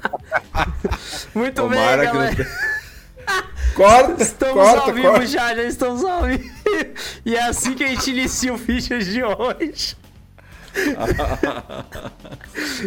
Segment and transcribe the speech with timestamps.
[1.34, 2.36] Muito Tomara bem, que galera.
[2.36, 2.72] tenha-
[3.74, 5.26] Corta, Estamos corta, ao vivo corta.
[5.26, 6.44] já, já estamos ao vivo.
[7.24, 9.96] E é assim que a gente inicia o Fichas de hoje.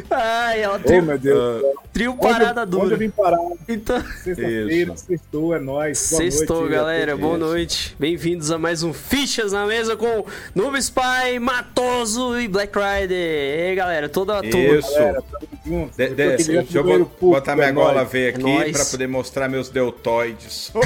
[0.09, 1.63] Ai, Ô, trio, meu Deus.
[1.93, 2.97] trio Onde- parada Onde eu dura.
[2.97, 3.37] vim parar?
[3.67, 5.97] Então, Sexta-feira, sextou, é nóis.
[5.99, 7.15] Sextou, noite, galera.
[7.17, 7.95] Boa noite.
[7.99, 13.17] Bem-vindos a mais um Fichas na mesa com Noob Spy, Matoso e Black Rider.
[13.17, 14.77] E aí, galera, toda a turma.
[14.79, 14.93] Isso.
[14.93, 15.23] Galera,
[15.65, 18.11] De- Eu de- aqui deixa eu banheiro bot- público, botar minha é gola nóis.
[18.11, 18.71] ver aqui nóis.
[18.71, 20.71] pra poder mostrar meus deltoides.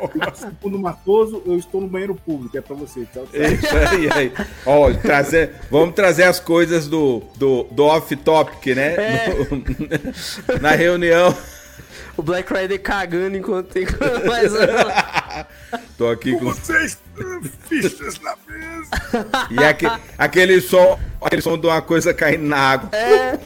[0.64, 3.06] No Matoso, eu estou no banheiro público, é pra você.
[3.12, 3.42] Tchau, tchau.
[3.42, 4.32] Isso aí, aí.
[4.64, 8.94] Ó, trazer, vamos trazer as coisas do, do, do off-topic, né?
[8.94, 9.28] É.
[9.50, 9.64] No-
[10.60, 11.36] na reunião.
[12.16, 14.52] O Black Rider cagando enquanto enquanto mais
[15.96, 16.46] Tô aqui com.
[16.46, 16.98] Vocês,
[17.68, 18.90] fichas na mesa.
[19.50, 19.86] E aque,
[20.18, 20.98] aquele som.
[21.20, 22.90] Aquele som de uma coisa caindo na água.
[22.96, 23.38] É,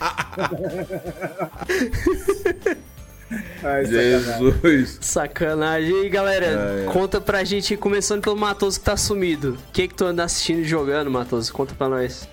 [3.62, 3.86] Ai, sacanagem.
[3.86, 4.98] Jesus.
[5.00, 5.90] sacanagem.
[5.90, 6.92] E aí, galera, É, é.
[6.92, 9.58] conta pra gente, começando pelo Matoso que tá sumido.
[9.68, 11.52] O que que tu anda assistindo e jogando, Matoso?
[11.52, 12.28] Conta pra nós.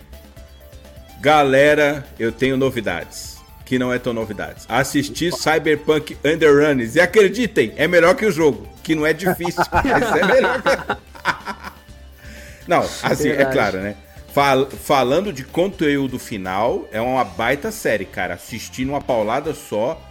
[1.19, 3.33] Galera, eu tenho novidades.
[3.65, 4.65] Que não é tão novidades.
[4.69, 6.95] Assisti Cyberpunk Underrunners.
[6.95, 8.67] E acreditem, é melhor que o jogo.
[8.83, 9.63] Que não é difícil.
[9.71, 10.69] mas é melhor que...
[12.67, 13.51] Não, assim, é Verdade.
[13.55, 13.95] claro, né?
[14.33, 18.33] Fal- falando de conteúdo final, é uma baita série, cara.
[18.33, 20.01] Assistindo uma paulada só.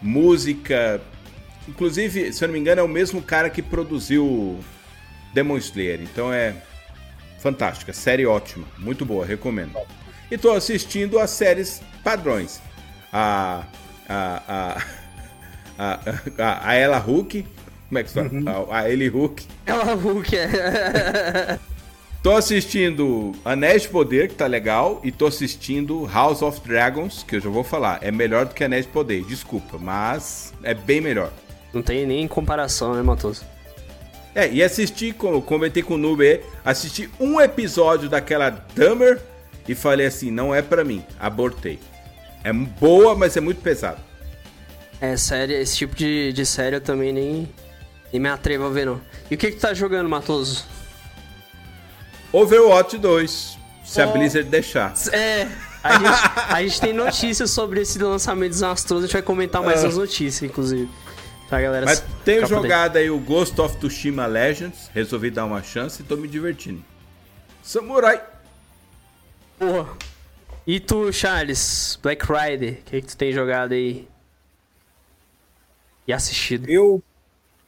[0.00, 1.00] Música.
[1.68, 4.58] Inclusive, se eu não me engano, é o mesmo cara que produziu
[5.32, 6.00] Demon Slayer.
[6.02, 6.54] Então é
[7.38, 9.76] fantástica, série ótima, muito boa, recomendo.
[10.30, 12.60] E tô assistindo as séries padrões.
[13.12, 13.64] A.
[14.08, 14.42] A.
[14.48, 14.82] A.
[15.78, 15.98] A,
[16.38, 17.46] a, a Ella Hook.
[17.88, 18.30] Como é que se fala?
[18.70, 19.44] A, a Ellie Hook.
[19.66, 21.58] É o Hulk, é.
[22.22, 27.34] Tô assistindo Anéis de Poder, que tá legal, e tô assistindo House of Dragons, que
[27.34, 27.98] eu já vou falar.
[28.00, 31.32] É melhor do que Anéis de Poder, desculpa, mas é bem melhor.
[31.74, 33.44] Não tem nem comparação, né, Matoso?
[34.36, 39.20] É, e assisti, como comentei com o Nube, assisti um episódio daquela Dummer
[39.66, 41.80] e falei assim, não é pra mim, abortei.
[42.44, 44.00] É boa, mas é muito pesado.
[45.00, 47.48] É, série, esse tipo de, de série eu também nem,
[48.12, 49.00] nem me atrevo a ver, não.
[49.28, 50.70] E o que que tu tá jogando, Matoso?
[52.32, 54.06] Overwatch 2, se a.
[54.06, 54.94] Blizzard deixar.
[55.12, 55.48] É,
[55.82, 59.84] a gente, a gente tem notícias sobre esse lançamento desastroso, a gente vai comentar mais
[59.84, 59.88] Ah.
[59.88, 60.90] as notícias, inclusive.
[61.48, 66.00] Pra galera Mas tenho jogado aí o Ghost of Tsushima Legends, resolvi dar uma chance
[66.00, 66.82] e tô me divertindo.
[67.62, 68.22] Samurai.
[69.58, 69.86] Porra.
[70.66, 74.08] E tu, Charles, Black Rider, o que que tu tem jogado aí?
[76.06, 76.68] E assistido?
[76.70, 77.02] Eu,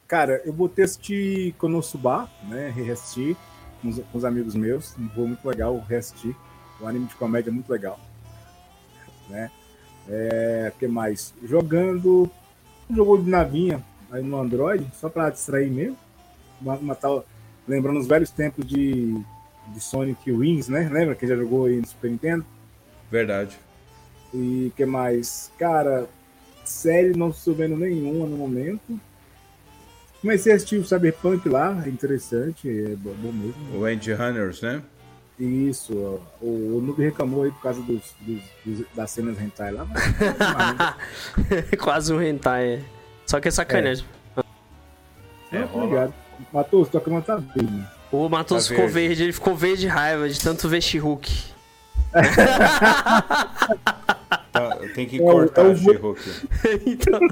[0.07, 2.73] cara, eu vou assistir Konosuba, né?
[2.75, 3.37] Reassistir
[3.85, 4.97] com os, com os amigos meus.
[4.97, 6.35] Um voo muito legal, reassistir.
[6.81, 7.99] Um anime de comédia muito legal.
[9.29, 9.51] Né?
[10.09, 11.33] É, que mais?
[11.43, 12.29] Jogando
[12.89, 15.97] um jogo de navinha aí no Android, só pra distrair mesmo.
[16.59, 17.25] Uma, uma tal,
[17.67, 19.15] lembrando os velhos tempos de,
[19.67, 20.89] de Sonic Wings, né?
[20.91, 22.45] Lembra que já jogou aí no Super Nintendo?
[23.11, 23.57] Verdade.
[24.33, 25.51] E que mais?
[25.57, 26.09] Cara,
[26.63, 28.99] série não estou vendo nenhuma no momento.
[30.25, 33.77] Comecei a assistir o Cyberpunk lá, é interessante, é bo- bom mesmo.
[33.79, 34.81] O Andy Hunters, né?
[35.39, 39.71] Isso, ó, o, o Noob reclamou aí por causa dos, dos- dos- das cenas hentai
[39.71, 39.85] lá.
[39.85, 40.95] Mas,
[41.79, 42.79] Quase um hentai, é.
[43.27, 44.03] Só que é sacanagem.
[45.51, 45.83] É, rola.
[45.85, 46.13] obrigado.
[46.51, 47.87] Matou, tua cama tá bem, né?
[48.11, 49.07] O Matoso Tá ficou verde.
[49.09, 49.23] verde.
[49.25, 51.31] ele ficou verde de raiva de tanto ver She-Hulk.
[54.51, 56.21] Tá, Tem que É o- cortar é o o She-Hulk.
[56.87, 57.19] então,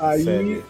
[0.00, 0.64] Aí, Sério.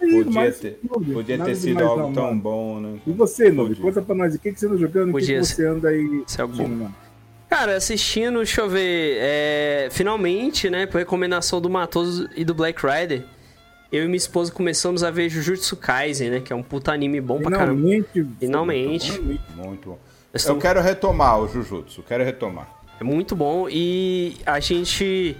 [0.00, 0.78] aí, Podia ter,
[1.12, 2.40] podia ter sido algo não, tão mano.
[2.40, 2.98] bom, né?
[3.04, 3.82] E você, Podia.
[3.82, 6.04] conta pra nós, o que, que você anda jogando, o que, que você anda aí
[6.04, 6.22] é bom.
[6.24, 6.94] assistindo, mano?
[7.50, 9.16] Cara, assistindo, deixa eu ver.
[9.20, 13.24] é, finalmente, né, por recomendação do Matoso e do Black Rider,
[13.90, 16.40] eu e minha esposa começamos a ver Jujutsu Kaisen, né?
[16.40, 17.74] Que é um puta anime bom pra caramba.
[17.78, 18.26] Finalmente.
[18.40, 19.20] Finalmente.
[19.20, 19.98] Muito bom.
[20.46, 22.82] Eu quero retomar o Jujutsu, quero retomar.
[22.98, 25.36] É muito bom e a gente,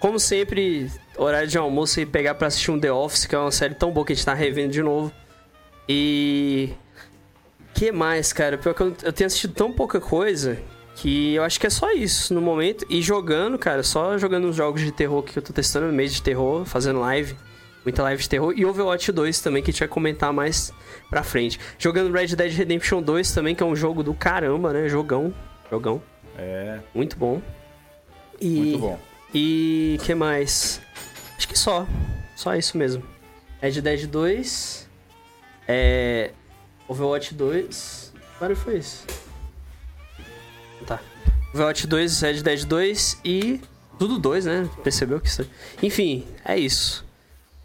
[0.00, 3.50] como sempre, horário de almoço e pegar pra assistir um The Office, que é uma
[3.50, 5.12] série tão boa que a gente tá revendo de novo.
[5.88, 6.70] E.
[7.74, 8.56] que mais, cara?
[8.58, 10.58] Pior que eu, eu tenho assistido tão pouca coisa
[10.96, 12.86] que eu acho que é só isso no momento.
[12.88, 16.22] E jogando, cara, só jogando uns jogos de terror que eu tô testando, mês de
[16.22, 17.36] terror, fazendo live.
[17.84, 18.54] Muita live de terror.
[18.56, 20.72] E Overwatch 2 também, que a gente vai comentar mais
[21.10, 21.60] pra frente.
[21.78, 24.88] Jogando Red Dead Redemption 2 também, que é um jogo do caramba, né?
[24.88, 25.34] Jogão.
[25.70, 26.02] Jogão.
[26.38, 27.42] É, Muito bom.
[28.40, 28.98] E, muito bom.
[29.34, 30.80] E que mais?
[31.36, 31.86] Acho que só.
[32.36, 33.02] Só isso mesmo.
[33.60, 34.88] Red Dead 2.
[35.66, 36.30] É.
[36.88, 38.12] Overwatch 2.
[38.14, 39.04] Que barulho foi isso?
[40.86, 41.00] Tá.
[41.54, 43.60] Overwatch 2, Red Dead 2 e
[43.98, 44.68] tudo 2, né?
[44.82, 45.48] Percebeu que isso...
[45.82, 47.04] Enfim, é isso.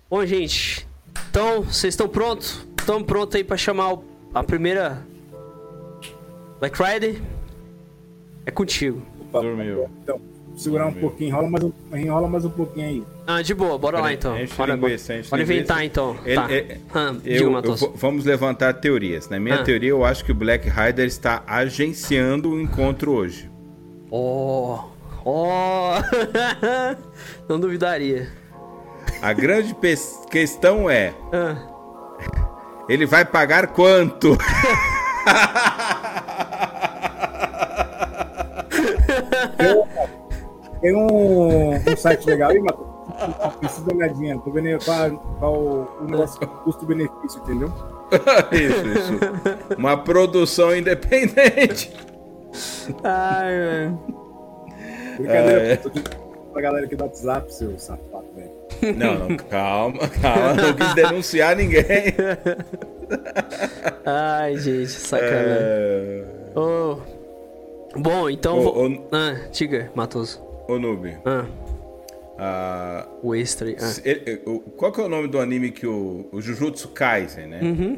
[0.09, 0.87] Bom, gente,
[1.29, 2.65] então, vocês estão prontos?
[2.79, 5.05] Estão prontos aí pra chamar o- a primeira
[6.59, 7.21] Black Friday?
[8.45, 9.01] É contigo.
[9.19, 9.89] Opa, Dormiu.
[10.03, 10.21] Então,
[10.59, 13.03] segurar um pouquinho, enrola mais um, enrola mais um pouquinho aí.
[13.25, 14.35] Ah, de boa, bora lá então.
[14.57, 16.17] Bora, linguiça, bora inventar então.
[16.25, 16.51] Ele- tá.
[16.53, 19.29] é- Ah, Eu, eu vamos levantar teorias.
[19.29, 19.63] Na minha Ah.
[19.63, 23.49] teoria, eu acho que o Black Rider está agenciando o encontro hoje.
[24.11, 24.79] Oh,
[25.23, 25.93] oh.
[27.47, 28.27] Não duvidaria.
[29.21, 29.75] A grande
[30.29, 31.55] questão é: Ah,
[32.89, 34.37] ele vai pagar quanto?
[40.81, 42.87] Tem um, um site legal aí, Matheus?
[43.59, 44.39] Precisa dar uma olhadinha.
[44.39, 45.09] Tô vendo aí qual,
[45.39, 47.73] qual o negócio custo-benefício, entendeu?
[48.51, 49.75] isso, isso.
[49.77, 51.93] Uma produção independente.
[53.03, 53.99] Ai, velho.
[55.17, 55.75] Brincadeira, É.
[55.75, 56.09] Tô dizendo
[56.53, 58.59] pra galera aqui do WhatsApp, seu safado, velho.
[58.95, 60.53] Não, não, calma, calma.
[60.53, 62.15] Não quis denunciar ninguém.
[64.05, 65.45] Ai, gente, sacanagem.
[65.59, 66.23] É...
[66.55, 66.97] Oh.
[67.97, 68.87] Bom, então Ô, vou.
[68.89, 70.41] ô, Ah, diga, Matoso.
[70.69, 71.17] Ô, Noob.
[71.25, 71.45] Ah,
[72.37, 73.73] ah, o extra.
[73.77, 73.79] Ah.
[73.87, 77.47] se- ele- o- qual que é o nome do anime que o, o Jujutsu Kaisen,
[77.47, 77.59] né?
[77.61, 77.97] Uhum.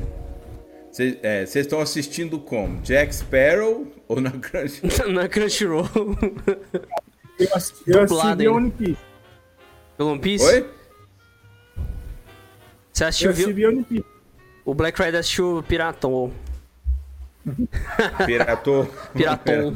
[0.91, 2.81] Vocês estão assistindo como?
[2.81, 4.81] Jack Sparrow ou na Crunch?
[5.11, 5.85] Na Crunchyroll.
[7.39, 8.47] Eu assisti, eu assisti?
[8.47, 8.97] One Piece.
[9.97, 10.45] Pelo One Piece?
[10.45, 10.69] Oi?
[12.93, 13.45] Você Eu assistiu viu?
[13.47, 14.05] assisti One Piece.
[14.65, 16.31] O Black Rider assistiu o Piraton.
[18.25, 18.85] Piratou?
[19.13, 19.75] Piratom.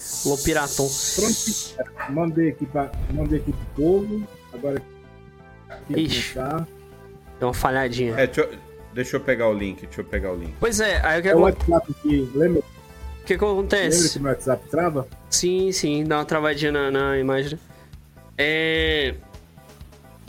[0.00, 0.32] Piratou.
[0.34, 0.88] O Piraton.
[1.16, 4.26] Pronto, mandei aqui, pra, mandei aqui pro povo.
[4.52, 4.82] Agora
[5.68, 6.34] aqui Ixi.
[7.38, 8.14] Deu uma falhadinha.
[8.18, 8.58] É, deixa eu,
[8.94, 10.54] deixa eu pegar o link, deixa eu pegar o link.
[10.58, 12.30] Pois é, aí o que, É o acon- WhatsApp aqui.
[12.34, 14.12] Lembra, o que que lembra acontece?
[14.12, 15.06] que meu WhatsApp trava?
[15.28, 17.58] Sim, sim, dá uma travadinha na, na imagem.
[18.38, 19.14] É.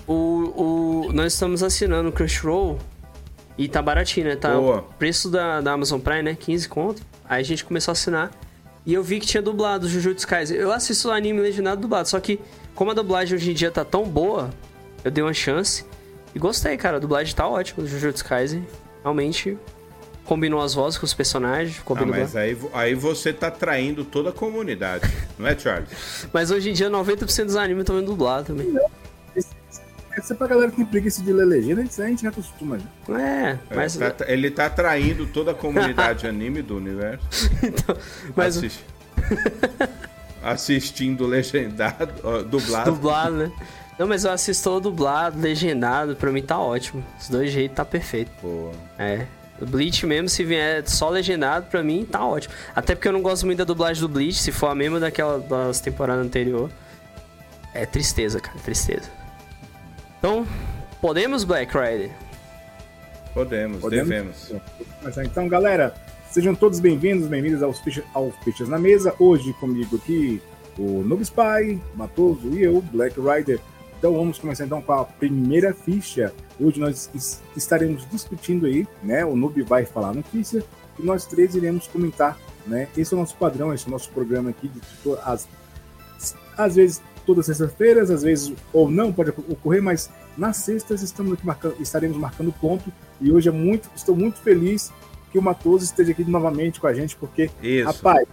[0.08, 2.78] O, o, nós estamos assinando o Crunchyroll
[3.58, 4.36] e tá baratinho, né?
[4.36, 4.80] Tá Boa.
[4.80, 6.36] o preço da, da Amazon Prime, né?
[6.38, 7.02] 15 conto.
[7.28, 8.32] Aí a gente começou a assinar
[8.86, 10.58] e eu vi que tinha dublado Jujutsu Kaisen.
[10.58, 12.40] Eu assisto o anime legendado dublado, só que
[12.74, 14.50] como a dublagem hoje em dia tá tão boa,
[15.04, 15.86] eu dei uma chance
[16.34, 16.98] e gostei, cara.
[16.98, 18.66] A dublagem tá ótima do Jujutsu Kaisen.
[19.04, 19.58] Realmente
[20.26, 24.30] combinou as vozes com os personagens, Ah, combinou mas aí, aí você tá traindo toda
[24.30, 25.90] a comunidade, não é, Charles?
[26.32, 28.72] Mas hoje em dia 90% dos animes estão vendo dublado também.
[30.30, 32.78] É pra galera que tem preguiça de ler legenda, isso aí a gente já acostuma.
[32.80, 33.20] Já.
[33.20, 37.50] É, mas, Tá- tá- ele tá traindo toda a comunidade anime do universo.
[37.64, 37.96] então,
[38.36, 38.80] mas Assis-
[40.44, 42.92] Assistindo legendado, ó, dublado.
[42.92, 43.52] dublado, né?
[44.00, 47.04] Não, mas eu assisto o dublado, legendado, pra mim tá ótimo.
[47.20, 48.32] Os dois jeitos tá perfeito.
[48.42, 49.28] Pô, É.
[49.62, 52.52] O Bleach mesmo, se vier só legendado, pra mim tá ótimo.
[52.76, 55.38] Até porque eu não gosto muito da dublagem do Bleach, se for a mesma daquela
[55.38, 56.68] das temporadas anterior.
[57.72, 59.08] É tristeza, cara, tristeza.
[60.22, 60.46] Então,
[61.02, 62.12] podemos, Black Rider?
[63.34, 64.08] podemos, Podemos?
[64.08, 64.54] devemos.
[65.02, 65.96] Mas, então, galera,
[66.30, 68.36] sejam todos bem-vindos, bem-vindos aos Fichas, aos
[68.70, 69.16] na Mesa.
[69.18, 70.40] Hoje comigo aqui
[70.78, 73.60] o Noob Spy, Matoso e eu, Black Rider.
[73.98, 76.32] Então vamos começar então com a primeira ficha.
[76.60, 79.26] Hoje nós es- estaremos discutindo aí, né?
[79.26, 80.64] O Noob vai falar a notícia
[81.00, 82.88] e nós três iremos comentar, né?
[82.96, 84.82] Esse é o nosso padrão, esse é o nosso programa aqui de
[85.24, 85.48] as,
[86.56, 91.34] às vezes todas as sextas-feiras, às vezes ou não pode ocorrer, mas nas sextas estamos
[91.34, 94.92] aqui marcando, estaremos marcando ponto e hoje é muito, estou muito feliz
[95.32, 97.86] que o Matoso esteja aqui novamente com a gente, porque, Isso.
[97.88, 98.28] rapaz,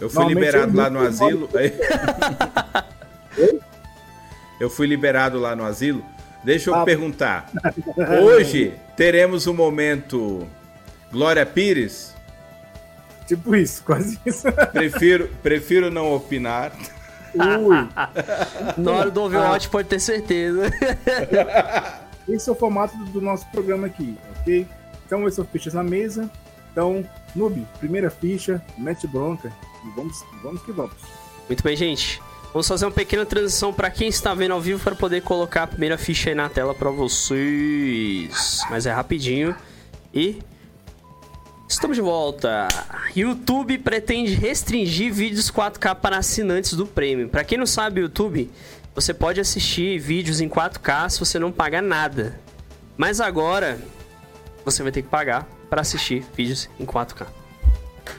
[0.00, 1.48] Eu fui liberado eu lá no asilo.
[4.60, 6.04] Eu fui liberado lá no asilo.
[6.44, 6.84] Deixa eu Ah.
[6.84, 7.50] perguntar.
[8.22, 10.46] Hoje teremos o momento
[11.10, 12.12] Glória Pires?
[13.26, 14.46] tipo isso, quase isso.
[14.72, 16.72] Prefiro, prefiro não opinar.
[17.34, 17.88] Ui,
[18.76, 20.70] Na hora do Overwatch pode ter certeza.
[22.28, 24.66] esse é o formato do, nosso programa aqui, ok?
[25.06, 26.30] Então, esses são fichas na mesa.
[26.70, 29.52] Então, Noob, primeira ficha, mete bronca
[29.84, 30.96] e vamos, vamos que vamos.
[31.48, 32.20] Muito bem, gente.
[32.52, 35.66] Vamos fazer uma pequena transição para quem está vendo ao vivo para poder colocar a
[35.66, 38.60] primeira ficha aí na tela para vocês.
[38.68, 39.56] Mas é rapidinho.
[40.12, 40.38] E
[41.72, 42.68] estamos de volta.
[43.16, 47.28] YouTube pretende restringir vídeos 4K para assinantes do Premium.
[47.28, 48.50] Para quem não sabe, YouTube,
[48.94, 52.38] você pode assistir vídeos em 4K se você não paga nada.
[52.96, 53.80] Mas agora
[54.64, 57.26] você vai ter que pagar para assistir vídeos em 4K.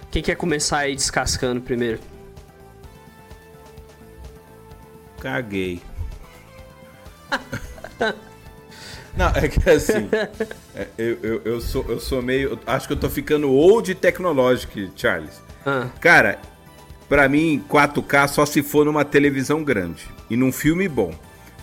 [0.10, 2.00] Quem quer começar aí descascando primeiro?
[5.20, 5.82] Caguei.
[9.32, 10.10] Não, é que assim.
[10.76, 12.60] é, eu, eu, eu, sou, eu sou meio.
[12.66, 15.42] Acho que eu tô ficando old tecnológico, Charles.
[15.66, 15.88] Ah.
[16.00, 16.40] Cara,
[17.08, 21.14] pra mim, 4K só se for numa televisão grande e num filme bom.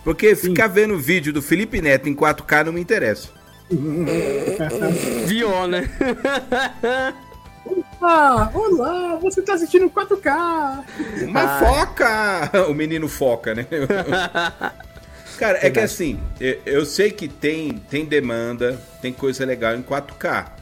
[0.02, 3.28] Porque ficar vendo vídeo do Felipe Neto em 4K não me interessa.
[5.26, 5.88] Viu, né?
[8.02, 10.84] Ah, olá, você tá assistindo 4K.
[11.28, 11.58] Uma Ah.
[11.58, 12.66] foca!
[12.66, 13.66] O menino foca, né?
[15.40, 16.20] Cara, é que assim,
[16.66, 20.54] eu- sei que tem, tem demanda, tem coisa legal em 4K.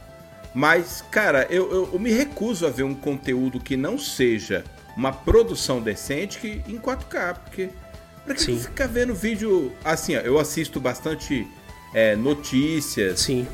[0.55, 4.63] Mas, cara, eu, eu- eu me recuso a ver um conteúdo que não seja
[4.95, 7.33] uma produção decente que, em 4K.
[7.33, 7.69] Porque
[8.25, 8.57] pra que Sim.
[8.57, 9.73] ficar vendo vídeo.
[9.83, 11.45] Assim, ó, eu assisto bastante
[11.93, 13.45] é, notícias, Sim.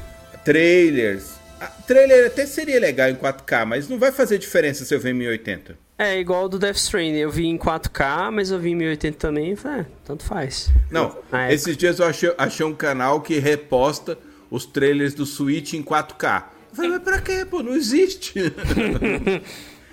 [0.44, 1.32] trailers.
[1.60, 5.10] Ah, trailer até seria legal em 4K, mas não vai fazer diferença se eu ver
[5.10, 5.76] em 1080.
[5.98, 7.18] É igual o do Death Stranding.
[7.18, 9.52] Eu vi em 4K, mas eu vi em 1080 também.
[9.54, 10.70] e Falei, é, tanto faz.
[10.92, 11.54] Não, Na época.
[11.54, 14.18] esses dias eu achei, achei um canal que reposta
[14.52, 16.44] os trailers do Switch em 4K.
[16.72, 17.64] Eu falei, mas pra quê, pô?
[17.64, 18.34] Não existe.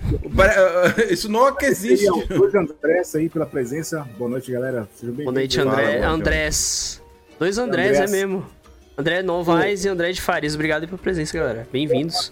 [1.11, 2.07] Isso não é que existe.
[2.29, 4.01] Dois Andrés aí pela presença.
[4.19, 4.89] Boa noite, galera.
[4.97, 5.25] Sejam bem-vindos.
[5.25, 6.03] Boa noite, André.
[6.03, 7.03] Andrés.
[7.39, 8.11] Dois Andrés, Andrés.
[8.11, 8.45] é mesmo.
[8.97, 10.55] André Novaes e André de Farias.
[10.55, 11.67] Obrigado pela presença, galera.
[11.73, 12.31] Bem-vindos.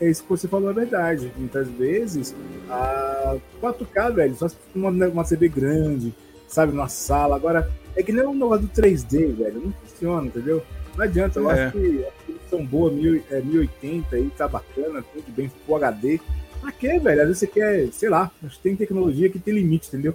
[0.00, 1.32] É é isso que você falou é verdade.
[1.36, 2.34] Muitas vezes,
[2.68, 6.12] a 4K, velho, só se for uma, uma TV grande,
[6.48, 7.36] sabe, numa sala.
[7.36, 9.60] Agora, é que nem o negócio do 3D, velho.
[9.64, 10.62] Não funciona, entendeu?
[10.96, 11.38] Não adianta.
[11.38, 11.64] Eu É.
[11.66, 16.20] acho que a produção boa, mil- é, 1080 aí, tá bacana, tudo bem, Full HD.
[16.60, 17.20] Pra quê, velho?
[17.20, 20.14] Às vezes você quer, sei lá, acho que tem tecnologia que tem limite, entendeu?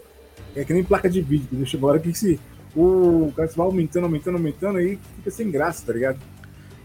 [0.56, 1.66] É que nem placa de vídeo, entendeu?
[1.66, 2.38] Chegou a hora que se
[2.76, 6.20] o cara vai aumentando, aumentando, aumentando, aí fica sem graça, tá ligado?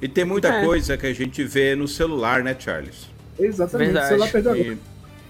[0.03, 0.65] E tem muita É.
[0.65, 3.09] coisa que a gente vê no celular, né, Charles?
[3.39, 3.87] Exatamente.
[3.89, 4.07] Verdade.
[4.07, 4.79] O celular perdeu a E-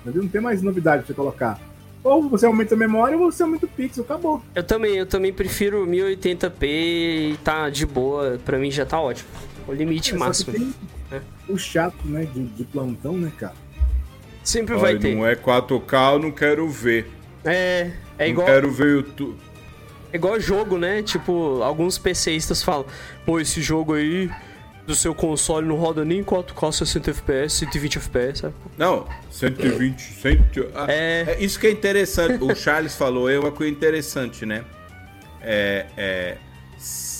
[0.02, 0.22] Entendeu?
[0.22, 1.60] Não tem mais novidade pra você colocar.
[2.04, 4.40] Ou você aumenta a memória ou você aumenta o pixel, acabou.
[4.54, 6.66] Eu também, eu também prefiro 1080p
[7.32, 8.38] e tá de boa.
[8.44, 9.28] Pra mim já tá ótimo.
[9.66, 10.52] O limite É, máximo.
[10.52, 10.72] tem
[11.10, 11.20] É.
[11.48, 13.54] o chato, né, de, de plantão, né, cara?
[14.44, 15.16] Sempre vai Ai, ter.
[15.16, 17.10] não é 4K, eu não quero ver.
[17.44, 19.36] É, é igual, Não quero ver YouTube.
[20.12, 21.02] É igual jogo, né?
[21.02, 22.86] Tipo, alguns PCistas falam:
[23.24, 24.30] pô, esse jogo aí
[24.86, 28.54] do seu console não roda nem 4K 60 FPS, 120 FPS, sabe?
[28.78, 30.44] Não, 120, 100.
[30.74, 31.24] Ah, É.
[31.28, 32.42] é isso que é interessante.
[32.42, 34.64] O Charles falou, é uma coisa interessante, né?
[35.42, 36.36] É, é,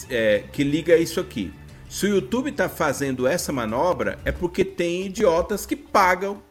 [0.09, 1.53] é, que liga isso aqui.
[1.89, 6.43] Se o YouTube tá fazendo essa manobra, é porque tem idiotas que pagam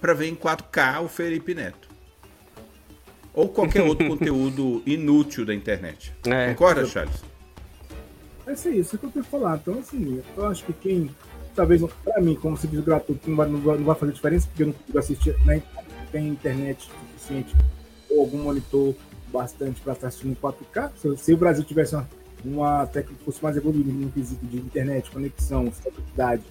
[0.00, 1.88] pra ver em 4K o Felipe Neto.
[3.34, 6.12] Ou qualquer outro conteúdo inútil da internet.
[6.24, 6.48] É.
[6.54, 7.22] Concorda, Charles?
[8.46, 9.56] É isso aí, isso que eu tenho que falar.
[9.56, 11.10] Então, assim, eu acho que quem,
[11.54, 14.62] talvez, pra mim, como serviço gratuito, não vai, não vai, não vai fazer diferença, porque
[14.62, 17.54] eu não consigo assistir, né, não tem internet suficiente
[18.10, 18.94] ou algum monitor
[19.32, 20.90] bastante para estar assistindo em 4K.
[20.96, 22.08] Se, se o Brasil tivesse uma,
[22.44, 26.42] uma técnica que fosse mais evoluída no quesito de internet, conexão, estabilidade,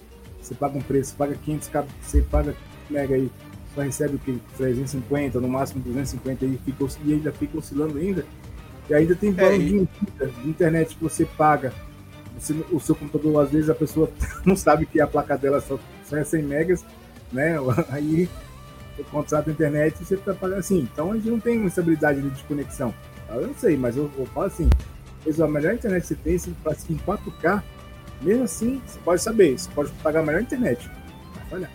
[0.42, 2.54] você paga um preço, você paga 500 cab- você paga
[2.90, 3.30] mega aí,
[3.74, 4.40] só recebe o que?
[4.56, 8.24] 350, no máximo 250 aí, fica, e ainda fica oscilando ainda.
[8.88, 11.72] E ainda tem plano e- de, de internet que você paga.
[12.38, 14.10] Você- o seu computador, às vezes, a pessoa
[14.44, 16.84] não sabe que a placa dela só, só é 100 megas,
[17.32, 17.56] né?
[17.90, 18.28] Aí
[18.98, 20.88] o contrato internet você tá pagando assim.
[20.92, 22.94] Então a gente não tem uma estabilidade de conexão.
[23.28, 24.68] Eu não sei, mas eu, eu falo assim:
[25.42, 26.52] a melhor internet que você tem, você
[26.92, 27.62] em 4K,
[28.22, 30.88] mesmo assim, você pode saber, você pode pagar a melhor internet.
[31.34, 31.70] Vai falhar.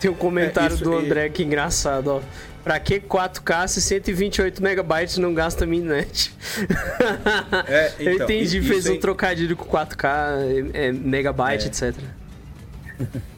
[0.00, 2.20] Tem um comentário É, isso do André que engraçado, ó.
[2.64, 6.34] Pra que 4K se 128 megabytes não gasta minha net?
[7.68, 10.08] É, Eu então, entendi, isso fez é- um trocadilho com 4K,
[10.74, 11.68] é, é, megabyte, É.
[11.68, 11.94] etc.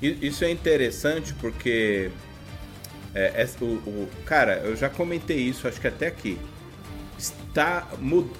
[0.00, 2.10] Isso é interessante porque
[3.14, 6.38] é, é, o, o- cara, eu já comentei isso, acho que até aqui.
[7.18, 7.86] Está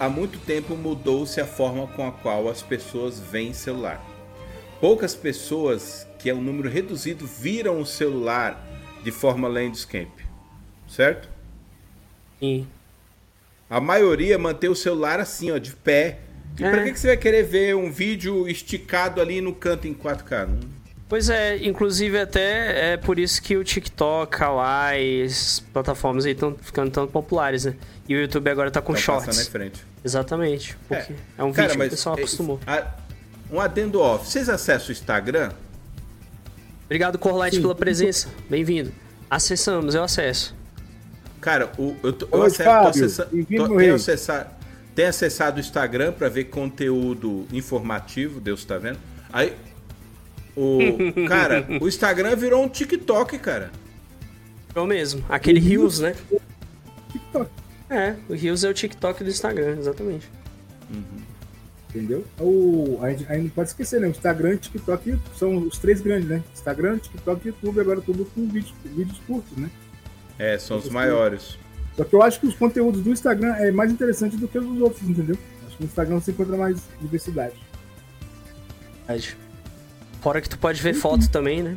[0.01, 4.05] há muito tempo mudou-se a forma com a qual as pessoas veem celular.
[4.81, 8.65] Poucas pessoas, que é um número reduzido, viram o celular
[9.03, 10.25] de forma landscape,
[10.89, 11.29] certo?
[12.39, 12.67] Sim.
[13.69, 16.19] A maioria mantém o celular assim, ó, de pé.
[16.59, 16.71] E É.
[16.71, 20.47] pra que, que você vai querer ver um vídeo esticado ali no canto em 4K?
[20.47, 26.33] Não- Pois é, inclusive até é por isso que o TikTok, Kawaii, essas plataformas aí
[26.33, 27.75] estão ficando tão populares, né?
[28.09, 29.39] E o YouTube agora tá com tá shorts.
[29.47, 29.85] em frente.
[30.03, 32.61] Exatamente, porque é, um Cara, vídeo que o pessoal é- acostumou.
[32.67, 32.87] a-
[33.51, 34.27] um adendo off.
[34.27, 35.53] Vocês acessam o Instagram?
[36.93, 38.29] Obrigado, Corlight, pela presença.
[38.51, 38.93] Bem-vindo.
[39.31, 40.55] Acessamos, eu acesso.
[41.41, 42.89] Cara, o, eu, tô, eu Oi, acesso, tô Fábio.
[42.91, 43.91] acessa- Bem-vindo, tô- tenho, rei.
[43.93, 44.51] acessado,
[44.95, 48.99] tenho acessado o Instagram pra ver conteúdo informativo, Deus tá vendo.
[49.33, 49.57] Aí,
[50.55, 50.81] o
[51.27, 53.71] cara, o Instagram virou um TikTok, cara.
[54.75, 55.25] Eu mesmo.
[55.31, 55.69] Aquele Uhum.
[55.69, 56.15] Reels, né?
[57.11, 57.51] TikTok,
[57.89, 60.29] É, o Reels é o TikTok do Instagram, exatamente.
[61.95, 62.25] Entendeu?
[62.41, 64.07] O, a, gente, a gente não pode esquecer, né?
[64.07, 66.43] O Instagram e o TikTok são os três grandes, né?
[66.53, 69.71] Instagram, TikTok e YouTube, agora tudo com vídeos, vídeos curtos, né?
[70.39, 71.59] É, são os maiores.
[71.97, 74.67] Só que eu acho que os conteúdos do Instagram é mais interessante do que os
[74.67, 75.37] dos outros, entendeu?
[75.67, 77.55] Acho que no Instagram você encontra mais diversidade.
[80.21, 81.77] Fora que tu pode ver foto também, né?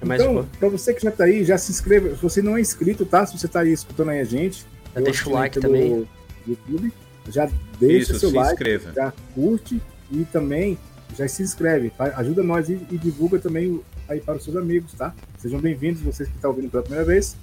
[0.00, 2.14] É mais então, pra você que já tá aí, já se inscreva.
[2.14, 3.26] Se você não é inscrito, tá?
[3.26, 4.64] Se você tá aí escutando aí a gente.
[4.94, 6.06] Já deixa o like também.
[6.46, 6.92] YouTube,
[7.28, 8.92] já deixa Isso, seu like, inscreva.
[8.92, 10.78] já curte e também
[11.16, 11.90] já se inscreve.
[11.90, 12.12] Tá?
[12.16, 15.14] Ajuda nós e, e, divulga também aí para os seus amigos, tá?
[15.38, 17.36] Sejam bem-vindos, vocês que estão ouvindo pela primeira vez.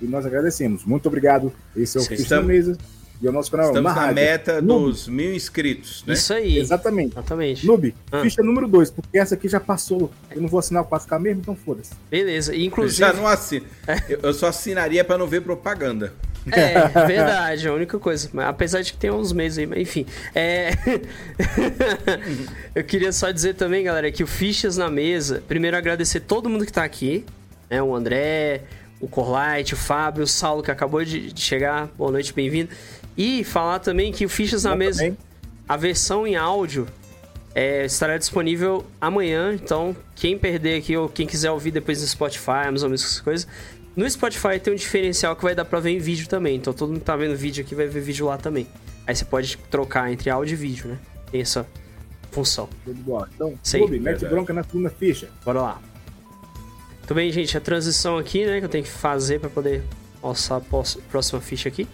[0.00, 0.84] E nós agradecemos.
[0.84, 1.52] Muito obrigado.
[1.76, 2.76] Esse é o Cristian Mesa.
[3.24, 4.84] E o nosso canal Estamos na, na meta Noob.
[4.84, 6.12] dos mil inscritos, né?
[6.12, 6.58] Isso aí.
[6.58, 7.12] Exatamente.
[7.12, 7.66] Exatamente.
[7.66, 8.20] Noob, ah.
[8.20, 10.10] ficha número 2, porque essa aqui já passou.
[10.30, 11.92] Eu não vou assinar o 4K mesmo, então foda-se.
[12.10, 12.54] Beleza.
[12.54, 12.98] Inclusive...
[12.98, 13.64] Já não assino.
[14.22, 16.12] Eu só assinaria para não ver propaganda.
[16.52, 18.28] É, verdade, a única coisa.
[18.46, 20.04] Apesar de que tem uns meses aí, mas enfim.
[20.34, 20.72] É...
[22.74, 25.42] eu queria só dizer também, galera, que o Fichas na mesa.
[25.48, 27.24] Primeiro agradecer todo mundo que tá aqui.
[27.70, 27.82] Né?
[27.82, 28.64] O André,
[29.00, 31.88] o Corlight, o Fábio, o Saulo que acabou de chegar.
[31.96, 32.68] Boa noite, bem-vindo.
[33.16, 35.18] E falar também que o Fichas na Mesa, também.
[35.68, 36.86] a versão em áudio
[37.54, 39.54] é, estará disponível amanhã.
[39.54, 43.46] Então, quem perder aqui ou quem quiser ouvir depois no Spotify, Amazon, essas coisas.
[43.94, 46.56] No Spotify tem um diferencial que vai dar pra ver em vídeo também.
[46.56, 48.66] Então, todo mundo que tá vendo vídeo aqui vai ver vídeo lá também.
[49.06, 50.98] Aí você pode trocar entre áudio e vídeo, né?
[51.30, 51.64] Tem essa
[52.32, 52.68] função.
[53.34, 55.28] Então, Clube, mete bronca na segunda ficha.
[55.44, 55.82] Bora lá.
[57.02, 57.56] Tudo bem, gente.
[57.56, 58.58] A transição aqui, né?
[58.58, 59.82] Que eu tenho que fazer para poder
[60.20, 61.86] alçar a próxima ficha aqui.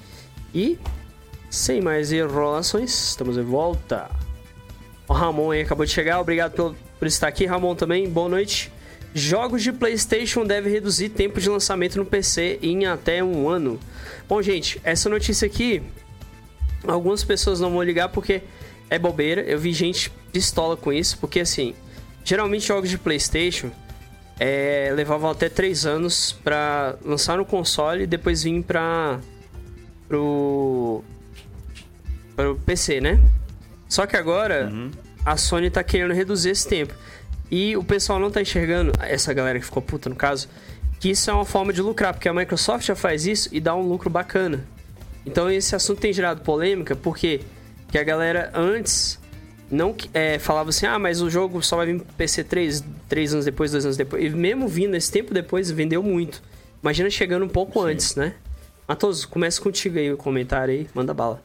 [0.54, 0.78] E,
[1.50, 4.08] sem mais enrolações, estamos de volta.
[5.08, 6.20] O Ramon aí acabou de chegar.
[6.20, 8.08] Obrigado por, por estar aqui, Ramon, também.
[8.08, 8.72] Boa noite.
[9.12, 13.80] Jogos de PlayStation devem reduzir tempo de lançamento no PC em até um ano.
[14.28, 15.82] Bom, gente, essa notícia aqui,
[16.86, 18.42] algumas pessoas não vão ligar porque
[18.88, 19.42] é bobeira.
[19.42, 21.74] Eu vi gente pistola com isso, porque assim,
[22.24, 23.72] geralmente jogos de PlayStation
[24.38, 29.18] é, levavam até 3 anos para lançar no console e depois vir para
[30.06, 31.02] pro
[32.44, 33.20] pro PC, né?
[33.88, 34.90] Só que agora uhum.
[35.24, 36.94] a Sony tá querendo reduzir esse tempo.
[37.50, 40.48] E o pessoal não tá enxergando, essa galera que ficou puta no caso,
[41.00, 43.74] que isso é uma forma de lucrar, porque a Microsoft já faz isso e dá
[43.74, 44.64] um lucro bacana.
[45.26, 47.40] Então esse assunto tem gerado polêmica, porque
[47.90, 49.18] que a galera antes
[49.70, 53.32] não é, falava assim, ah, mas o jogo só vai vir pro PC 3, 3
[53.34, 54.24] anos depois, 2 anos depois.
[54.24, 56.42] E mesmo vindo esse tempo depois, vendeu muito.
[56.82, 57.92] Imagina chegando um pouco Sim.
[57.92, 58.34] antes, né?
[58.86, 61.42] Matos, começa contigo aí o comentário aí, manda bala.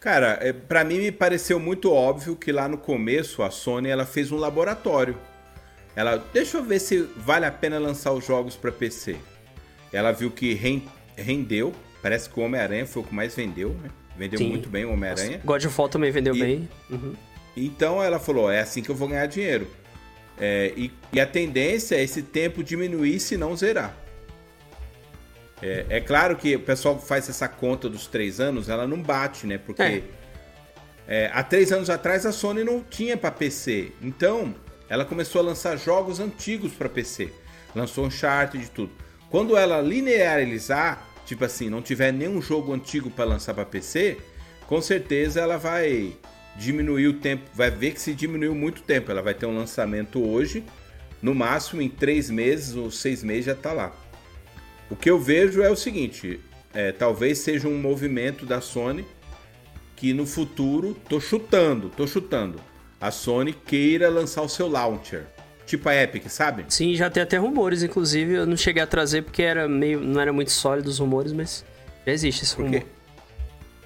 [0.00, 4.06] Cara, é, para mim me pareceu muito óbvio que lá no começo a Sony ela
[4.06, 5.16] fez um laboratório.
[5.94, 9.16] Ela, deixa eu ver se vale a pena lançar os jogos para PC.
[9.92, 10.54] Ela viu que
[11.16, 13.90] rendeu, parece que o Homem-Aranha foi o que mais vendeu, né?
[14.16, 14.48] Vendeu Sim.
[14.48, 15.40] muito bem o Homem-Aranha.
[15.44, 16.68] God of War também vendeu e, bem.
[16.88, 17.14] Uhum.
[17.54, 19.66] Então ela falou: é assim que eu vou ganhar dinheiro.
[20.38, 23.94] É, e, e, a tendência é esse tempo diminuir se não zerar.
[25.62, 29.46] É, é, claro que o pessoal faz essa conta dos três anos, ela não bate,
[29.46, 29.58] né?
[29.58, 30.02] Porque é.
[31.06, 33.92] É, há três anos atrás a Sony não tinha para PC.
[34.00, 34.54] Então
[34.88, 37.32] ela começou a lançar jogos antigos para PC.
[37.74, 38.92] Lançou Uncharted e tudo.
[39.28, 44.18] Quando ela linearizar tipo assim, não tiver nenhum jogo antigo para lançar para PC,
[44.66, 46.12] com certeza ela vai
[46.56, 49.10] diminuir o tempo, vai ver que se diminuiu muito tempo.
[49.10, 50.64] Ela vai ter um lançamento hoje,
[51.22, 53.92] no máximo em três meses ou seis meses já está lá.
[54.90, 56.40] O que eu vejo é o seguinte:
[56.74, 59.06] é, talvez seja um movimento da Sony
[59.96, 62.58] que no futuro, tô chutando, tô chutando,
[63.00, 65.26] a Sony queira lançar o seu launcher
[65.70, 66.64] tipo a Epic, sabe?
[66.68, 68.34] Sim, já tem até rumores, inclusive.
[68.34, 71.64] Eu não cheguei a trazer porque era meio, não era muito sólido os rumores, mas
[72.04, 72.82] já existe esse rumor.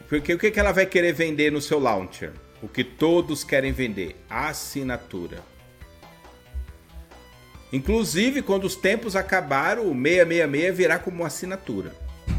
[0.08, 2.32] Porque o que, que ela vai querer vender no seu launcher?
[2.62, 5.42] O que todos querem vender: assinatura.
[7.74, 11.92] Inclusive, quando os tempos acabaram, o 666 virá como assinatura.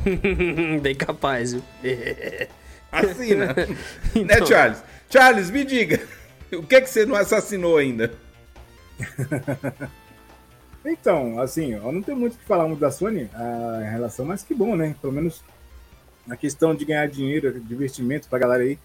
[0.82, 1.64] Bem capaz, viu?
[2.90, 3.54] Assina.
[4.16, 4.24] Né, então...
[4.24, 4.84] Né, Charles?
[5.10, 6.02] Charles, me diga.
[6.54, 8.14] O que, que você não assassinou ainda?
[10.86, 14.26] então, assim, eu não tenho muito o que falar muito da Sony a, em relação,
[14.26, 14.96] mas que bom, né?
[15.02, 15.44] Pelo menos
[16.26, 18.80] na questão de ganhar dinheiro, divertimento pra galera aí,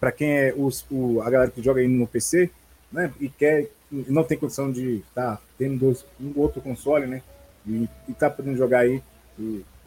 [0.00, 2.50] pra quem é os, o, a galera que joga aí no PC,
[2.90, 3.12] né?
[3.20, 7.22] E quer, não tem condição de estar tá, tendo dois, um outro console, né?
[7.66, 9.02] E, e tá podendo jogar aí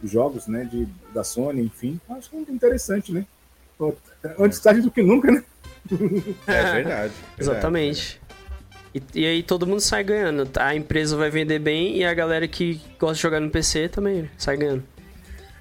[0.01, 0.63] os jogos, né?
[0.65, 1.99] De, da Sony, enfim.
[2.09, 3.25] Acho que é interessante, né?
[4.37, 5.43] Antes tarde do que nunca, né?
[6.47, 6.73] É verdade.
[6.73, 8.21] verdade Exatamente.
[8.93, 10.49] E, e, aí todo mundo sai ganhando.
[10.55, 14.29] A empresa vai vender bem e a galera que gosta de jogar no PC também
[14.37, 14.83] sai ganhando.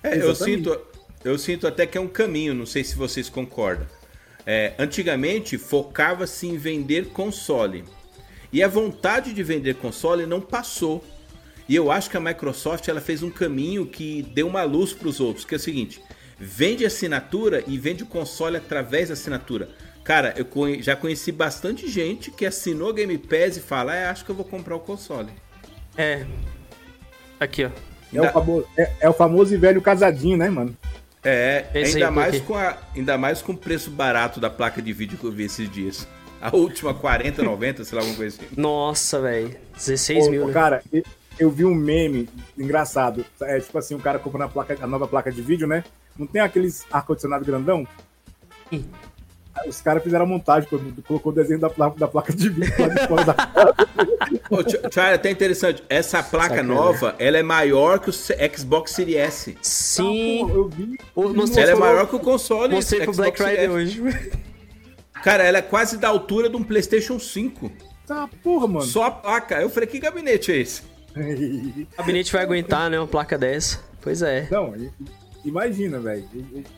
[0.02, 0.80] É, eu sinto,
[1.24, 3.86] eu sinto até que é um caminho, não sei se vocês concordam.
[4.46, 7.84] É, antigamente focava-se em vender console.
[8.52, 11.04] E a vontade de vender console não passou.
[11.68, 15.08] E eu acho que a Microsoft ela fez um caminho que deu uma luz para
[15.08, 16.02] os outros, que é o seguinte:
[16.38, 19.68] vende assinatura e vende o console através da assinatura.
[20.02, 20.46] Cara, eu
[20.80, 24.44] já conheci bastante gente que assinou Game Pass e fala, é, acho que eu vou
[24.44, 25.28] comprar o console.
[25.94, 26.24] É.
[27.38, 27.70] Aqui, ó.
[28.14, 30.74] É, o famoso, é, é, o famoso e velho casadinho, né, mano?
[31.22, 35.18] É, ainda mais, com a, ainda mais com o preço barato da placa de vídeo
[35.18, 36.08] que eu vi esses dias.
[36.42, 38.60] A última 40, 90, sei lá, alguma coisa assim.
[38.60, 39.56] Nossa, velho.
[39.76, 40.46] 16 Ô, mil.
[40.46, 40.52] Né?
[40.52, 40.82] Cara,
[41.38, 43.24] eu vi um meme engraçado.
[43.42, 45.84] É tipo assim, o cara comprando a, placa, a nova placa de vídeo, né?
[46.18, 47.86] Não tem aqueles ar-condicionado grandão?
[48.70, 48.84] Sim.
[49.66, 50.68] Os caras fizeram a montagem,
[51.06, 53.34] colocou o desenho da placa, da placa de vídeo lá de fora da
[55.14, 55.82] até interessante.
[55.88, 56.74] Essa placa Sacana.
[56.74, 59.58] nova, ela é maior que o Xbox Series S.
[59.60, 60.46] Sim.
[60.48, 60.98] Ah, eu vi.
[61.56, 62.74] ela é maior que o console.
[62.74, 64.02] Mostrei pro Black Friday hoje.
[65.22, 67.70] Cara, ela é quase da altura de um PlayStation 5.
[68.06, 68.86] Tá, porra, mano.
[68.86, 69.60] Só a placa.
[69.60, 70.82] Eu falei, que gabinete é esse?
[71.16, 72.98] o gabinete vai aguentar, né?
[72.98, 73.80] Uma placa dessa.
[74.00, 74.48] Pois é.
[74.50, 74.74] Não,
[75.44, 76.26] imagina, velho.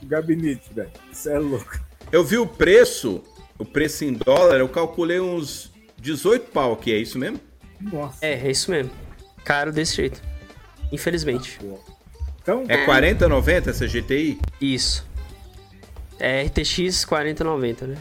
[0.02, 0.90] O gabinete, velho.
[1.12, 1.80] Isso é louco.
[2.10, 3.22] Eu vi o preço,
[3.58, 7.40] o preço em dólar, eu calculei uns 18 pau aqui, é isso mesmo?
[7.80, 8.24] Nossa.
[8.24, 8.90] É, é isso mesmo.
[9.44, 10.20] Caro desse jeito.
[10.90, 11.58] Infelizmente.
[12.42, 14.40] Então, é 40,90 essa GTI?
[14.60, 15.06] Isso.
[16.18, 17.96] É RTX 4090, né?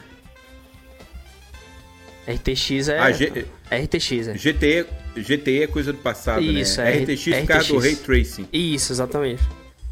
[2.33, 2.99] RTX é.
[2.99, 3.45] Ah, G...
[3.71, 4.33] RTX, é.
[4.33, 6.97] GTI, GTI é coisa do passado, Isso, né?
[6.97, 7.39] É RTX, RTX.
[7.39, 8.47] por causa do Ray Tracing.
[8.51, 9.43] Isso, exatamente.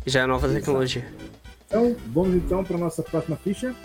[0.06, 1.06] Já é nova tecnologia.
[1.67, 3.76] Então, vamos então para nossa próxima ficha.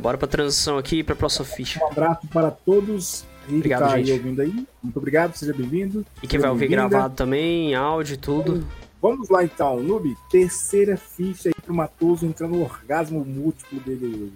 [0.00, 1.80] Bora para transição aqui para a próxima ficha.
[1.82, 4.12] Um abraço para todos obrigado, tá gente.
[4.12, 4.66] ouvindo aí.
[4.82, 6.04] Muito obrigado, seja bem-vindo.
[6.22, 8.66] E quem vai ouvir gravado também, áudio e tudo.
[9.00, 10.16] Vamos lá então, Noob.
[10.28, 14.32] Terceira ficha aí pro Matoso entrando no orgasmo múltiplo dele hoje.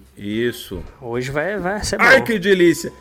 [0.47, 0.81] Isso.
[1.01, 2.03] Hoje vai, vai ser bom.
[2.05, 2.91] Ai, que delícia!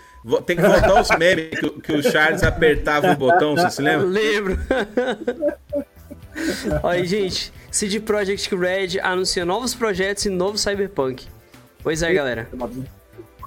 [0.46, 4.06] Tem que voltar os memes que, que o Charles apertava o botão, você se lembra?
[4.06, 4.58] Eu lembro.
[6.82, 7.52] Olha aí, gente.
[7.70, 11.26] CD Projekt Red anuncia novos projetos e novo Cyberpunk.
[11.82, 12.48] Pois é, galera.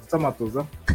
[0.08, 0.86] Tá Matoso, é.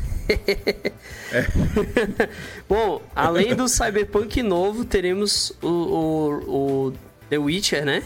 [2.67, 6.93] Bom, além do Cyberpunk novo, teremos o, o, o,
[7.29, 8.03] The Witcher, né?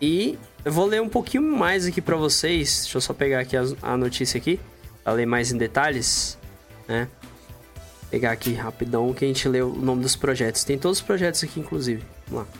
[0.00, 2.82] E eu vou ler um pouquinho mais aqui para vocês.
[2.82, 4.58] Deixa eu só pegar aqui a, a notícia aqui,
[5.04, 6.38] pra ler mais em detalhes,
[6.90, 7.08] né?
[8.10, 10.64] Pegar aqui rapidão que a gente lê o nome dos projetos.
[10.64, 12.02] Tem todos os projetos aqui, inclusive.
[12.26, 12.52] Vamos lá.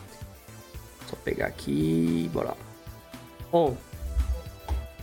[1.09, 2.29] Só pegar aqui.
[2.33, 2.57] Bora lá.
[3.51, 3.75] Bom,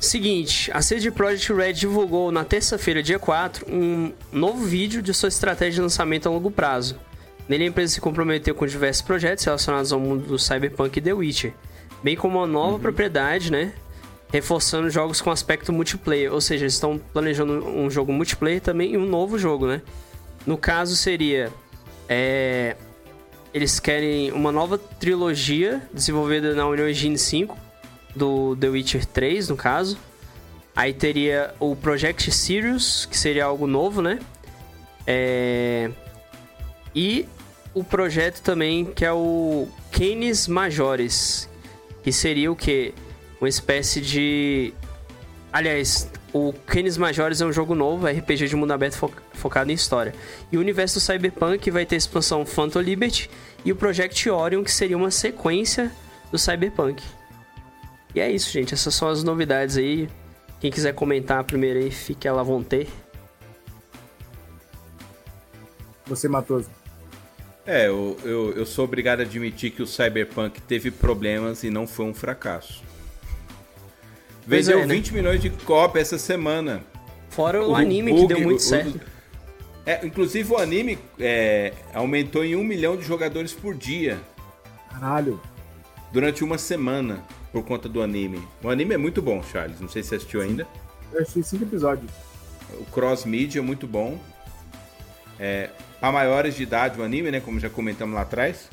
[0.00, 5.28] Seguinte, a CD Projekt Red divulgou na terça-feira, dia 4, um novo vídeo de sua
[5.28, 6.96] estratégia de lançamento a longo prazo.
[7.48, 11.12] Nele, a empresa se comprometeu com diversos projetos relacionados ao mundo do Cyberpunk e The
[11.12, 11.52] Witcher,
[12.00, 12.78] bem como uma nova uhum.
[12.78, 13.72] propriedade, né?
[14.30, 18.96] Reforçando jogos com aspecto multiplayer, ou seja, eles estão planejando um jogo multiplayer também e
[18.96, 19.80] um novo jogo, né?
[20.46, 21.50] No caso, seria.
[22.08, 22.76] É,
[23.52, 27.56] eles querem uma nova trilogia desenvolvida na Unreal Engine 5
[28.14, 29.98] do The Witcher 3, no caso.
[30.76, 34.20] Aí teria o Project Sirius, que seria algo novo, né?
[35.06, 35.90] É...
[36.94, 37.26] E
[37.74, 41.48] o projeto também que é o Canis Majores,
[42.02, 42.94] que seria o que?
[43.40, 44.72] Uma espécie de.
[45.52, 49.74] Aliás, o Canis Majores é um jogo novo, RPG de mundo aberto fo focado em
[49.74, 50.14] história.
[50.52, 53.30] E o universo do Cyberpunk vai ter a expansão Phantom Liberty
[53.64, 55.90] e o Project Orion, que seria uma sequência
[56.30, 57.02] do Cyberpunk.
[58.14, 58.74] E é isso, gente.
[58.74, 60.08] Essas são as novidades aí.
[60.60, 62.88] Quem quiser comentar primeiro aí, fique à vontade.
[66.06, 66.68] Você, Matoso.
[67.64, 71.86] É, eu, eu, eu, sou obrigado a admitir que o Cyberpunk teve problemas e não
[71.86, 72.82] foi um fracasso.
[74.48, 74.94] Vendeu é, né?
[74.94, 76.82] 20 milhões de cópias essa semana.
[77.28, 78.98] Fora o, o anime bug, que deu muito o, certo.
[79.84, 84.18] É, inclusive o anime é, aumentou em um milhão de jogadores por dia.
[84.90, 85.38] Caralho.
[86.10, 88.42] Durante uma semana por conta do anime.
[88.62, 89.80] O anime é muito bom, Charles.
[89.80, 90.66] Não sei se você assistiu ainda.
[91.12, 92.10] Eu assisti cinco episódios.
[92.80, 94.18] O cross media é muito bom.
[95.38, 95.68] É,
[96.00, 97.40] para maiores de idade o anime, né?
[97.40, 98.70] Como já comentamos lá atrás.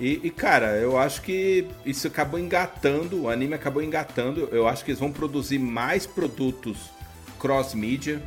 [0.00, 4.48] E, e, cara, eu acho que isso acabou engatando, o anime acabou engatando.
[4.52, 6.90] Eu acho que eles vão produzir mais produtos
[7.38, 8.22] cross-mídia,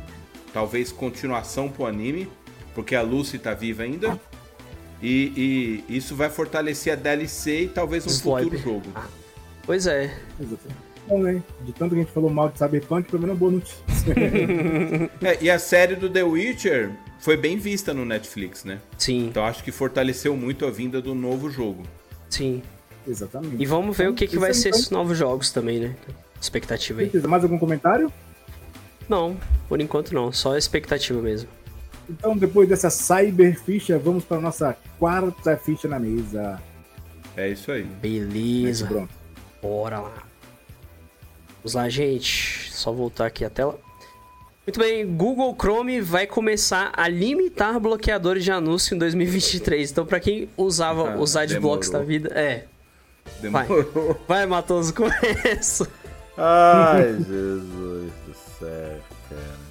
[0.52, 2.28] talvez continuação pro anime,
[2.74, 4.12] porque a Lucy tá viva ainda.
[4.12, 4.18] Ah.
[5.02, 8.44] E, e, isso vai fortalecer a DLC e talvez um Swipe.
[8.44, 8.92] futuro jogo.
[9.64, 10.16] Pois é.
[11.06, 11.42] Bom, né?
[11.62, 14.14] De tanto que a gente falou mal de Cyberpunk, pelo menos é uma boa notícia.
[15.22, 18.80] é, e a série do The Witcher foi bem vista no Netflix, né?
[18.98, 19.26] Sim.
[19.26, 21.82] Então acho que fortaleceu muito a vinda do novo jogo.
[22.30, 22.62] Sim.
[23.06, 23.60] Exatamente.
[23.60, 24.78] E vamos ver então, o que, que vai ser então...
[24.78, 25.96] esses novos jogos também, né?
[26.40, 27.10] Expectativa aí.
[27.26, 28.12] Mais algum comentário?
[29.08, 29.36] Não,
[29.68, 30.32] por enquanto não.
[30.32, 31.48] Só a expectativa mesmo.
[32.08, 36.60] Então, depois dessa cyber ficha, vamos para nossa quarta ficha na mesa.
[37.36, 37.84] É isso aí.
[37.84, 38.86] Beleza.
[38.86, 39.10] Pronto.
[39.60, 40.31] Bora lá.
[41.62, 42.72] Vamos lá, gente.
[42.72, 43.78] Só voltar aqui a tela.
[44.66, 49.90] Muito bem, Google Chrome vai começar a limitar bloqueadores de anúncio em 2023.
[49.90, 52.06] Então, para quem usava Ah, os adblocks da demorou.
[52.08, 52.64] vida, é.
[53.50, 54.20] Vai, Demorou.
[54.26, 55.88] vai Matoso, começa.
[56.36, 58.98] Ai, Jesus do céu,
[59.28, 59.62] cara.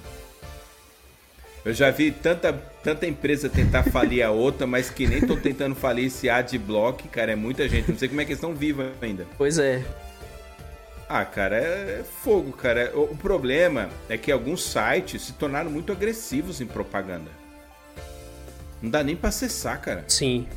[1.64, 2.52] Eu já vi tanta,
[2.82, 7.32] tanta empresa tentar falir a outra, mas que nem tô tentando falir esse adblock, cara.
[7.32, 7.90] É muita gente.
[7.90, 9.26] Não sei como é que eles estão vivos ainda.
[9.38, 9.82] Pois é.
[11.14, 12.90] Ah, cara, é, é fogo, cara.
[12.94, 17.30] O, o problema é que alguns sites se tornaram muito agressivos em propaganda.
[18.80, 20.06] Não dá nem pra acessar, cara.
[20.08, 20.48] Sim.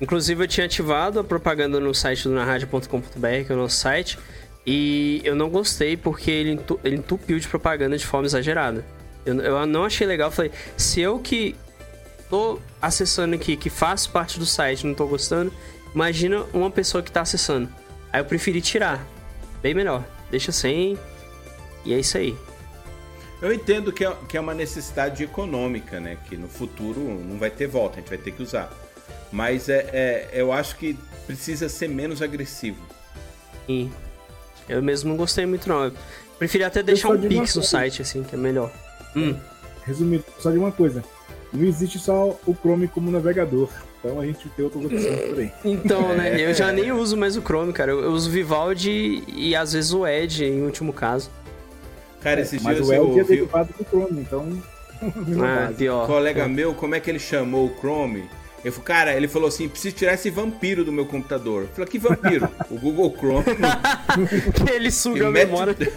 [0.00, 4.18] Inclusive, eu tinha ativado a propaganda no site do narradio.com.br, que é o nosso site,
[4.66, 6.60] e eu não gostei porque ele
[6.96, 8.84] entupiu de propaganda de forma exagerada.
[9.24, 10.32] Eu, eu não achei legal.
[10.32, 11.54] Falei, se eu que
[12.28, 15.52] tô acessando aqui, que faço parte do site, não tô gostando,
[15.94, 17.68] imagina uma pessoa que tá acessando.
[18.12, 19.06] Aí eu preferi tirar.
[19.62, 20.04] Bem melhor.
[20.30, 20.98] Deixa sem.
[21.84, 22.36] E é isso aí.
[23.40, 26.18] Eu entendo que é, que é uma necessidade econômica, né?
[26.28, 28.70] Que no futuro não vai ter volta, a gente vai ter que usar.
[29.32, 30.96] Mas é, é- eu acho que
[31.26, 32.82] precisa ser menos agressivo.
[33.68, 33.88] E
[34.68, 35.84] eu mesmo não gostei muito, não.
[35.84, 35.92] Eu
[36.38, 38.70] preferi até deixar um uma pix no site, assim, que é melhor.
[39.16, 39.36] Hum.
[39.84, 41.02] Resumindo, só de uma coisa.
[41.52, 43.70] Não existe só o Chrome como navegador.
[44.02, 45.52] Então a gente tem outras opções por aí.
[45.64, 46.40] Então, né?
[46.40, 47.92] Eu já nem uso mais o Chrome, cara.
[47.92, 51.30] Eu, eu uso o Vivaldi e às vezes o Edge, em último caso.
[52.22, 54.46] Cara, esses Mas dias o eu Edge é ouvi derivado do Chrome, então.
[55.02, 55.72] Ah, base.
[55.72, 56.06] um pior.
[56.06, 58.28] colega meu, como é que ele chamou o Chrome?
[58.62, 61.62] Eu falei, cara, ele falou assim: preciso tirar esse vampiro do meu computador.
[61.62, 62.46] Eu falei, que vampiro?
[62.70, 63.44] o Google Chrome.
[64.70, 65.92] Ele suga que a mete memória.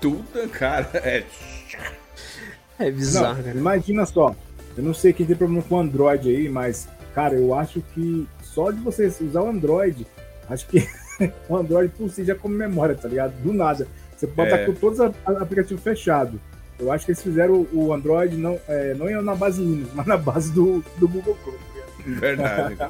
[0.00, 0.88] Tudo, cara.
[0.94, 1.24] É.
[2.78, 3.58] É bizarro, Não, cara.
[3.58, 4.34] imagina só.
[4.76, 6.88] Eu não sei quem tem problema com Android aí, mas,
[7.20, 10.06] cara, eu acho que só de você usar o Android,
[10.48, 10.88] acho que
[11.48, 13.32] o Android por si já come memória, tá ligado?
[13.42, 13.86] Do nada.
[14.16, 14.54] Você pode É.
[14.54, 16.40] estar com todos os aplicativos fechados.
[16.78, 20.06] Eu acho que eles fizeram o Android não, é, não é na base Linux, mas
[20.06, 21.58] na base do, do Google Chrome.
[21.58, 22.20] tá?
[22.20, 22.76] Verdade.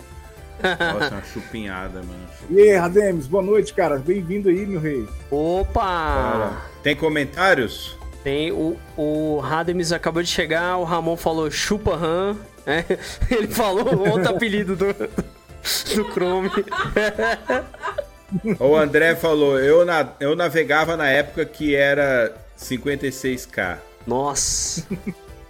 [0.63, 2.27] Nossa, uma chupinhada, mano.
[2.51, 3.97] E aí, Rademes, boa noite, cara.
[3.99, 5.09] Bem-vindo aí, meu rei.
[5.31, 5.81] Opa!
[5.81, 7.97] Cara, Tem comentários?
[8.23, 12.37] Tem o, o Rademis acabou de chegar, o Ramon falou chupa RAM.
[12.67, 12.85] Né?
[13.31, 16.51] Ele falou outro apelido do, do Chrome.
[18.59, 23.79] O André falou: eu, na, eu navegava na época que era 56k.
[24.07, 24.87] Nossa.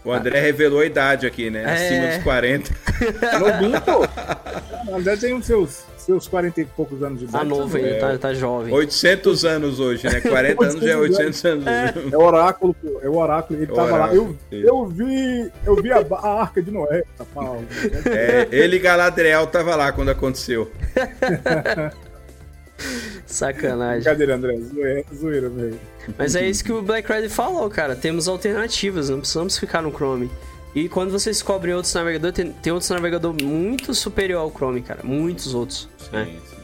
[0.05, 1.62] O André revelou a idade aqui, né?
[1.62, 1.73] É.
[1.73, 3.38] Acima dos 40.
[3.38, 4.94] Novinho, pô.
[4.96, 7.45] André tem os seus, seus 40 e poucos anos de idade.
[7.45, 8.73] Tá novo ainda, tá, tá jovem.
[8.73, 10.21] 800 anos hoje, né?
[10.23, 11.67] 40 anos já é 800 anos.
[12.13, 13.01] É o oráculo, pô.
[13.03, 13.59] É o oráculo.
[13.61, 13.97] Ele É o tava lá.
[14.11, 14.69] oráculo, Eu, isso.
[14.69, 15.51] eu vi.
[15.65, 17.05] Eu vi a, a arca de Noé.
[17.17, 17.63] Tá, pau.
[18.07, 20.71] É, ele e Galadriel tava lá quando aconteceu.
[23.27, 24.01] Sacanagem.
[24.03, 24.57] Brincadeira, André.
[24.59, 25.79] Zoeira, zoeira, velho.
[26.19, 27.95] Mas é isso que o Black Friday falou, cara.
[27.95, 30.31] Temos alternativas, não precisamos ficar no Chrome.
[30.75, 35.01] E quando vocês descobrem outros navegadores, tem, tem outros navegadores muito superior ao Chrome, cara.
[35.03, 35.89] Muitos outros.
[36.13, 36.27] né?
[36.27, 36.61] Sim, sim.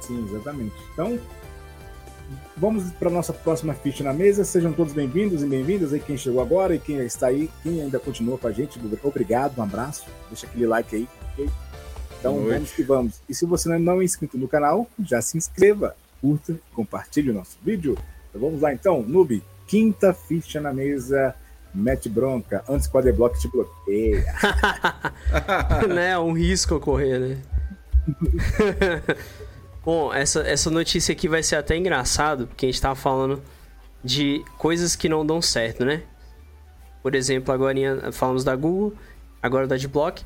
[0.00, 0.74] Sim, exatamente.
[0.92, 1.18] Então,
[2.56, 4.44] vamos para nossa próxima ficha na mesa.
[4.44, 8.00] Sejam todos bem-vindos e bem-vindas aí, quem chegou agora e quem está aí, quem ainda
[8.00, 8.80] continua com a gente.
[9.04, 10.06] Obrigado, um abraço.
[10.28, 11.48] Deixa aquele like aí, ok?
[12.18, 13.20] Então, vamos que vamos.
[13.28, 17.56] E se você não é inscrito no canal, já se inscreva, curta, compartilhe o nosso
[17.62, 17.96] vídeo.
[18.28, 19.40] Então, vamos lá então, Noob.
[19.68, 21.32] Quinta ficha na mesa.
[21.78, 22.64] Mete bronca.
[22.68, 24.24] Antes que o Adblock te bloqueia.
[25.88, 26.18] né?
[26.18, 27.38] Um risco ocorrer, né?
[29.84, 33.42] Bom, essa, essa notícia aqui vai ser até engraçado, porque a gente tava falando
[34.02, 36.02] de coisas que não dão certo, né?
[37.02, 38.94] Por exemplo, agora falamos da Google,
[39.40, 40.24] agora da Adblock.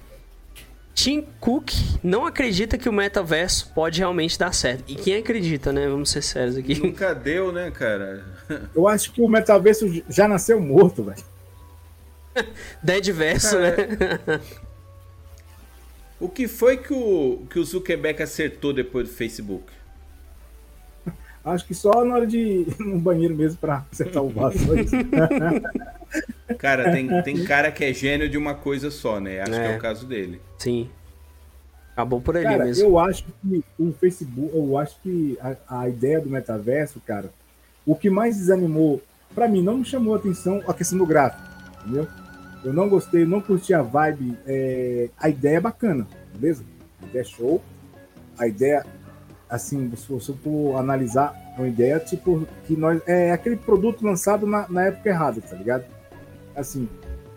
[0.94, 1.70] Tim Cook
[2.02, 4.84] não acredita que o metaverso pode realmente dar certo.
[4.88, 5.86] E quem acredita, né?
[5.88, 6.78] Vamos ser sérios aqui.
[6.80, 8.24] Nunca deu, né, cara?
[8.74, 11.31] Eu acho que o metaverso já nasceu morto, velho.
[12.82, 13.76] Deadverso, né?
[16.20, 19.64] O que foi que o, que o Zuckerberg acertou depois do Facebook?
[21.44, 24.58] Acho que só na hora de ir no banheiro mesmo pra acertar o vaso.
[26.58, 29.40] Cara, tem, tem cara que é gênio de uma coisa só, né?
[29.40, 29.72] Acho que É.
[29.72, 30.40] é o caso dele.
[30.58, 30.88] Sim.
[31.92, 32.84] Acabou por ali cara, mesmo.
[32.84, 37.30] eu acho que o Facebook, eu acho que a, a ideia do metaverso, cara,
[37.84, 39.02] o que mais desanimou,
[39.34, 41.42] pra mim, não me chamou a atenção a questão do gráfico,
[41.80, 42.06] entendeu?
[42.64, 44.36] Eu não gostei, não curti a vibe.
[44.46, 46.64] é, a ideia é bacana, beleza?
[47.02, 47.62] A ideia é show.
[48.38, 48.86] A ideia,
[49.48, 53.00] assim, se você for analisar, uma ideia tipo que nós.
[53.06, 55.84] É aquele produto lançado na, na época errada, tá ligado?
[56.54, 56.88] assim,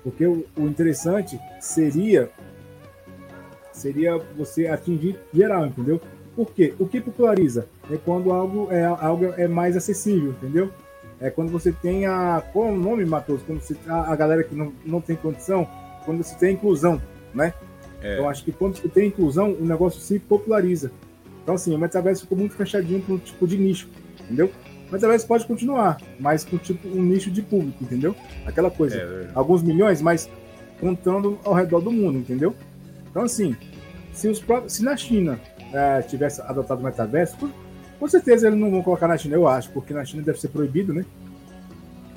[0.03, 2.29] porque o, o interessante seria
[3.71, 5.99] seria você atingir geral, entendeu?
[6.35, 6.73] Por quê?
[6.79, 7.67] O que populariza?
[7.91, 10.71] É quando algo é, algo é mais acessível, entendeu?
[11.19, 12.43] É quando você tem a.
[12.51, 13.41] Qual é o nome, Matheus?
[13.43, 15.67] Quando você, a, a galera que não, não tem condição,
[16.03, 17.01] quando você tem inclusão,
[17.33, 17.53] né?
[18.01, 18.19] É.
[18.19, 20.91] Eu acho que quando você tem inclusão, o negócio se populariza.
[21.41, 23.87] Então, assim, o metaverso ficou muito fechadinho para um tipo de nicho,
[24.23, 24.51] entendeu?
[24.89, 28.15] O metaverso pode continuar, mas com tipo um nicho de público, entendeu?
[28.45, 28.97] Aquela coisa.
[28.97, 29.29] É.
[29.33, 30.29] Alguns milhões, mas
[30.79, 32.55] contando ao redor do mundo, entendeu?
[33.09, 33.55] Então, assim,
[34.13, 35.39] se, os próprios, se na China
[35.73, 37.49] é, tivesse adotado o metaverso,
[37.99, 40.49] com, certeza eles não vão colocar na China, eu acho, porque na China deve ser
[40.49, 41.05] proibido, né?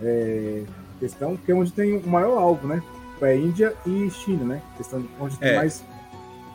[0.02, 0.62] É,
[1.00, 2.82] questão que é onde tem o maior alvo, né?
[3.20, 4.62] É Índia e China, né?
[4.76, 5.56] Questão de onde tem É.
[5.56, 5.82] mais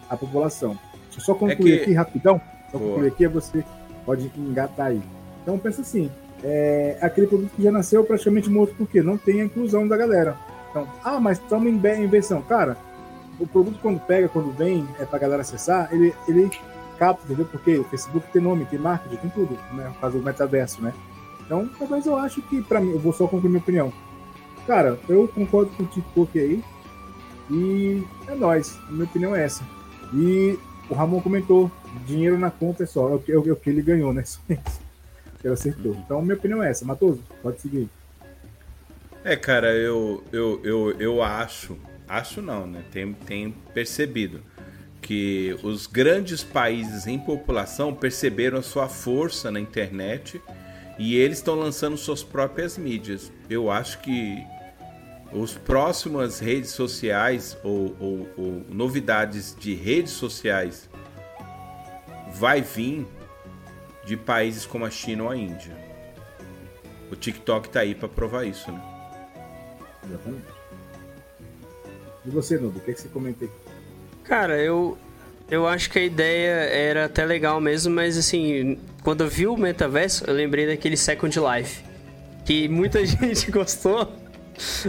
[0.09, 0.77] a população.
[1.05, 2.39] Deixa eu só concluir que- aqui rapidão.
[2.71, 2.91] Só Boa.
[2.91, 3.63] concluir aqui, você
[4.05, 5.01] pode engatar aí.
[5.41, 6.09] Então pensa assim,
[6.43, 10.38] é aquele produto que já nasceu praticamente morto porque não tem a inclusão da galera.
[10.69, 12.41] Então, ah, mas estamos em invenção.
[12.41, 12.77] Cara,
[13.39, 16.49] o produto quando pega, quando vem, é pra galera acessar, ele, ele
[17.03, 17.45] capta, entendeu?
[17.45, 19.89] Porque o Facebook tem nome, tem marketing, tem tudo, né?
[19.93, 20.93] Por causa do metaverso, né?
[21.45, 23.91] Então, talvez eu acho que, pra mim, eu vou só concluir minha opinião.
[24.65, 26.63] Cara, eu concordo com o TikTok aí.
[27.51, 28.79] E é nóis.
[28.87, 29.65] A minha opinião é essa.
[30.13, 30.57] E
[30.89, 31.69] o Ramon comentou:
[32.05, 33.09] dinheiro na conta é só.
[33.09, 34.23] É o que, é o que ele ganhou, né?
[34.23, 34.81] Só isso.
[35.43, 35.93] Ele acertou.
[35.93, 36.85] Então, minha opinião é essa.
[36.85, 37.89] Matoso, pode seguir.
[39.25, 42.81] É, cara, eu, eu, eu, eu acho, acho não, né?
[42.91, 44.39] Tenho, tenho percebido
[45.03, 50.41] que os grandes países em população perceberam a sua força na internet
[50.97, 53.31] e eles estão lançando suas próprias mídias.
[53.49, 54.41] Eu acho que
[55.31, 60.89] os próximas redes sociais ou, ou- ou novidades de redes sociais
[62.33, 63.05] vai vir
[64.05, 65.75] de países como a China ou a Índia.
[67.11, 68.81] O TikTok tá aí para provar isso, né?
[70.05, 70.45] Exatamente.
[72.25, 73.51] E você, Nudo, o que, é que você comenta aí?
[74.23, 74.97] Cara, eu,
[75.49, 79.57] eu acho que a ideia era até legal mesmo, mas assim, quando eu vi o
[79.57, 81.83] metaverso, eu lembrei daquele Second Life.
[82.45, 84.12] Que muita gente gostou,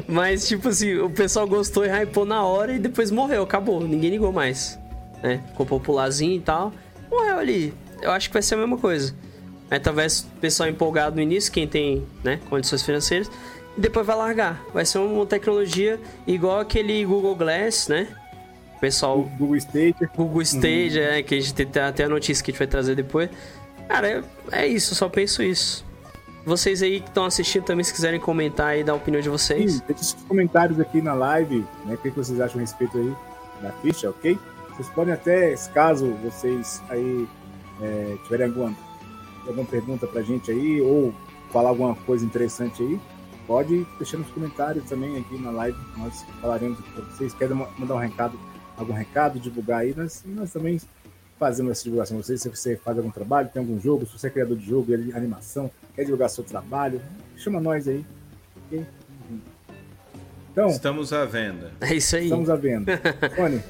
[0.09, 4.11] mas tipo assim, o pessoal gostou e hypou na hora e depois morreu, acabou, ninguém
[4.11, 4.79] ligou mais.
[5.23, 5.43] Né?
[5.49, 6.73] Ficou popularzinho e tal,
[7.11, 7.75] morreu ali.
[8.01, 9.15] Eu acho que vai ser a mesma coisa.
[9.71, 13.31] Metaverso, pessoal empolgado no início, quem tem né, condições financeiras,
[13.77, 14.63] e depois vai largar.
[14.73, 18.09] Vai ser uma tecnologia igual aquele Google Glass, né?
[18.77, 20.09] O pessoal Google State.
[20.17, 22.95] Google Stage, é, que a gente tem até a notícia que a gente vai trazer
[22.95, 23.31] depois.
[23.89, 25.85] Cara, é, é isso, só penso isso.
[26.45, 29.75] Vocês aí que estão assistindo também, se quiserem comentar e dar a opinião de vocês.
[29.75, 31.95] Sim, os comentários aqui na live, né?
[31.95, 33.15] O que vocês acham a respeito aí
[33.63, 34.39] da ficha, ok?
[34.71, 37.27] Vocês podem até, caso vocês aí
[37.81, 38.77] é, tiverem alguma,
[39.47, 41.15] alguma pergunta pra gente aí, ou
[41.51, 43.01] falar alguma coisa interessante aí,
[43.47, 45.79] pode deixar nos comentários também aqui na live.
[45.97, 47.33] Nós falaremos pra vocês.
[47.33, 48.39] Querem ma- mandar um recado,
[48.77, 50.81] algum recado, divulgar aí, nós, nós também
[51.39, 52.17] fazemos essa divulgação.
[52.17, 54.97] Vocês, se você faz algum trabalho, tem algum jogo, se você é criador de jogo,
[54.97, 57.01] de animação, quer divulgar seu trabalho,
[57.37, 58.05] chama nós aí.
[58.67, 58.85] ok?
[60.53, 61.73] Então, Estamos à venda.
[61.81, 62.25] É isso aí.
[62.25, 63.01] estamos à venda.
[63.35, 63.61] Sony,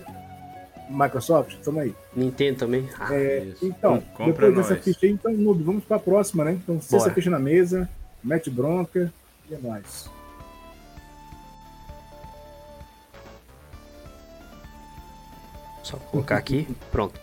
[0.91, 1.95] Microsoft, estamos aí.
[2.15, 2.87] Nintendo também.
[2.99, 4.85] Ah, É, então, Com- compra depois dessa nós.
[4.85, 6.53] ficha aí, então, Noob, vamos para a próxima, né?
[6.63, 7.89] Então, sexta ficha na mesa,
[8.23, 9.11] mete bronca
[9.51, 10.11] e é nóis.
[15.85, 16.67] Só colocar aqui.
[16.91, 17.21] Pronto.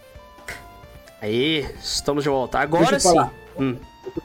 [1.22, 2.60] Aí, estamos de volta.
[2.60, 3.20] Agora sim.
[3.60, 3.76] Hum,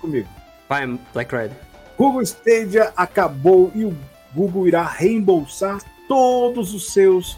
[0.01, 0.29] comigo.
[0.69, 1.57] vai, Black Rider.
[1.99, 3.97] Google Stadia acabou e o
[4.35, 7.37] Google irá reembolsar todos os seus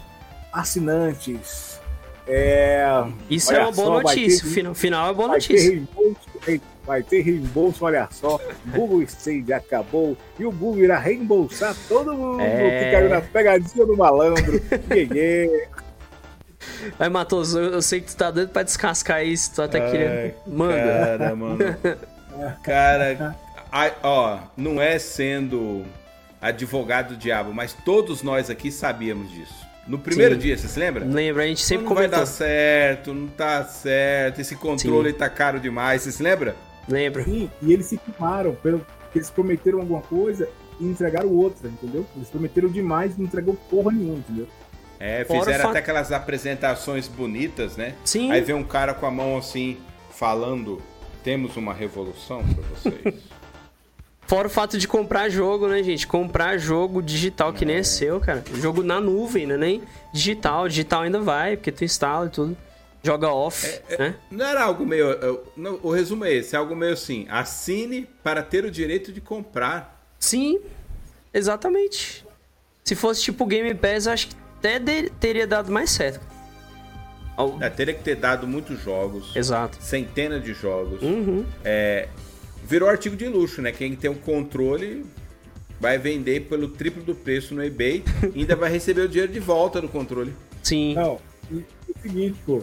[0.53, 1.79] assinantes.
[2.27, 2.85] É,
[3.29, 4.43] Isso Olha é uma boa só, notícia.
[4.43, 5.69] ter- Final, final é uma boa vai ter notícia.
[5.71, 8.39] reembolso, ei, vai ter reembolso, olha só.
[8.67, 12.83] Google Stadia acabou e o Google irá reembolsar todo mundo É.
[12.85, 14.61] que caiu na pegadinha do malandro.
[14.93, 15.67] yeah,
[16.97, 19.51] Vai, Matos, eu, eu sei que tu tá doido pra descascar isso.
[19.55, 20.33] Tu até Ai, querendo.
[20.47, 20.75] Manda.
[20.75, 21.57] Cara, mano.
[22.63, 23.35] Cara,
[24.03, 25.85] ó, não é sendo
[26.41, 29.67] advogado do diabo, mas todos nós aqui sabíamos disso.
[29.87, 30.41] No primeiro Sim.
[30.41, 31.03] dia, você se lembra?
[31.03, 32.19] Lembra, a gente sempre não vai comentou.
[32.19, 36.55] dar certo, não tá certo, esse controle tá caro demais, você se lembra?
[36.87, 37.23] Lembra?
[37.23, 40.47] Sim, e eles se queimaram pelo que eles prometeram alguma coisa
[40.79, 42.05] e entregaram outra, entendeu?
[42.15, 44.47] Eles prometeram demais e não entregou porra nenhuma, entendeu?
[44.99, 47.95] É, Fora fizeram fato- até aquelas apresentações bonitas, né?
[48.03, 48.31] Sim.
[48.31, 49.77] Aí vem um cara com a mão assim,
[50.11, 50.81] falando:
[51.23, 53.15] temos uma revolução pra vocês.
[54.27, 56.05] Fora o fato de comprar jogo, né, gente?
[56.05, 58.43] Comprar jogo digital que nem é seu, cara.
[58.55, 59.57] Jogo na nuvem, né?
[59.57, 59.81] Nem
[60.13, 60.67] digital.
[60.67, 62.57] Digital ainda vai, porque tu instala e tudo.
[63.01, 64.13] Joga off, né?
[64.29, 65.07] Não era algo meio.
[65.57, 67.25] não, o resumo é esse: é algo meio assim.
[67.29, 70.05] Assine para ter o direito de comprar.
[70.19, 70.59] Sim,
[71.33, 72.25] exatamente.
[72.83, 76.19] Se fosse tipo Game Pass, acho que até de- teria dado mais certo.
[77.35, 79.77] Ao- É, teria que ter dado muitos jogos, Exato.
[79.81, 81.01] centenas de jogos.
[81.01, 81.45] Uhum.
[82.65, 83.71] Virou artigo de luxo, né?
[83.71, 85.05] Quem tem um controle
[85.79, 88.03] vai vender pelo triplo do preço no eBay
[88.35, 90.35] e ainda vai receber o dinheiro de volta do controle.
[90.61, 90.93] Sim.
[90.93, 91.65] Não, e o
[92.01, 92.61] seguinte, pô.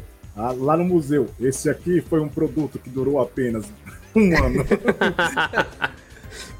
[0.58, 3.64] Lá no museu, esse aqui foi um produto que durou apenas
[4.14, 4.64] um ano.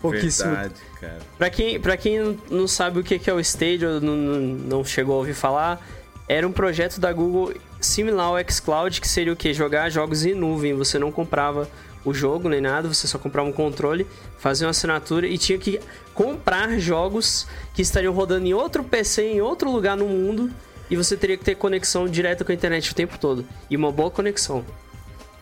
[0.01, 0.51] Pouquíssimo.
[0.51, 1.19] Verdade, cara.
[1.39, 4.85] Pra quem, pra quem não- sabe o que que é o Stadia, ou não, não,
[4.85, 5.85] chegou a ouvir falar,
[6.29, 9.53] era um projeto da Google similar ao xCloud, que seria o quê?
[9.55, 10.75] Jogar jogos em nuvem.
[10.75, 11.69] Você não comprava
[12.05, 14.07] o jogo nem nada, você só comprava um controle,
[14.39, 15.81] fazia uma assinatura e tinha que
[16.15, 20.51] comprar jogos que estariam rodando em outro PC, em outro lugar no mundo,
[20.89, 23.45] e você teria que ter conexão direta com a internet o tempo todo.
[23.69, 24.65] E uma boa conexão.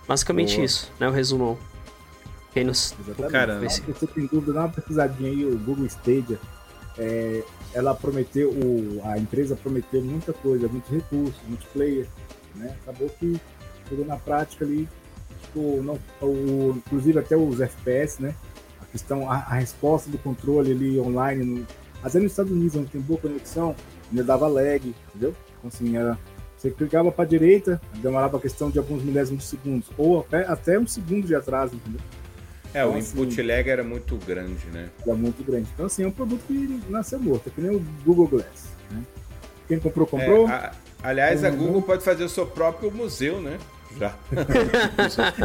[0.09, 0.65] Basicamente Boa.
[0.67, 1.09] isso, né?
[1.09, 1.59] O resumão.
[2.55, 2.95] Quem nos...
[3.01, 3.33] Exatamente.
[3.33, 3.69] Caramba.
[3.69, 6.39] Se você tem dúvida, dá uma pesquisadinha aí, o Google Stadia.
[6.97, 7.43] é,
[7.75, 12.07] ela prometeu, o- a empresa prometeu muita coisa, muito recurso, multiplayer,
[12.55, 12.77] né?
[12.83, 13.39] Acabou que
[13.89, 14.89] chegou na prática ali,
[15.43, 18.33] tipo, não, o, inclusive até os FPS, né?
[18.81, 21.67] A questão, a, a resposta do controle ali online, no,
[22.01, 23.75] até nos Estados Unidos, onde tem boa conexão,
[24.09, 25.35] ainda dava lag, entendeu?
[25.59, 26.17] Então, assim, era,
[26.57, 30.79] você clicava para direita, demorava a questão de alguns milésimos de segundos, ou até, até
[30.79, 32.01] um segundo de atraso, entendeu?
[32.75, 34.89] É, o input lag era muito grande, né?
[35.07, 35.69] Era muito grande.
[35.73, 38.69] Então, assim, é um produto que nasceu morto, é que nem o Google Glass.
[38.91, 39.01] Né?
[39.69, 40.49] Quem comprou, comprou.
[40.49, 40.73] É, a-
[41.03, 41.57] aliás, a Uhum.
[41.57, 43.59] Google pode fazer o seu próprio museu, né?
[43.99, 44.15] Já.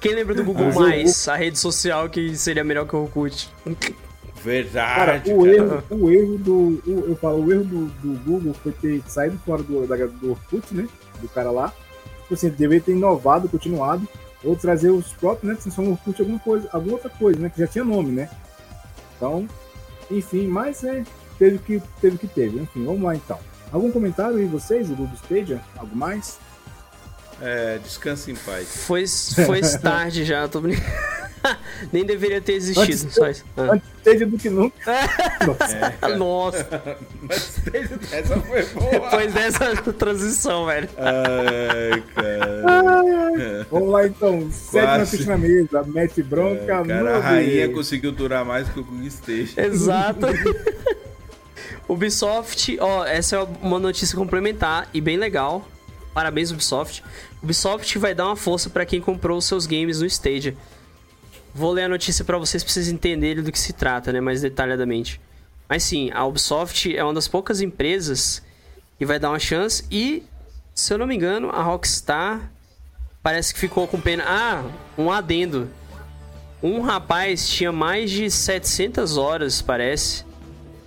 [0.00, 3.50] Quem lembra do Google o- Mais, a rede social que seria melhor que o Orkut?
[3.64, 3.94] Cara,
[4.42, 5.32] Verdade.
[5.32, 5.54] o cara.
[5.56, 6.52] erro, o erro do.
[6.86, 10.30] o- eu falo, o erro do, do Google foi ter saído fora do, da, do
[10.32, 10.88] Orkut, né?
[11.20, 11.72] Do cara lá.
[12.22, 14.06] Tipo assim, deveria ter inovado, continuado.
[14.42, 15.58] Ou trazer os próprios, né?
[15.62, 17.50] Que são Orkut alguma coisa, alguma outra coisa, né?
[17.50, 18.30] Que já tinha nome, né?
[19.16, 19.46] Então,
[20.10, 21.04] enfim, mas é,
[21.38, 22.58] teve que teve que teve.
[22.58, 23.38] Enfim, vamos lá então.
[23.70, 25.60] Algum comentário aí vocês, do Google Stadia?
[25.76, 26.38] Algo mais?
[27.40, 28.84] É, descanse em paz.
[28.86, 31.19] Foi, foi tarde já, tô brincando.
[31.92, 33.44] Nem deveria ter existido, Antes- só isso.
[33.56, 33.72] Ah.
[33.72, 34.74] Antes Stadia do que nunca.
[35.46, 35.94] Nossa.
[36.02, 36.82] É, Nossa,
[37.22, 38.90] Mas essa foi boa.
[38.90, 40.88] depois dessa transição, velho.
[40.96, 43.66] Ai, cara.
[43.70, 44.48] Vamos lá então.
[44.70, 45.16] Quase.
[45.18, 45.82] ficha na mesa.
[45.82, 46.64] Mete bronca.
[46.84, 49.60] Cara, a rainha conseguiu durar mais que o Google Station.
[49.60, 50.26] Exato.
[51.88, 55.66] Ubisoft, ó, essa é uma notícia complementar e bem legal.
[56.14, 57.02] Parabéns, Ubisoft.
[57.42, 60.56] Ubisoft vai dar uma força pra quem comprou os seus games no Stadia.
[61.54, 64.40] Vou ler a notícia pra vocês pra vocês entenderem do que se trata, né, mais
[64.40, 65.20] detalhadamente.
[65.68, 68.42] Mas sim, a Ubisoft é uma das poucas empresas
[68.98, 70.22] que vai dar uma chance e,
[70.74, 72.50] se eu não me engano, a Rockstar
[73.22, 74.24] parece que ficou com pena.
[74.26, 74.64] Ah,
[74.96, 75.68] um adendo.
[76.62, 80.24] Um rapaz tinha mais de 700 horas, parece,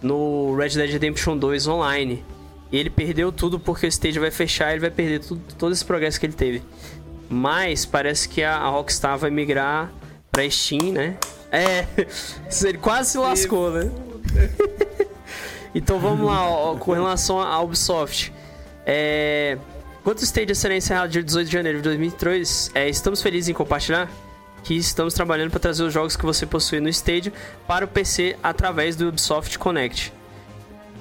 [0.01, 2.23] no Red Dead Redemption 2 online.
[2.71, 5.71] E ele perdeu tudo porque o Stadia vai fechar e ele vai perder tudo, todo
[5.71, 6.61] esse progresso que ele teve.
[7.29, 9.91] Mas parece que a Rockstar vai migrar
[10.33, 11.15] pra Steam, né?
[11.49, 11.87] É,
[12.65, 13.89] ele quase se lascou, né?
[15.73, 18.33] então vamos lá, ó, com relação à Ubisoft.
[18.85, 19.57] É,
[20.03, 23.53] Enquanto o Stadia será encerrado dia 18 de janeiro de 2003, é, estamos felizes em
[23.53, 24.11] compartilhar
[24.61, 27.31] que estamos trabalhando para trazer os jogos que você possui no Stadia
[27.65, 30.11] para o PC através do Ubisoft Connect.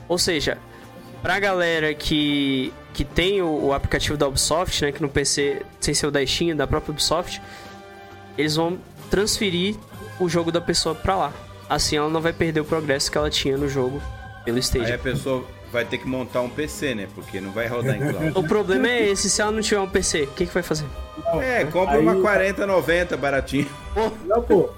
[0.07, 0.57] Ou seja,
[1.21, 5.95] pra galera que, que tem o, o aplicativo da Ubisoft, né, que no PC, sem
[5.95, 7.43] ser o da Steam, da própria Ubisoft,
[8.39, 8.79] eles vão
[9.13, 9.77] transferir
[10.19, 11.33] o jogo da pessoa pra lá.
[11.69, 14.01] Assim ela não vai perder o progresso que ela tinha no jogo
[14.43, 17.07] pelo Aí a pessoa vai ter que montar um PC, né?
[17.15, 18.33] Porque não vai rodar em cloud.
[18.35, 20.87] O problema é esse, se ela não tiver um PC, o que, que vai fazer?
[21.41, 23.69] É, compra Aí- uma 4090 baratinho.
[24.27, 24.71] Não, pô.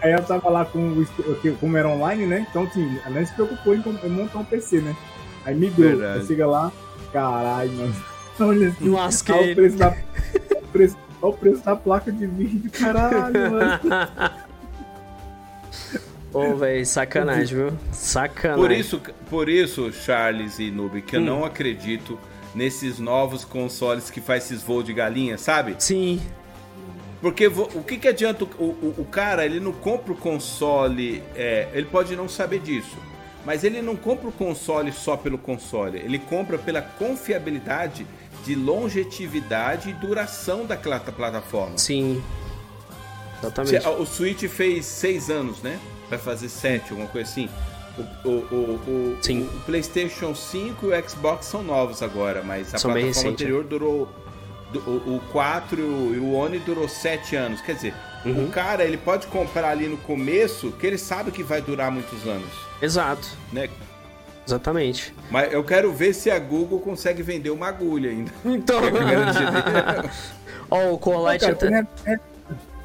[0.00, 2.46] Aí eu tava lá com o como era online, né?
[2.50, 4.96] Então, assim, ela nem se preocupou em, montar um PC, né?
[5.44, 5.90] Aí migrou.
[5.90, 6.26] Verdade.
[6.26, 6.72] Chega lá,
[7.12, 7.94] caralho, mano.
[8.40, 9.34] Olha assim, lasquei.
[9.34, 9.96] olha o preço da,
[10.62, 13.80] o preço, olha o preço da placa de vídeo, caralho, mano.
[16.32, 17.72] Ô, velho, sacanagem, viu?
[17.92, 18.62] Sacanagem.
[18.62, 21.24] Por isso, por isso, Charles e Noob, que eu Hum.
[21.24, 22.18] não acredito
[22.54, 25.76] nesses novos consoles que faz esses voos de galinha, sabe?
[25.78, 26.20] Sim,
[27.20, 31.68] Porque o que, que adianta o, o, o cara, ele não compra o console, é,
[31.72, 32.96] ele pode não saber disso,
[33.46, 38.04] mas ele não compra o console só pelo console, ele compra pela confiabilidade
[38.44, 41.78] de longevidade e duração daquela plataforma.
[41.78, 42.22] sim.
[43.40, 43.88] Exatamente.
[43.88, 45.78] O Switch fez seis anos, né?
[46.08, 47.48] Vai fazer sete, alguma coisa assim.
[48.24, 49.42] O, o, o, Sim.
[49.52, 53.64] o PlayStation 5 e o Xbox são novos agora, mas a São plataforma recentes, anterior
[53.64, 54.08] durou.
[54.74, 55.78] O, o 4
[56.14, 57.60] e o One durou sete anos.
[57.60, 58.46] Quer dizer, Uhum.
[58.46, 62.24] o cara ele pode comprar ali no começo que ele sabe que vai durar muitos
[62.26, 62.48] anos,
[62.80, 63.26] Exato.
[63.52, 63.68] né?
[64.46, 65.14] Exatamente.
[65.30, 68.30] Mas eu quero ver se a Google consegue vender uma agulha ainda.
[68.44, 68.78] Então.
[68.84, 70.10] É.
[70.70, 72.10] Ó, o Não, Corlight cara, até.
[72.10, 72.20] é, é-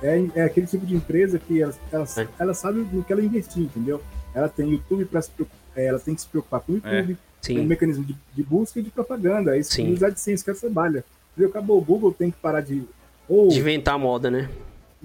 [0.04, 2.28] é- é aquele tipo de empresa que ela, ela, É.
[2.40, 4.02] ela sabe no que ela investir, entendeu?
[4.36, 7.18] Ela tem YouTube para se preocupar, é, ela tem que se preocupar com o YouTube,
[7.42, 7.68] tem um Sim.
[7.68, 9.56] mecanismo de, de busca e de propaganda.
[9.56, 9.86] É isso Sim.
[9.88, 11.04] que os AdSense que ela trabalha.
[11.34, 11.50] Entendeu?
[11.50, 12.84] Acabou, o Google tem que parar de
[13.28, 14.50] ou De inventar a moda, né?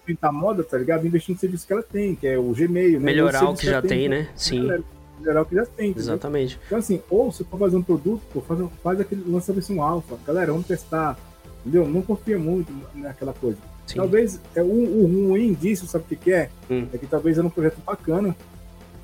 [0.05, 1.07] inventar moda, tá ligado?
[1.07, 3.05] Investir no serviço que ela tem, que é o Gmail, né?
[3.07, 4.29] Melhorar o serviço que já ela tem, né?
[4.35, 4.63] Sim.
[4.63, 4.83] Galera,
[5.21, 6.13] Melhorar o que já tem, entendeu?
[6.15, 6.59] Exatamente.
[6.67, 9.83] Então, assim, ou se for fazer um produto, pô, faz, faz aquele, lança a versão
[9.83, 10.17] alfa.
[10.27, 11.17] Galera, vamos testar.
[11.61, 11.87] Entendeu?
[11.87, 13.59] Não confia muito naquela coisa.
[13.87, 13.97] Sim.
[13.97, 16.51] Talvez é, o, o ruim disso, sabe o que, que é?
[16.71, 16.87] Hum.
[16.93, 18.35] É que talvez era um projeto bacana,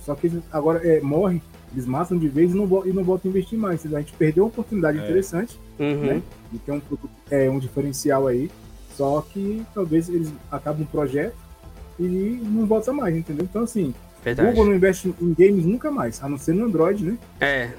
[0.01, 1.41] só que agora é, morre,
[1.73, 3.85] eles matam de vez e não, e não voltam a investir mais.
[3.87, 5.03] A gente perdeu uma oportunidade É.
[5.03, 6.07] interessante Uhum.
[6.07, 6.23] né?
[6.51, 8.51] de ter um, produto, é, um diferencial aí,
[8.97, 11.37] só que talvez eles acabem um projeto
[12.01, 13.45] e não volta mais, entendeu?
[13.49, 13.95] Então, assim,
[14.25, 14.49] Verdade.
[14.49, 17.19] Google não investe em games nunca mais, a não ser no Android, né?
[17.41, 17.71] É,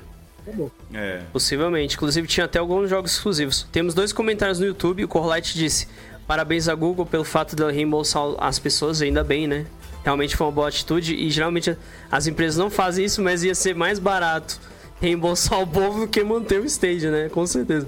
[0.42, 0.72] Acabou.
[0.94, 1.22] É.
[1.32, 1.96] possivelmente.
[1.96, 3.68] Inclusive tinha até alguns jogos exclusivos.
[3.72, 5.04] Temos dois comentários no YouTube.
[5.04, 5.88] O Corlight disse:
[6.26, 9.66] Parabéns a Google pelo fato de reembolsar as pessoas, ainda bem, né?
[10.04, 11.14] Realmente foi uma boa atitude.
[11.16, 11.76] E geralmente
[12.12, 14.60] as empresas não fazem isso, mas ia ser mais barato
[15.02, 17.30] reembolsar o povo do que manter o stage, né?
[17.30, 17.88] Com certeza.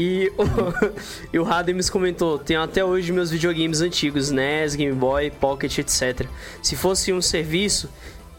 [0.00, 0.44] E o,
[1.34, 6.24] e o comentou: Tenho até hoje meus videogames antigos, NES, Game Boy, Pocket, etc.
[6.62, 7.90] Se fosse um serviço,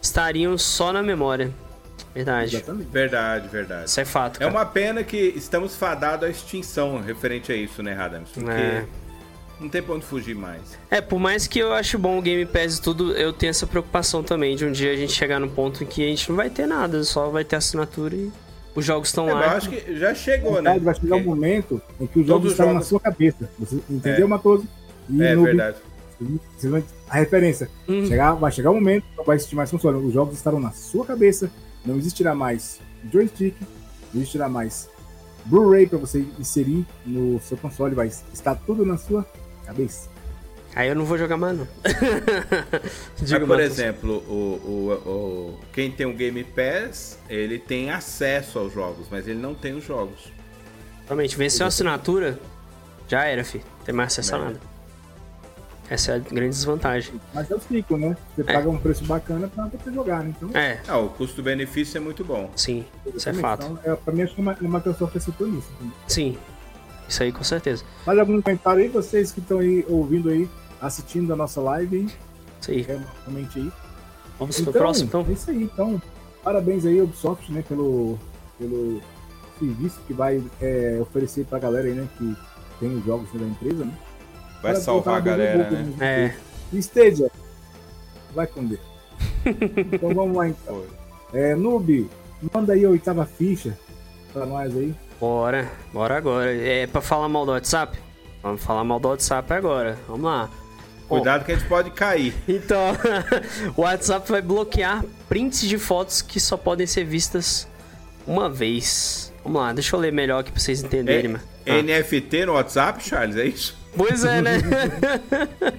[0.01, 1.53] estariam só na memória.
[2.15, 2.55] Verdade.
[2.55, 2.89] Exatamente.
[2.89, 3.89] Verdade, verdade.
[3.89, 4.37] Isso é fato.
[4.37, 4.51] É Cara.
[4.51, 8.29] uma pena que estamos fadados à extinção referente a isso, né, Radams?
[8.33, 8.85] Porque É.
[9.59, 10.61] não tem pra onde fugir mais.
[10.89, 13.67] É, por mais que eu acho bom o Game Pass e tudo, eu tenho essa
[13.67, 16.37] preocupação também de um dia a gente chegar no ponto em que a gente não
[16.37, 18.31] vai ter nada, só vai ter assinatura e
[18.79, 19.55] os jogos estão É, mas eu lá.
[19.57, 20.71] acho que já chegou, Na né?
[20.73, 23.49] verdade, vai chegar um momento em que os jogos os estarão jogos- na sua cabeça.
[23.59, 24.67] Você entendeu, Matoso?
[25.09, 25.77] E É Noob, verdade.
[27.09, 27.69] A referência.
[27.87, 28.05] Hum.
[28.05, 29.97] Chegar, vai chegar um momento, não vai existir mais console.
[30.05, 31.49] Os jogos estarão na sua cabeça.
[31.85, 32.79] Não existirá mais
[33.11, 33.55] joystick,
[34.13, 34.89] não existirá mais
[35.45, 37.95] Blu-ray para você inserir no seu console.
[37.95, 39.25] Vai estar tudo na sua
[39.65, 40.09] cabeça.
[40.75, 41.67] Aí eu não vou jogar mais, não.
[43.19, 44.31] Mas, Diga, por exemplo, o,
[44.63, 49.53] o, o- quem tem o Game Pass, ele tem acesso aos jogos, mas ele não
[49.55, 50.31] tem os jogos.
[51.05, 52.39] Realmente, venceu a assinatura,
[53.07, 53.61] já era, fi.
[53.83, 54.41] Tem mais acesso a É.
[54.41, 54.59] nada.
[55.89, 57.19] Essa é a grande desvantagem.
[57.33, 58.15] Mas é o ciclo, né?
[58.35, 60.33] Você paga um preço bacana para você jogar, né?
[60.37, 62.51] Então, É, Ah, o custo-benefício é muito bom.
[62.55, 63.65] sim, isso é fato.
[63.65, 65.67] Então, é, pra mim, acho que a Microsoft acertou nisso.
[65.77, 65.93] entendeu?
[66.07, 66.37] Sim,
[67.09, 67.83] isso aí com certeza.
[68.05, 68.87] Mais algum comentário aí?
[68.89, 70.47] Vocês que estão aí ouvindo aí,
[70.81, 72.07] assistindo a nossa live, hein?
[72.61, 72.83] Isso aí.
[72.85, 73.71] Quer- Comente aí.
[74.37, 75.25] Vamos pro próximo, então?
[75.27, 76.01] É isso aí, então.
[76.43, 78.17] Parabéns aí, Ubisoft, né, pelo,
[78.57, 79.01] pelo
[79.59, 82.35] serviço que vai é, oferecer pra galera aí, né, que
[82.79, 83.91] tem os jogos da empresa, né?
[83.91, 86.33] Vai Parabéns- salvar a galera, Google, né?
[86.71, 87.29] É, Stadia,
[88.33, 88.79] vai com Deus.
[89.45, 90.81] então vamos lá, então.
[91.33, 92.09] É, Noob,
[92.53, 93.77] manda aí a oitava ficha
[94.31, 94.95] pra nós aí.
[95.19, 96.53] Bora, bora agora.
[96.55, 97.97] É pra falar mal do WhatsApp?
[98.41, 99.97] Vamos falar mal do WhatsApp agora.
[100.07, 100.49] Vamos lá.
[101.07, 102.33] Cuidado que a gente pode cair.
[102.47, 102.95] Então,
[103.75, 107.67] o WhatsApp vai bloquear prints de fotos que só podem ser vistas
[108.27, 109.33] uma vez.
[109.43, 111.31] Vamos lá, deixa eu ler melhor aqui pra vocês entenderem.
[111.31, 111.43] mano.
[111.65, 111.71] Ah.
[111.71, 113.75] É, NFT no WhatsApp, Charles, é isso?
[113.97, 114.59] Pois é, né?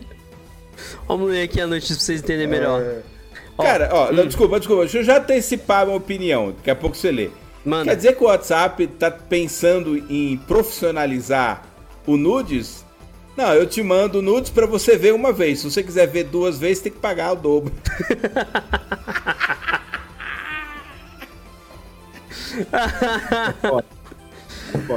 [1.07, 2.83] Vamos ler aqui a notícia pra vocês entenderem melhor.
[3.57, 4.27] Ó, Cara, ó, hum.
[4.27, 7.31] desculpa, desculpa, deixa eu já antecipar a minha opinião, daqui a pouco você lê.
[7.65, 7.91] Manda.
[7.91, 11.63] Quer dizer que o WhatsApp tá pensando em profissionalizar
[12.07, 12.85] o nudes?
[13.37, 15.61] Não, eu te mando nudes pra você ver uma vez.
[15.61, 17.73] Se você quiser ver duas vezes, tem que pagar o dobro.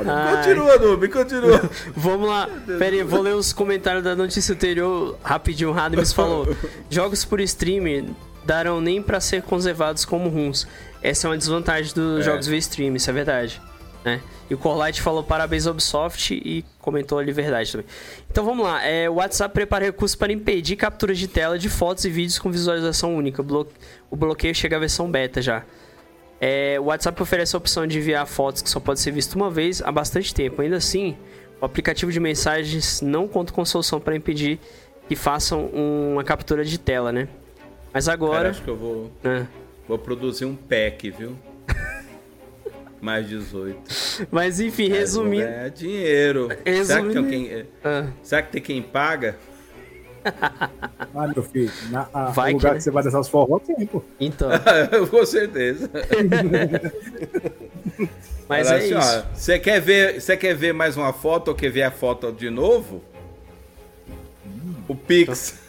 [0.07, 0.35] Ai.
[0.37, 1.69] Continua, Noob, continua.
[1.95, 2.47] Vamos lá.
[2.77, 5.69] Pera aí, vou ler os comentários da notícia anterior rapidinho.
[5.69, 6.55] O Radams falou:
[6.89, 10.67] Jogos por streaming darão nem pra ser conservados como runs.
[11.03, 12.23] Essa é uma desvantagem dos É.
[12.23, 13.61] jogos via stream, isso é verdade.
[14.05, 14.19] Né?
[14.49, 17.87] E o Corlight falou parabéns Ubisoft e comentou ali verdade também.
[18.29, 18.83] Então vamos lá.
[18.85, 22.49] É, o WhatsApp prepara recursos para impedir capturas de tela de fotos e vídeos com
[22.51, 23.41] visualização única.
[23.43, 23.67] Blo-
[24.11, 25.63] O bloqueio chega à versão beta já.
[26.41, 29.49] É, o WhatsApp oferece a opção de enviar fotos que só pode ser visto uma
[29.49, 30.61] vez há bastante tempo.
[30.61, 31.15] Ainda assim,
[31.61, 34.59] o aplicativo de mensagens não conta com solução para impedir
[35.07, 37.29] que façam uma captura de tela, né?
[37.93, 38.49] Mas Cara, agora.
[38.49, 39.47] acho que eu vou, né?
[39.87, 41.35] Vou produzir um pack, viu?
[43.01, 44.27] Mais 18.
[44.31, 45.45] Mas enfim, Cara, resumindo.
[45.45, 46.47] ganhar dinheiro.
[46.47, 49.35] Será que, tem Resumindo- quem, Ah, será que tem quem paga?
[51.15, 52.77] Ah, meu filho, na, a, Vai o que, lugar né?
[52.77, 54.01] que você vai dançar os forró tem, pô.
[54.19, 54.49] então.
[55.11, 55.89] Com certeza.
[58.47, 59.19] Mas Fala é assim, isso.
[59.19, 62.31] ó, Você quer, ver, você quer ver mais uma foto ou quer ver a foto
[62.31, 63.03] de novo?
[64.87, 65.59] O Pix.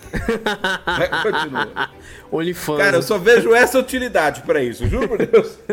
[0.86, 1.90] Vai, continua.
[2.32, 2.78] OnlyFans.
[2.78, 5.58] Cara, eu só vejo essa utilidade pra isso, juro por Deus.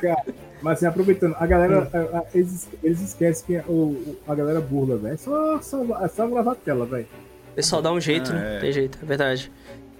[0.00, 0.24] Cara,
[0.60, 4.60] mas assim, aproveitando, a galera, a- a- eles, eles esquecem que o, o- a galera
[4.60, 5.14] burla, velho.
[5.14, 7.06] É só, só, é só gravar a tela, velho.
[7.54, 8.56] Pessoal dá um jeito, Ah, né?
[8.56, 8.60] é.
[8.60, 9.50] Tem jeito, é verdade.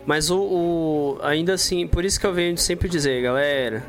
[0.06, 3.82] Mas o, o- Ainda assim, por isso que eu venho sempre dizer, galera.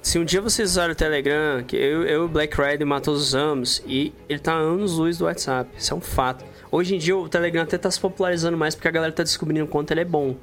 [0.00, 3.20] Se um dia vocês usarem o Telegram, que eu, eu e o Black Rider Matoso
[3.20, 5.68] usamos, e ele tá anos luz do WhatsApp.
[5.76, 6.44] Isso é um fato.
[6.76, 9.64] Hoje em dia o Telegram até tá se popularizando mais porque a galera tá descobrindo
[9.64, 10.36] o quanto ele é bom.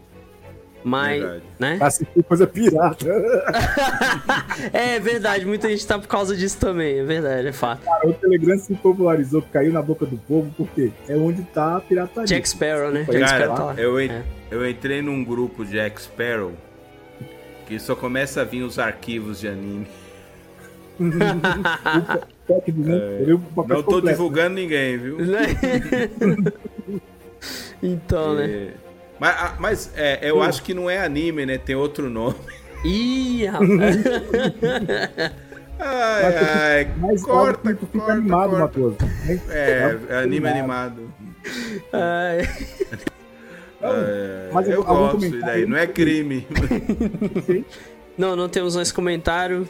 [0.84, 1.44] Mas, Verdade.
[1.60, 1.78] né?
[1.80, 3.06] Assistir coisa pirata.
[4.74, 7.84] É verdade, muita gente tá por causa disso também, é verdade, é fato.
[7.86, 11.80] Cara, o Telegram se popularizou, caiu na boca do povo, porque é onde tá a
[11.82, 12.26] pirataria.
[12.26, 13.06] Jack Sparrow, né?
[13.06, 13.74] Cara, Jack Sparrow tá lá.
[13.78, 14.24] eu, en- É.
[14.52, 16.52] eu entrei num grupo de Jack Sparrow
[17.68, 19.88] que só começa a vir os arquivos de anime.
[22.48, 22.96] De- né?
[23.22, 24.08] É Não tô completo.
[24.08, 25.18] divulgando ninguém, viu?
[25.18, 25.39] Né?
[27.82, 28.46] então, né?
[28.46, 28.68] É,
[29.20, 31.58] Mas, ah, mas, é, eu acho que não é anime, né?
[31.58, 32.36] Tem outro nome.
[32.84, 33.98] Ih, rapaz.
[35.80, 38.60] Ai, ai, Mas corta, tu fica corta, animado, corta.
[38.80, 38.98] Matoso.
[39.26, 39.41] né?
[39.50, 41.14] É, é anime animado.
[41.91, 42.39] Ai.
[43.82, 46.48] É, Mas eu algum gosto, e daí não é crime.
[48.18, 49.68] Não, não temos mais comentário.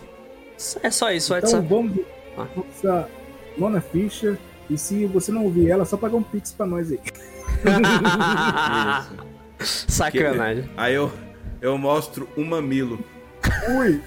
[0.83, 1.67] É só isso, Então WhatsApp.
[1.67, 1.97] vamos
[2.37, 2.47] Ah.
[2.55, 3.09] nossa
[3.57, 4.37] Nona Ficha.
[4.69, 6.99] E se você não ouvir ela, só pagar um pix pra nós aí.
[9.59, 9.85] Isso.
[9.91, 10.69] Sacanagem.
[10.75, 11.11] Aí eu,
[11.61, 12.99] eu mostro um mamilo.
[13.77, 14.01] Ui!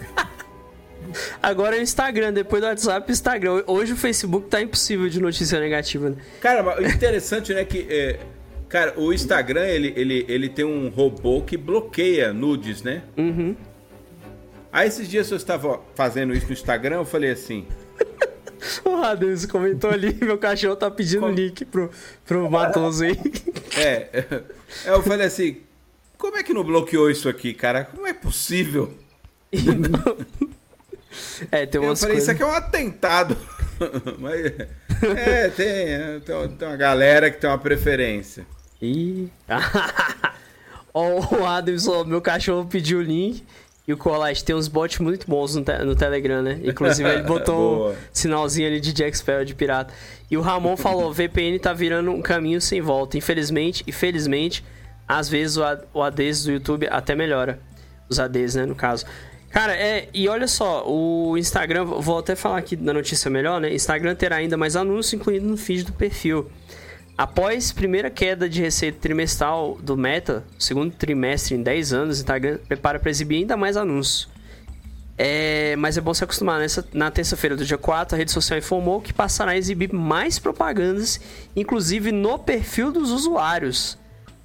[1.42, 3.62] Agora é o Instagram, depois do WhatsApp, Instagram.
[3.66, 6.10] Hoje o Facebook tá impossível de notícia negativa.
[6.10, 6.16] Né?
[6.40, 7.86] Cara, mas o interessante, né, que...
[7.88, 8.18] é,
[8.68, 13.02] cara, o Instagram, ele, ele, ele tem um robô que bloqueia nudes, né?
[13.16, 13.54] Uhum.
[14.72, 17.66] Aí esses dias eu estava fazendo isso no Instagram, eu falei assim...
[18.84, 21.32] O Radeus comentou ali, meu cachorro tá pedindo Como?
[21.32, 21.90] link pro,
[22.24, 23.18] pro Matoso aí.
[23.78, 24.42] É, é,
[24.86, 25.58] eu falei assim...
[26.16, 27.84] Como é que não bloqueou isso aqui, cara?
[27.84, 28.94] Como é possível?
[31.50, 32.22] É, tem Eu umas falei, coisas...
[32.22, 33.36] isso aqui é um atentado.
[34.18, 34.46] Mas,
[35.16, 38.46] é, tem, tem, tem uma galera que tem uma preferência.
[38.80, 39.30] Ih.
[40.92, 43.44] Ó, o Adamson, meu cachorro pediu o link.
[43.86, 46.58] E o Colage tem uns bots muito bons no, te- no Telegram, né?
[46.64, 49.94] Inclusive ele botou um sinalzinho ali de Jack Sparrow de pirata.
[50.30, 53.16] E o Ramon falou: VPN tá virando um caminho sem volta.
[53.16, 54.64] Infelizmente e felizmente,
[55.06, 55.56] às vezes
[55.94, 57.60] o ADs do YouTube até melhora.
[58.08, 58.66] Os ADs, né?
[58.66, 59.04] No caso.
[59.50, 60.08] Cara, é.
[60.12, 63.72] E olha só, o Instagram, vou até falar aqui na notícia melhor, né?
[63.72, 66.50] Instagram terá ainda mais anúncios incluído no feed do perfil.
[67.18, 72.58] Após primeira queda de receita trimestral do Meta, segundo trimestre em 10 anos, o Instagram
[72.68, 74.28] prepara para exibir ainda mais anúncios.
[75.16, 76.60] É, mas é bom se acostumar.
[76.60, 80.38] Nessa, na terça-feira do dia 4, a rede social informou que passará a exibir mais
[80.38, 81.18] propagandas,
[81.56, 83.96] inclusive no perfil dos usuários.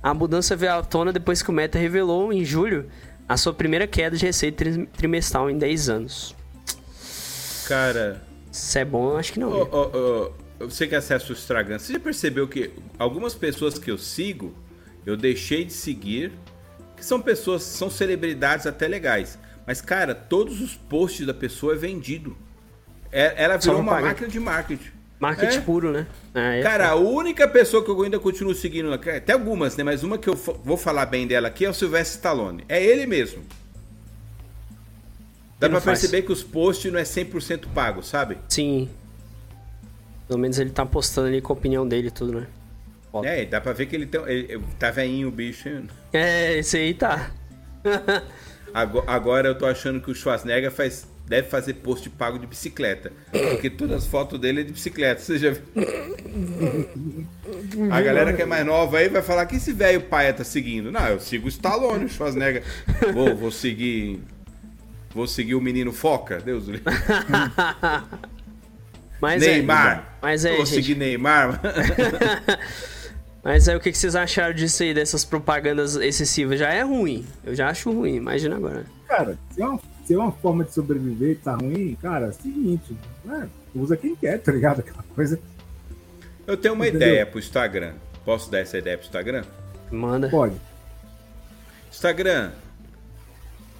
[0.02, 2.90] A mudança veio à tona depois que o Meta revelou, em julho,
[3.28, 6.34] a sua primeira queda de receita tri- trimestral em 10 anos.
[7.68, 9.50] Cara, Se é bom, eu acho que não.
[9.52, 10.32] ô, ô, ô,
[10.70, 14.54] você que acessa o Instagram, você já percebeu que algumas pessoas que eu sigo,
[15.06, 16.32] eu deixei de seguir,
[16.96, 19.38] que são pessoas, são celebridades até legais.
[19.66, 22.36] Mas, cara, todos os posts da pessoa é vendido.
[23.12, 24.90] É- ela virou uma máquina de marketing.
[25.20, 25.62] Marketing É.
[25.62, 26.08] puro, né?
[26.34, 29.84] É, é Cara, a única pessoa que eu ainda continuo seguindo, até algumas, né?
[29.84, 32.64] Mas uma que eu vou falar bem dela aqui é o Sylvester Stallone.
[32.68, 33.44] É ele mesmo.
[35.60, 36.00] Dá Ele pra faz.
[36.00, 38.40] perceber que os posts não é 100% pago, sabe?
[38.50, 38.90] Sim.
[40.32, 42.48] Pelo menos ele tá postando ali com a opinião dele e tudo, né?
[43.12, 43.28] Foda.
[43.28, 45.68] É, dá pra ver que ele, tem, ele tá veinho o bicho.
[45.68, 45.90] hein?
[46.14, 47.32] É, esse aí tá.
[48.74, 53.12] Ago- Agora eu tô achando que o Schwarzenegger faz, deve fazer post pago de bicicleta.
[53.30, 55.20] Porque todas as fotos dele é de bicicleta.
[55.20, 55.64] Você já viu?
[57.92, 60.94] A galera que é mais nova aí vai falar que esse velho paia tá seguindo.
[60.94, 62.64] Não, eu sigo o Stallone, o Schwarzenegger.
[63.14, 64.22] Vou, vou seguir.
[65.14, 66.86] Vou seguir o menino Foca, Deus do livre.
[69.22, 69.98] Mas Neymar.
[69.98, 70.76] É, mas é, vou gente.
[70.76, 71.62] seguir Neymar.
[73.44, 76.60] Mas aí o que vocês acharam disso aí, dessas propagandas excessivas?
[76.60, 77.26] Já é ruim.
[77.44, 78.86] Eu já acho ruim, imagina agora.
[79.08, 82.30] Cara, se é, uma, se é uma forma de sobreviver e tá ruim, cara, é
[82.30, 82.96] o seguinte,
[83.26, 83.50] né?
[83.74, 84.82] usa quem quer, tá ligado?
[84.82, 85.40] Aquela coisa.
[86.46, 87.08] Eu tenho uma Entendeu?
[87.08, 87.94] ideia pro Instagram.
[88.24, 89.44] Posso dar essa ideia pro Instagram?
[89.90, 90.30] Manda.
[90.30, 90.56] Pode.
[91.90, 92.52] Instagram,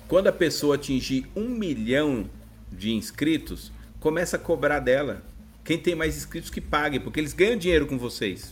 [0.08, 2.28] quando a pessoa atingir um milhão
[2.72, 5.22] de inscritos, começa a cobrar dela.
[5.64, 8.52] Quem tem mais inscritos que pague, porque eles ganham dinheiro com vocês.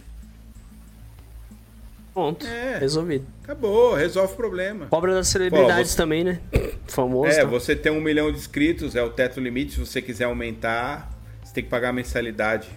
[2.13, 2.45] Pronto.
[2.45, 2.77] É.
[2.79, 3.25] Resolvido.
[3.43, 4.87] Acabou, resolve o problema.
[4.87, 6.39] Cobra das celebridades você- também, né?
[6.87, 7.31] Famoso.
[7.31, 7.45] É, tá?
[7.45, 9.73] você tem um milhão de inscritos, é o teto limite.
[9.73, 11.09] Se você quiser aumentar,
[11.43, 12.67] você tem que pagar a mensalidade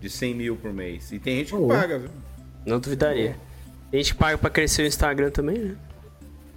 [0.00, 1.12] de 100 mil por mês.
[1.12, 1.68] E tem gente que Oh.
[1.68, 2.10] paga, viu?
[2.66, 3.36] Não duvidaria.
[3.92, 5.76] A gente paga pra crescer o Instagram também, né?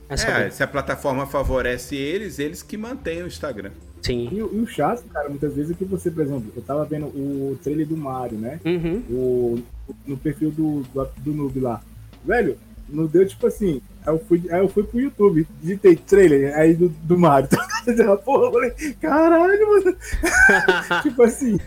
[0.09, 3.71] Essa É, é, se a plataforma favorece eles, eles que mantêm o Instagram.
[4.01, 4.29] Sim.
[4.31, 6.83] E, o- e o chato, cara, muitas vezes é que você, por exemplo, eu tava
[6.85, 8.59] vendo o trailer do Mario, né?
[8.65, 9.03] Uhum.
[9.09, 9.59] O,
[10.07, 11.81] no perfil do, do, do noob lá.
[12.25, 12.57] Velho,
[12.89, 13.81] não deu tipo assim.
[14.05, 17.47] Aí eu fui, aí eu fui pro YouTube, digitei trailer aí do, do Mario.
[18.25, 19.95] Porra, eu falei, caralho, mano.
[21.03, 21.59] tipo assim,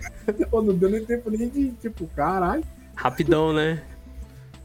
[0.50, 2.64] pô, não deu nem tempo nem de, tipo, caralho.
[2.96, 3.82] Rapidão, né?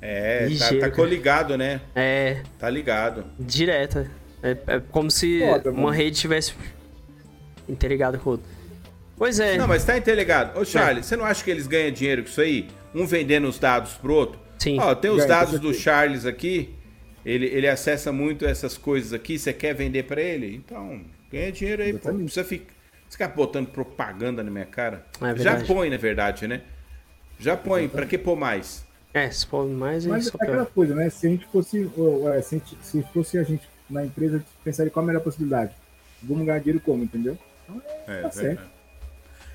[0.01, 0.91] É, tá, Ligeiro, tá cara.
[0.95, 1.81] coligado, né?
[1.95, 3.25] É, Tá ligado.
[3.39, 4.09] direta.
[4.41, 5.89] É, é como se Foda, uma mano.
[5.95, 6.53] rede tivesse
[7.69, 8.45] interligada com outra.
[9.17, 9.57] Pois é.
[9.57, 10.57] Não, mas tá interligado.
[10.59, 12.67] Ô, Charlie, você não acha que eles ganham dinheiro com isso aí?
[12.95, 14.39] Um vendendo os dados pro outro?
[14.57, 14.79] Sim.
[14.79, 15.73] Ó, tem os dados do.
[15.73, 16.73] Charles aqui.
[17.25, 19.37] Ele, ele acessa muito essas coisas aqui.
[19.37, 20.55] Você quer vender pra ele?
[20.55, 21.01] Então,
[21.31, 21.97] ganha dinheiro aí, pô.
[22.11, 22.23] Não Exatamente.
[22.25, 22.73] precisa ficar,
[23.09, 25.05] ficar botando propaganda na minha cara.
[25.21, 26.61] É Já põe, na verdade, né?
[27.39, 27.87] Já põe.
[27.89, 28.85] Pra que pôr mais?
[29.13, 30.65] É, se for mais, é Mas é aquela pior.
[30.67, 31.09] coisa, né?
[31.09, 31.89] Se a gente fosse.
[31.97, 35.21] ou, é, se, a gente- se fosse a gente na empresa, pensaria qual a melhor
[35.21, 35.71] possibilidade.
[36.23, 37.37] Vamos ganhar dinheiro como, entendeu?
[37.69, 37.81] Então,
[38.15, 38.59] É, Tá verdade.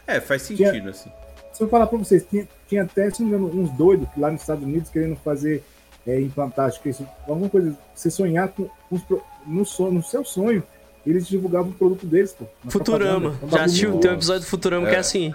[0.06, 1.10] É, faz sentido, assim.
[1.52, 4.30] Se eu falar pra vocês, tinha, tinha até, se não me engano, uns doidos lá
[4.30, 5.62] nos Estados Unidos querendo fazer
[6.06, 9.02] é, implantar, acho que isso, alguma coisa, você sonhar com, com os
[9.46, 10.62] no, sonho, no seu sonho,
[11.06, 12.44] eles divulgavam o produto deles, pô.
[12.68, 13.38] Futurama.
[13.42, 13.98] Um Já assistiu?
[13.98, 15.00] Tem um episódio do Futurama que é É.
[15.00, 15.34] assim.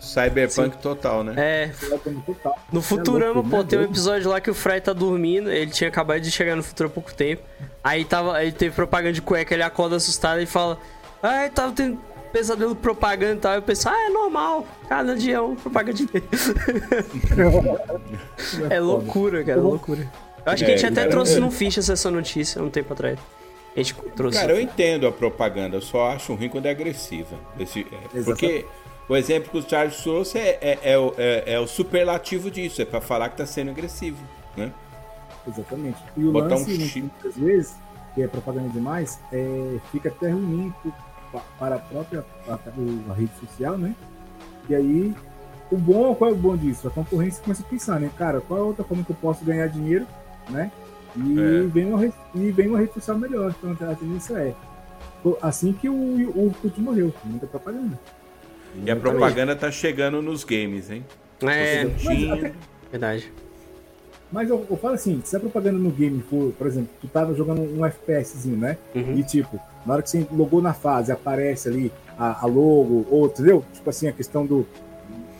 [0.00, 1.34] Cyberpunk total, né?
[1.36, 1.72] É.
[2.72, 5.88] No Futurama, louco, pô, tem um episódio lá que o Fry tá dormindo, ele tinha
[5.88, 7.42] acabado de chegar no futuro há pouco tempo.
[7.82, 10.78] Aí tava, aí teve propaganda de cueca, ele acorda assustado e fala:
[11.26, 11.98] Ai, tava tendo
[12.30, 13.54] pesadelo propaganda e tal.
[13.54, 16.06] Eu pensei, ah, é normal, cada dia é um propaganda de
[18.70, 20.10] É loucura, cara, é loucura.
[20.44, 21.40] Eu acho que a gente É, até cara, trouxe é.
[21.40, 23.18] no Fichas essa notícia um tempo atrás.
[23.74, 24.38] A gente trouxe.
[24.38, 27.36] Cara, eu entendo a propaganda, eu só acho ruim quando é agressiva.
[27.58, 28.24] Esse- é, Exatamente.
[28.24, 28.66] porque
[29.08, 32.82] o exemplo que o Charles trouxe é, é, é o- é- é o superlativo disso,
[32.82, 34.18] é pra falar que tá sendo agressivo,
[34.56, 34.70] né?
[35.48, 35.98] Exatamente.
[36.16, 37.00] E o Botar um lance, chip.
[37.02, 37.74] muitas vezes,
[38.14, 40.72] que é propaganda demais, é, fica até ruim
[41.58, 43.94] para a própria a, o- a rede social, né?
[44.68, 45.14] E aí,
[45.70, 46.88] o bom, qual é o bom disso?
[46.88, 48.10] A concorrência começa a pensar, né?
[48.16, 50.06] Cara, qual é a outra forma que eu posso ganhar dinheiro,
[50.48, 50.70] né?
[51.16, 51.62] E, É.
[51.68, 52.04] vem, uma,
[52.34, 53.54] e vem uma rede social melhor.
[53.62, 54.54] Então, a tendência é.
[55.40, 57.98] Assim que o, o Orkut morreu, muita propaganda.
[58.84, 61.04] E a propaganda tá chegando nos games, hein?
[61.42, 62.52] É, sentindo.
[62.90, 63.32] verdade.
[64.34, 67.32] Mas eu, eu falo assim, se a propaganda no game for, por exemplo, tu tava
[67.34, 68.76] jogando um FPSzinho, né?
[68.92, 69.16] Uhum.
[69.16, 73.26] E tipo, na hora que você logou na fase, aparece ali a, a logo, ou,
[73.26, 73.64] entendeu?
[73.72, 74.66] Tipo assim, a questão do.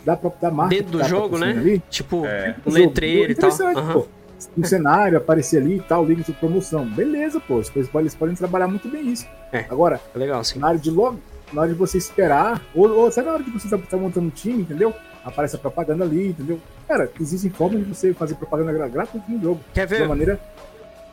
[0.05, 0.73] Da, própria- da marca.
[0.75, 1.49] Dentro do tá jogo, né?
[1.49, 2.55] Ali, Tipo, É.
[2.65, 3.49] um letreiro e tal.
[3.49, 3.93] Aham.
[3.93, 4.07] pô.
[4.55, 6.85] No cenário, aparecer ali e tal, liga de promoção.
[6.85, 7.55] Beleza, pô.
[7.55, 9.25] Eles podem, eles podem trabalhar muito bem isso.
[9.51, 9.65] É.
[9.69, 10.59] Agora, É legal, sim.
[10.59, 11.19] na hora de logo,
[11.51, 14.27] na hora de você esperar, ou, ou sabe na hora que você tá, tá montando
[14.27, 14.93] um time, entendeu?
[15.25, 16.61] Aparece a propaganda ali, entendeu?
[16.87, 19.59] Cara, existem formas de você fazer propaganda gra- gratuita no jogo.
[19.73, 20.07] Quer De uma ver?
[20.07, 20.39] maneira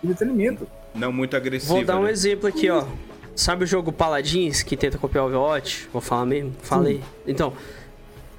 [0.02, 0.68] de entretenimento.
[0.94, 1.74] Não muito agressiva.
[1.74, 2.10] Vou dar um né?
[2.10, 2.84] exemplo aqui, ó.
[3.34, 5.88] Sabe o jogo Paladins que tenta copiar o Overwatch?
[5.90, 6.52] Vou falar mesmo?
[6.60, 7.00] Falei.
[7.26, 7.54] Então,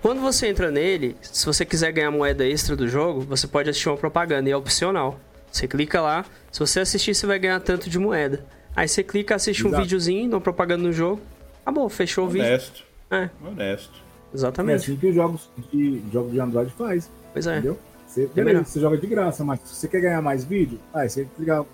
[0.04, 3.90] quando você entra nele, se você quiser ganhar moeda extra do jogo, você pode assistir
[3.90, 5.20] uma propaganda e é opcional.
[5.52, 8.46] Você clica lá, se você assistir, você vai ganhar tanto de moeda.
[8.76, 9.82] Aí você clica, assiste um Exato.
[9.84, 11.20] videozinho, uma propaganda no jogo.
[11.64, 12.46] Acabou, fechou o vídeo.
[12.48, 12.84] Honesto.
[13.10, 14.03] É, Honesto.
[14.34, 14.76] É exatamente.
[14.76, 17.54] assim que os jogos de, jogos de Android faz, Pois é.
[17.60, 17.78] entendeu?
[18.08, 21.28] Você, beleza, você joga de graça, mas se você quer ganhar mais vídeo, aí você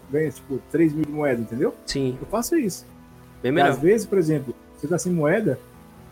[0.10, 1.74] ganha tipo 3 mil de moeda, entendeu?
[1.86, 2.86] Sim, Eu faço isso.
[3.43, 3.72] bem melhor.
[3.72, 5.60] às vezes, por exemplo, você tá sem moeda,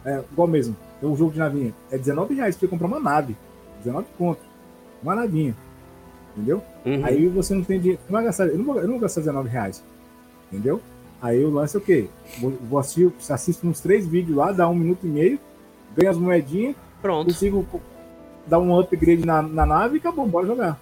[0.04, 3.00] é igual mesmo, tem um jogo de navinha, é 19 reais pra você comprar uma
[3.00, 3.38] nave.
[3.84, 4.41] 19 conto.
[5.02, 5.56] Uma navinha.
[6.36, 6.62] Entendeu?
[6.86, 7.06] Uhum.
[7.06, 8.02] Aí você não tem dinheiro.
[8.10, 9.84] Não vai gastar, eu, não vou, eu não vou gastar 19 reais.
[10.52, 10.82] Entendeu?
[11.22, 12.08] Aí o lance é o quê?
[12.39, 15.39] Vou, vou assistir, você assiste uns três vídeos lá, dá um minuto e meio,
[15.98, 17.66] ganha as moedinhas, Pronto, consigo
[18.45, 20.80] dar um upgrade na, na nave e acabou, bora jogar.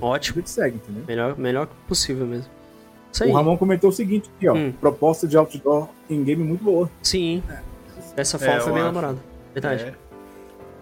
[0.00, 0.36] A ótimo.
[0.36, 1.04] gente segue, entendeu?
[1.06, 2.50] Melhor, melhor possível mesmo.
[3.12, 3.30] Isso aí.
[3.30, 4.54] O Ramon comentou o seguinte aqui, ó.
[4.54, 4.72] Hum.
[4.80, 6.90] Proposta de outdoor em game muito boa.
[7.02, 7.42] Sim.
[8.14, 9.18] Dessa forma É, foi eu bem acho.
[9.54, 9.84] Verdade.
[9.84, 9.94] É.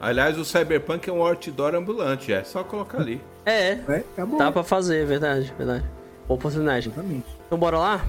[0.01, 3.20] Aliás, o Cyberpunk é um outdoor ambulante, é só colocar ali.
[3.47, 4.05] É, Né?
[4.12, 4.39] Acabou.
[4.39, 5.85] dá pra fazer, é verdade, verdade.
[6.27, 6.89] Boa oportunidade.
[6.89, 7.27] Exatamente.
[7.47, 8.05] Então bora lá?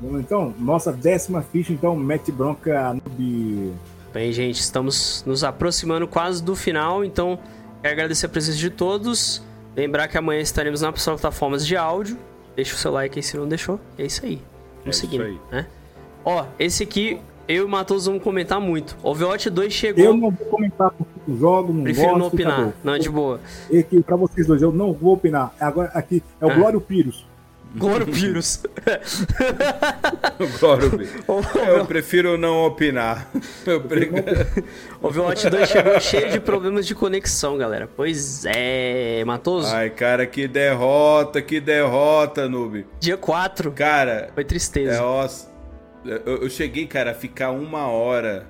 [0.00, 3.72] Vamos então, nossa décima ficha, então, mete bronca noob.
[4.12, 7.38] Bem, gente, estamos nos aproximando quase do final, então
[7.82, 9.42] quero agradecer a presença de todos.
[9.76, 12.18] Lembrar que amanhã estaremos nas plataformas de áudio.
[12.56, 13.78] Deixa o seu like aí se não deixou.
[13.96, 14.36] É isso aí.
[14.80, 15.38] Vamos É isso seguindo, aí.
[15.52, 15.66] né?
[16.24, 18.96] Ó, esse aqui eu e o Matheus vamos comentar muito.
[19.02, 20.04] Overwatch 2 chegou.
[20.04, 22.52] Eu não vou comentar porque eu jogo, não Prefiro gosto, não opinar.
[22.54, 22.74] acabou.
[22.82, 23.40] Não, é de boa.
[23.70, 25.54] E aqui, pra vocês dois, eu não vou opinar.
[25.60, 26.54] Agora, aqui é o Ah.
[26.54, 27.24] Glório Pires.
[27.76, 28.62] Glorupirus.
[30.60, 31.08] Gorubi.
[31.66, 33.30] Eu prefiro não opinar.
[33.66, 34.10] Eu pre...
[35.00, 37.88] O Overwatch 2 chegou cheio de problemas de conexão, galera.
[37.94, 39.74] Pois é, Matoso.
[39.74, 42.86] Ai, cara, que derrota, que derrota, noob.
[42.98, 43.72] Dia 4.
[43.72, 44.94] Cara, Foi tristeza.
[46.06, 48.46] é, eu, eu cheguei, cara, a ficar uma hora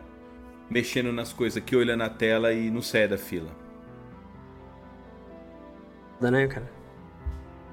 [0.70, 3.50] mexendo nas coisas aqui, olhando a tela e não saia da fila.
[6.30, 6.77] né, cara?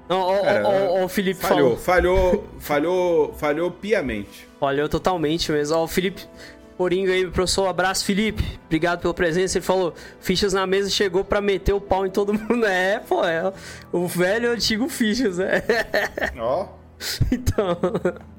[0.08, 4.48] Não, o Felipe Falhou, falhou, falhou, falhou piamente.
[4.60, 5.76] Falhou totalmente mesmo.
[5.76, 6.22] Ó, o Felipe
[6.76, 8.44] Coringa aí, professor, abraço, Felipe.
[8.66, 9.56] Obrigado pela presença.
[9.56, 12.66] Ele falou: Fichas na mesa chegou pra meter o pau em todo mundo.
[12.66, 13.52] É, pô, é
[13.92, 15.62] o velho antigo Fichas, né?
[16.38, 16.68] Ó.
[17.32, 17.78] Então,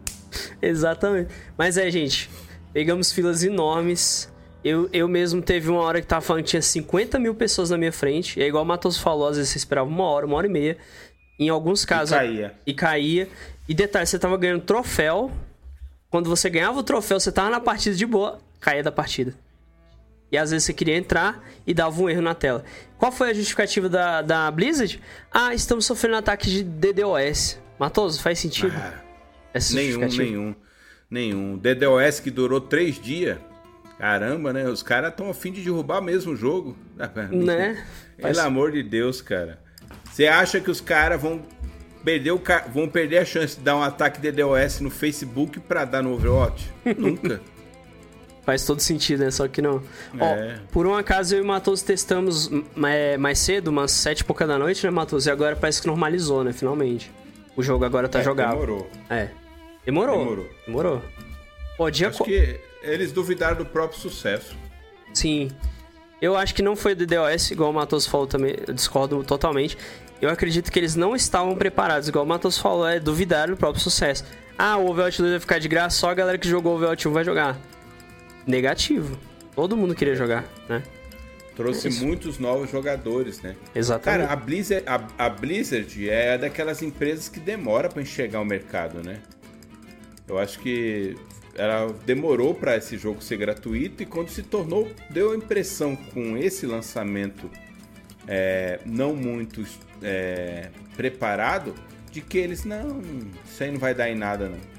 [0.61, 1.33] exatamente.
[1.57, 2.29] Mas é, gente,
[2.73, 4.31] pegamos filas enormes.
[4.63, 7.77] Eu, eu mesmo teve uma hora que tava falando que tinha 50 mil pessoas na
[7.77, 8.41] minha frente.
[8.41, 10.77] É igual o Matos falou, às vezes você esperava uma hora, uma hora e meia.
[11.39, 12.15] Em alguns casos.
[12.17, 12.53] caía.
[12.65, 13.27] E caía.
[13.67, 15.31] E detalhe, você tava ganhando troféu.
[16.09, 19.33] Quando você ganhava o troféu, você tava na partida de boa, caía da partida.
[20.31, 22.63] E às vezes você queria entrar e dava um erro na tela.
[22.97, 25.01] Qual foi a justificativa da, da Blizzard?
[25.31, 27.59] Ah, estamos sofrendo ataques de DDoS.
[27.79, 28.73] Matoso, faz sentido?
[28.75, 28.93] Ah,
[29.53, 30.55] Essa nenhum, nenhum,
[31.09, 31.57] nenhum.
[31.57, 33.37] DDoS que durou três dias.
[33.97, 34.67] Caramba, né?
[34.69, 36.77] Os caras estão a fim de derrubar mesmo o jogo.
[37.31, 37.85] Né?
[38.17, 39.59] Pelo amor de Deus, cara.
[40.17, 41.43] Você acha que os caras vão
[42.03, 45.85] perder, o ca- vão perder a chance de dar um ataque DDoS no Facebook pra
[45.85, 46.71] dar no Overwatch?
[46.97, 47.39] Nunca.
[48.43, 49.29] Faz todo sentido, né?
[49.29, 49.83] Só que não.
[50.19, 50.55] É.
[50.57, 52.49] Ó, por um acaso eu e o Matoso testamos
[52.83, 55.29] é, mais cedo, umas sete e pouca da noite, né, Matoso?
[55.29, 56.51] E agora parece que normalizou, né?
[56.51, 57.11] Finalmente.
[57.55, 58.53] O jogo agora tá É, jogável.
[58.59, 58.89] Demorou.
[59.11, 59.29] É.
[59.85, 60.17] Demorou.
[60.17, 60.49] Demorou.
[60.65, 61.01] Demorou.
[61.77, 64.55] Pô, dia Acho qu- que eles duvidaram do próprio sucesso.
[65.13, 65.51] Sim.
[66.19, 68.55] Eu acho que não foi do DDoS, igual o Matos falou também.
[68.67, 69.77] Eu discordo totalmente.
[70.21, 73.81] Eu acredito que eles não estavam preparados, igual o Matos falou, é duvidar do próprio
[73.81, 74.23] sucesso.
[74.57, 77.07] Ah, o Overwatch 2 vai ficar de graça, só a galera que jogou o Overwatch
[77.07, 77.57] 1 vai jogar.
[78.45, 79.17] Negativo.
[79.55, 80.81] Todo mundo queria jogar, né?
[81.55, 82.05] Trouxe Isso.
[82.05, 83.55] muitos novos jogadores, né?
[83.73, 84.27] Exatamente.
[84.27, 89.03] Cara, a Blizzard, a, a Blizzard é daquelas empresas que demora pra enxergar o mercado,
[89.03, 89.19] né?
[90.27, 91.15] Eu acho que
[91.55, 96.37] ela demorou pra esse jogo ser gratuito e quando se tornou, deu a impressão com
[96.37, 97.49] esse lançamento
[98.27, 99.65] é, não muito
[100.01, 101.73] é, preparado
[102.11, 103.01] de que eles não,
[103.45, 104.77] isso aí não vai dar em nada não.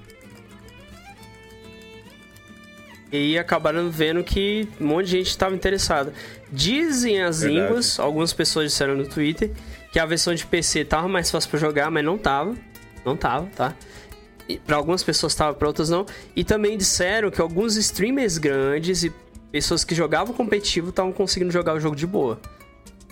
[3.10, 6.12] E acabaram vendo que um monte de gente estava interessada.
[6.52, 7.66] Dizem as Verdade.
[7.66, 9.50] línguas, algumas pessoas disseram no Twitter,
[9.90, 12.54] que a versão de PC tava mais fácil pra jogar, mas não tava.
[13.04, 13.74] Não tava, tá?
[14.66, 16.04] Pra algumas pessoas tava, pra outras não.
[16.36, 19.12] E também disseram que alguns streamers grandes e
[19.50, 22.38] pessoas que jogavam competitivo estavam conseguindo jogar o jogo de boa.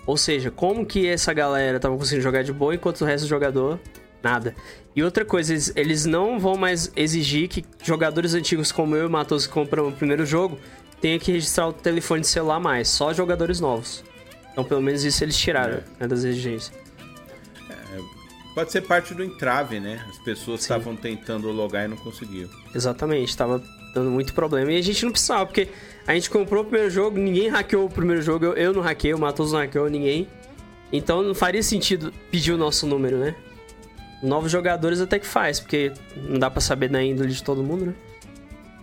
[0.06, 3.28] Ou seja, como que essa galera tava conseguindo jogar de boa enquanto o resto do
[3.28, 3.80] jogador
[4.22, 4.54] nada.
[4.94, 9.06] E outra coisa, eles, eles não vão mais exigir que jogadores antigos como eu e
[9.06, 10.58] o Matos que compram o primeiro jogo
[11.00, 14.02] tenham que registrar o telefone de celular mais, só jogadores novos.
[14.52, 16.72] Então pelo menos isso eles tiraram né, das exigências.
[18.56, 20.02] Pode ser parte do entrave, né?
[20.08, 22.48] As pessoas estavam tentando logar e não conseguiam.
[22.74, 23.62] Exatamente, tava
[23.96, 24.70] dando muito problema.
[24.70, 25.68] E a gente não precisava, porque
[26.06, 29.14] a gente comprou o primeiro jogo, ninguém hackeou o primeiro jogo, eu, eu não hackeei,
[29.14, 30.28] o Matos não hackeou ninguém.
[30.92, 33.34] Então não faria sentido pedir o nosso número, né?
[34.22, 37.86] Novos jogadores até que faz, porque não dá pra saber da índole de todo mundo,
[37.86, 37.94] né?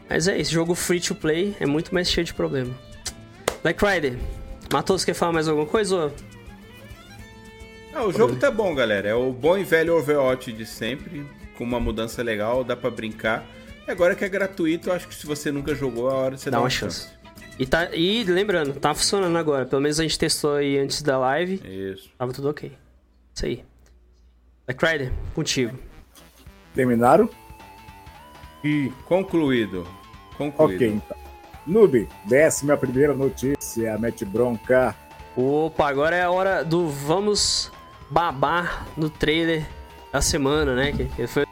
[0.09, 2.73] Mas é isso, jogo free to play é muito mais cheio de problema.
[3.61, 4.17] Black Rider,
[4.71, 5.95] Matos quer falar mais alguma coisa?
[5.95, 6.11] Ou...
[7.93, 9.09] Ah, o jogo tá bom, galera.
[9.09, 11.25] É o bom e velho Overwatch de sempre,
[11.57, 13.45] com uma mudança legal, dá pra brincar.
[13.87, 16.37] E agora que é gratuito, eu acho que se você nunca jogou, é a hora
[16.37, 17.07] você Dá dar uma uma chance.
[17.07, 17.23] chance.
[17.59, 19.65] E, tá, e lembrando, tá funcionando agora.
[19.65, 21.61] Pelo menos a gente testou aí antes da live.
[21.63, 22.09] Isso.
[22.17, 22.71] Tava tudo ok.
[23.35, 23.63] Isso aí.
[24.65, 25.77] Black Rider, contigo.
[26.73, 27.29] Terminaram?
[29.05, 29.85] Concluído.
[30.37, 30.75] Concluído.
[30.75, 31.17] Ok, então.
[31.67, 34.95] Noob, décima primeira notícia, mete bronca.
[35.35, 37.71] Opa, agora é a hora do vamos
[38.09, 39.65] babar no trailer
[40.11, 40.91] da semana, né?
[40.91, 41.45] Que, que foi...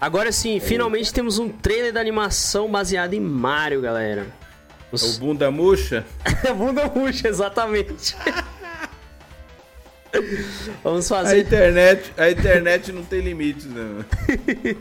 [0.00, 4.26] Agora sim, finalmente temos um trailer da animação baseado em Mario, galera.
[4.92, 6.04] É O bunda murcha?
[6.56, 8.16] Bunda murcha, exatamente.
[10.82, 11.40] Vamos A fazer.
[11.42, 14.04] internet, a internet não tem limites, né?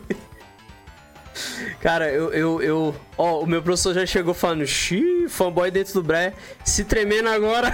[1.80, 2.95] Cara, eu, eu, eu.
[3.17, 6.34] Ó, o meu professor já chegou falando, xiii, fanboy dentro do bré,
[6.65, 7.72] se tremendo agora.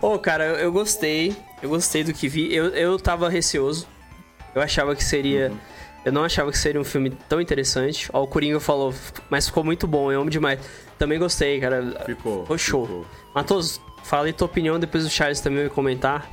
[0.00, 1.36] Ô, cara, eu, eu gostei.
[1.62, 2.54] Eu gostei do que vi.
[2.54, 3.86] Eu, eu tava receoso.
[4.54, 5.52] Eu achava que seria
[6.06, 8.08] Eu não achava que seria um filme tão interessante.
[8.12, 8.94] Ó, o Coringa falou,
[9.28, 10.60] mas ficou muito bom, eu amo demais.
[10.96, 12.04] Também gostei, cara.
[12.06, 12.42] Ficou.
[12.42, 12.86] Ficou show.
[12.86, 13.06] ficou.
[13.34, 16.30] Matos, fala aí tua opinião, depois o Charles também vai comentar.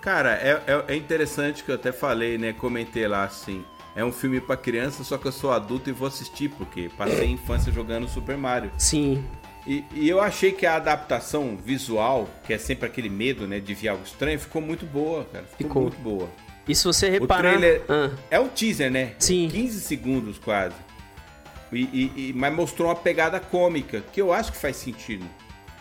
[0.00, 2.54] Cara, é, é, é interessante que eu até falei, né?
[2.54, 3.62] Comentei lá assim.
[3.94, 7.24] É um filme pra criança, só que eu sou adulto e vou assistir, porque passei
[7.24, 8.70] a infância jogando Super Mario.
[8.78, 9.22] Sim,
[9.66, 13.74] E, e eu achei que a adaptação visual, que é sempre aquele medo, né, de
[13.74, 15.44] ver algo estranho, ficou muito boa, cara.
[15.44, 15.82] Ficou, Ficou.
[15.82, 16.28] muito boa.
[16.66, 17.50] e se você O reparar...
[17.58, 19.12] trailer Ah, é um teaser, né?
[19.18, 19.48] Sim.
[19.50, 20.74] 15 segundos quase.
[21.72, 25.24] E, e- e- mas mostrou uma pegada cômica, que eu acho que faz sentido,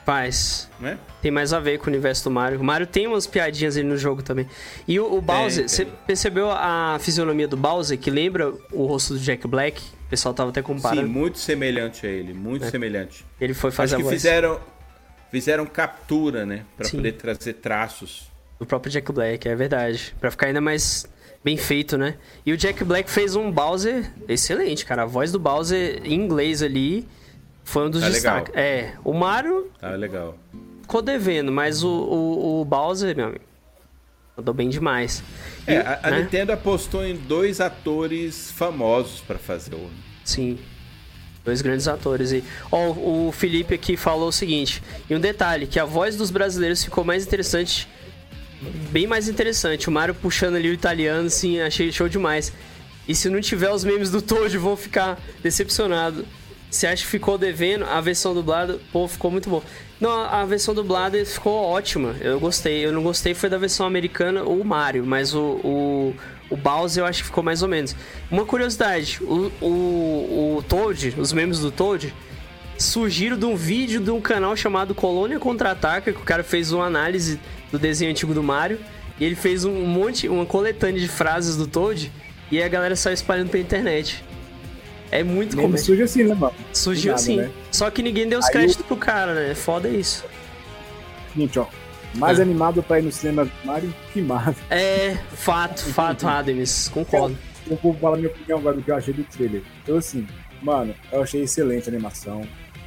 [0.06, 0.70] faz.
[0.80, 0.98] né?
[1.22, 2.60] Tem mais a ver com o universo do Mario.
[2.60, 4.46] O Mario tem umas piadinhas ali no jogo também.
[4.88, 5.68] E o, o Bowser, tem.
[5.68, 9.82] você percebeu a fisionomia do Bowser, que lembra o rosto do Jack Black?
[10.10, 11.08] O pessoal tava até Sim, comparando.
[11.08, 12.70] muito semelhante a ele, muito É.
[12.72, 13.24] semelhante.
[13.40, 14.60] Ele foi fazer Acho a que voz fizeram,
[15.30, 16.66] fizeram captura, né?
[16.76, 16.98] Pra Sim.
[16.98, 18.28] poder trazer traços.
[18.60, 20.16] do próprio Jack Black, é verdade.
[20.20, 21.06] Pra ficar ainda mais
[21.44, 22.16] bem feito, né?
[22.44, 25.04] E o Jack Black fez um Bowser excelente, cara.
[25.04, 27.08] A voz do Bowser em inglês ali
[27.64, 28.54] foi um dos Tá destaques.
[28.56, 30.36] É, o Mario Tá legal.
[30.82, 33.44] ficou devendo, mas o, o, o Bowser, meu amigo,
[34.40, 35.24] mandou bem demais.
[35.68, 36.22] E, É, a, a né?
[36.22, 39.90] Nintendo apostou em dois atores famosos pra fazer o.
[40.24, 40.58] Sim.
[41.44, 42.32] Dois grandes atores.
[42.32, 46.32] E, ó, o Felipe aqui falou o seguinte: e um detalhe, que a voz dos
[46.32, 47.88] brasileiros ficou mais interessante.
[48.92, 49.88] Bem mais interessante.
[49.88, 52.52] O Mario puxando ali o italiano, assim, achei show demais.
[53.08, 56.26] E se não tiver os memes do Toad, vou ficar decepcionado.
[56.70, 57.86] Você acha que ficou devendo?
[57.86, 59.64] A versão dublada, pô, ficou muito bom.
[60.00, 62.16] Não, a versão dublada ficou ótima.
[62.22, 62.86] Eu gostei.
[62.86, 66.16] Eu não gostei foi da versão americana ou o Mario, mas o, o,
[66.50, 67.96] o Bowser eu acho que ficou mais ou menos.
[68.32, 72.14] Uma curiosidade, o, o, o Toad, os memes do Toad,
[72.78, 76.86] surgiram de um vídeo de um canal chamado Colônia Contra-Ataca, que o cara fez uma
[76.86, 77.40] análise
[77.70, 78.80] do desenho antigo do Mario.
[79.20, 82.10] E ele fez um monte, uma coletânea de frases do Toad.
[82.50, 84.24] E a galera saiu espalhando pela internet.
[85.12, 86.54] É muito como surge assim, né, mano?
[86.74, 87.38] Surgiu nada, assim.
[87.38, 87.50] né?
[87.72, 89.56] Só que ninguém deu os Aí créditos pro cara, né?
[89.56, 90.24] Foda isso.
[91.34, 91.66] Seguinte, ó.
[92.16, 92.42] Mais Ah.
[92.44, 94.56] animado pra ir no cinema Mario que Mario.
[94.70, 96.90] É, fato, fato, Ademis.
[96.90, 97.38] Concordo.
[97.70, 99.62] Eu vou falar minha opinião agora do que eu achei do trailer.
[99.84, 100.28] Então, assim,
[100.62, 102.42] mano, eu achei excelente a animação.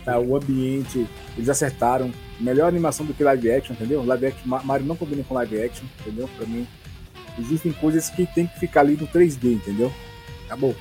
[0.04, 1.06] Tá, o ambiente,
[1.36, 2.12] eles acertaram.
[2.40, 4.04] Melhor animação do que live action, entendeu?
[4.04, 6.28] Live action, Ma- Mario não combina com live action, entendeu?
[6.36, 6.66] Pra mim,
[7.38, 9.92] existem coisas que tem que ficar ali no 3D, entendeu?
[10.46, 10.74] Acabou.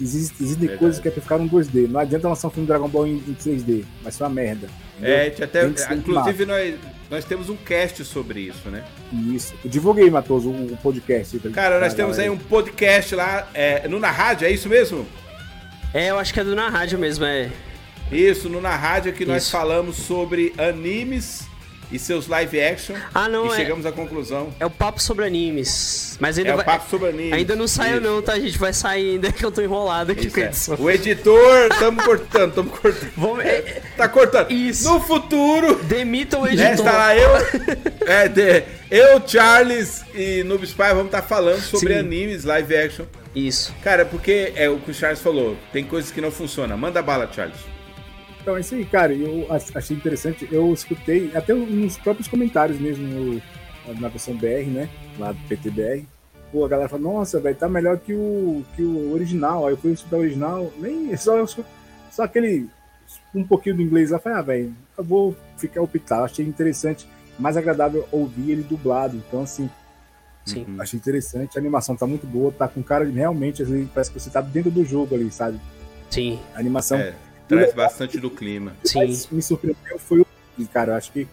[0.00, 0.78] Existe- existem Verdade.
[0.78, 1.86] coisas que é pra ficar no 2D.
[1.88, 3.84] Não adianta lançar um filme Dragon Ball em, em 3D.
[4.02, 4.68] Vai ser uma merda.
[4.96, 5.14] entendeu?
[5.16, 6.74] É, até, Tem que ser inclusive nós,
[7.10, 8.84] nós temos um cast sobre isso, né?
[9.12, 9.54] Isso.
[9.64, 11.38] Eu divulguei, Matoso, o, o podcast.
[11.50, 12.42] Cara, nós Pra temos aí galera.
[12.44, 15.06] um podcast lá é, no Na Rádio, é isso mesmo?
[15.92, 17.50] É, eu acho que é do na rádio mesmo, é.
[18.12, 19.52] Isso, no Na Rádio que nós Isso.
[19.52, 21.48] falamos sobre animes
[21.92, 23.56] e seus live action Ah, não, e é.
[23.56, 24.52] chegamos à conclusão.
[24.60, 26.16] É o papo sobre animes.
[26.20, 26.64] Mas ainda É o vai.
[26.66, 27.32] papo sobre animes.
[27.32, 28.06] Ainda não saiu, Isso.
[28.06, 28.58] não, tá, gente?
[28.58, 30.46] Vai sair ainda que eu tô enrolado aqui Isso com a é.
[30.46, 30.76] edição.
[30.78, 33.10] O editor, tamo cortando, tamo cortando.
[33.16, 33.44] Vamos.
[33.44, 34.50] é, Tá cortando.
[34.50, 34.88] Isso.
[34.92, 36.72] No futuro, Demitam o né, editor.
[36.74, 37.30] estará eu,
[38.06, 42.00] é, de- eu, Charles e Noob Spy vamos estar falando sobre Sim.
[42.00, 43.04] animes live action.
[43.34, 43.74] Isso.
[43.82, 46.76] Cara, porque é o que o Charles falou, tem coisas que não funcionam.
[46.76, 47.56] Manda bala, Charles.
[48.40, 49.12] Então, é isso aí, cara.
[49.12, 50.48] Eu ach- achei interessante.
[50.50, 53.42] Eu escutei até nos próprios comentários mesmo no-
[54.00, 54.88] na versão BR, né?
[55.18, 56.06] Lá do PTBR.
[56.52, 59.66] Pô, a galera fala, nossa, velho, tá melhor que o, que o original.
[59.66, 61.44] Aí eu fui estudar o original, nem só,
[62.10, 62.68] só aquele.
[63.34, 64.18] Um pouquinho do inglês lá.
[64.18, 66.24] Falei, ah, velho, eu vou ficar optar.
[66.24, 67.06] Achei interessante,
[67.38, 69.16] mais agradável ouvir ele dublado.
[69.16, 69.68] Então, assim,
[70.44, 70.64] Sim.
[70.66, 70.80] Uhum.
[70.80, 71.56] achei interessante.
[71.56, 74.40] A animação tá muito boa, tá com cara de realmente, assim, parece que você tá
[74.40, 75.60] dentro do jogo ali, sabe?
[76.08, 76.40] Sim.
[76.54, 77.14] A animação É,
[77.58, 78.72] traz bastante do clima.
[78.84, 78.98] Sim.
[79.00, 80.26] mas me surpreendeu foi o
[80.56, 80.92] Luigi, cara.
[80.92, 81.26] Eu acho que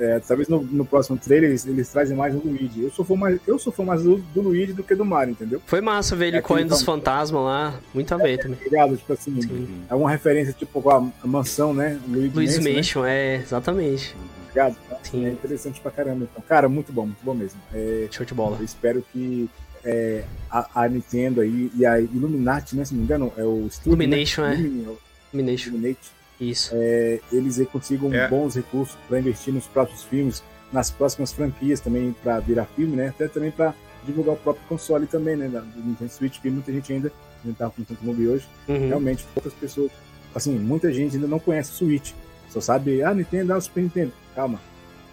[0.00, 2.82] é, talvez no, no próximo trailer eles, eles trazem mais o Luigi.
[2.82, 5.32] Eu sou fã mais, eu sou fã mais do, do Luigi do que do Mario,
[5.32, 5.60] entendeu?
[5.66, 7.78] Foi massa ver ele É aquele correndo dos tom- fantasmas lá.
[7.94, 8.58] Muito a ver também.
[8.62, 8.96] Ligado?
[8.96, 9.82] Tipo assim, Sim.
[9.88, 12.00] é uma referência tipo com a, a mansão, né?
[12.08, 12.76] Luigi Luiz Mansion, né?
[12.76, 14.16] Mansion, é, exatamente.
[14.48, 14.76] Ligado?
[14.90, 15.28] É Sim.
[15.28, 16.26] interessante pra caramba.
[16.30, 17.60] Então, cara, muito bom, muito bom mesmo.
[17.72, 18.56] É, Show de bola.
[18.58, 19.48] eu espero que
[19.84, 22.84] é, a, a Nintendo aí e a Illuminati, né?
[22.84, 23.90] Se não me engano, é o estúdio.
[23.90, 24.54] Illumination, né?
[24.54, 24.58] é.
[24.58, 24.98] Illumi-
[25.32, 25.70] Illumination.
[25.70, 26.10] Illuminate.
[26.40, 26.70] Isso.
[26.74, 28.26] é, eles aí consigam É.
[28.28, 33.08] bons recursos para investir nos próprios filmes, nas próximas franquias também para virar filme, né?
[33.08, 33.74] Até também para
[34.04, 35.46] divulgar o próprio console também, né?
[35.48, 37.12] Do Nintendo Switch, que muita gente ainda,
[37.44, 38.88] a gente tava comentando com o Mubi hoje, Uhum.
[38.88, 39.90] realmente poucas pessoas,
[40.34, 42.12] assim, muita gente ainda não conhece o Switch,
[42.50, 44.60] só sabe, ah, Nintendo, ah, Super Nintendo, calma,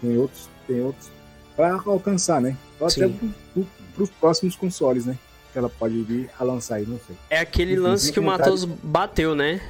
[0.00, 1.08] tem outros, tem outros
[1.54, 2.56] para alcançar, né?
[2.80, 5.16] Ou até para os próximos consoles, né?
[5.52, 7.14] Que ela pode vir a lançar aí, não sei.
[7.28, 8.22] É aquele Enfim, lance que o.
[8.22, 9.60] Matos bateu, né?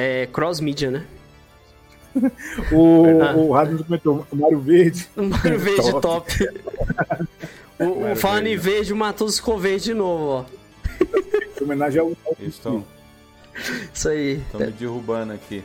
[0.00, 1.04] É cross-mídia, né?
[2.72, 3.34] O, Ah.
[3.36, 6.02] o comentou, Mario Verde, O Mario Verde Top.
[6.02, 6.48] top.
[7.78, 10.44] O, o falando em verde, o Matoso ficou verde de novo, ó.
[11.60, 12.12] Em homenagem ao.
[12.40, 12.84] Estão
[13.92, 14.42] Isso aí.
[14.54, 15.62] me derrubando aqui.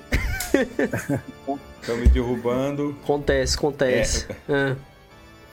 [1.81, 2.95] Estão me derrubando.
[3.03, 4.27] Acontece, acontece.
[4.49, 4.75] Ah.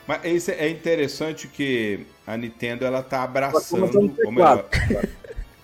[0.06, 4.64] Mas isso é interessante que a Nintendo ela tá abraçando, Mas como tá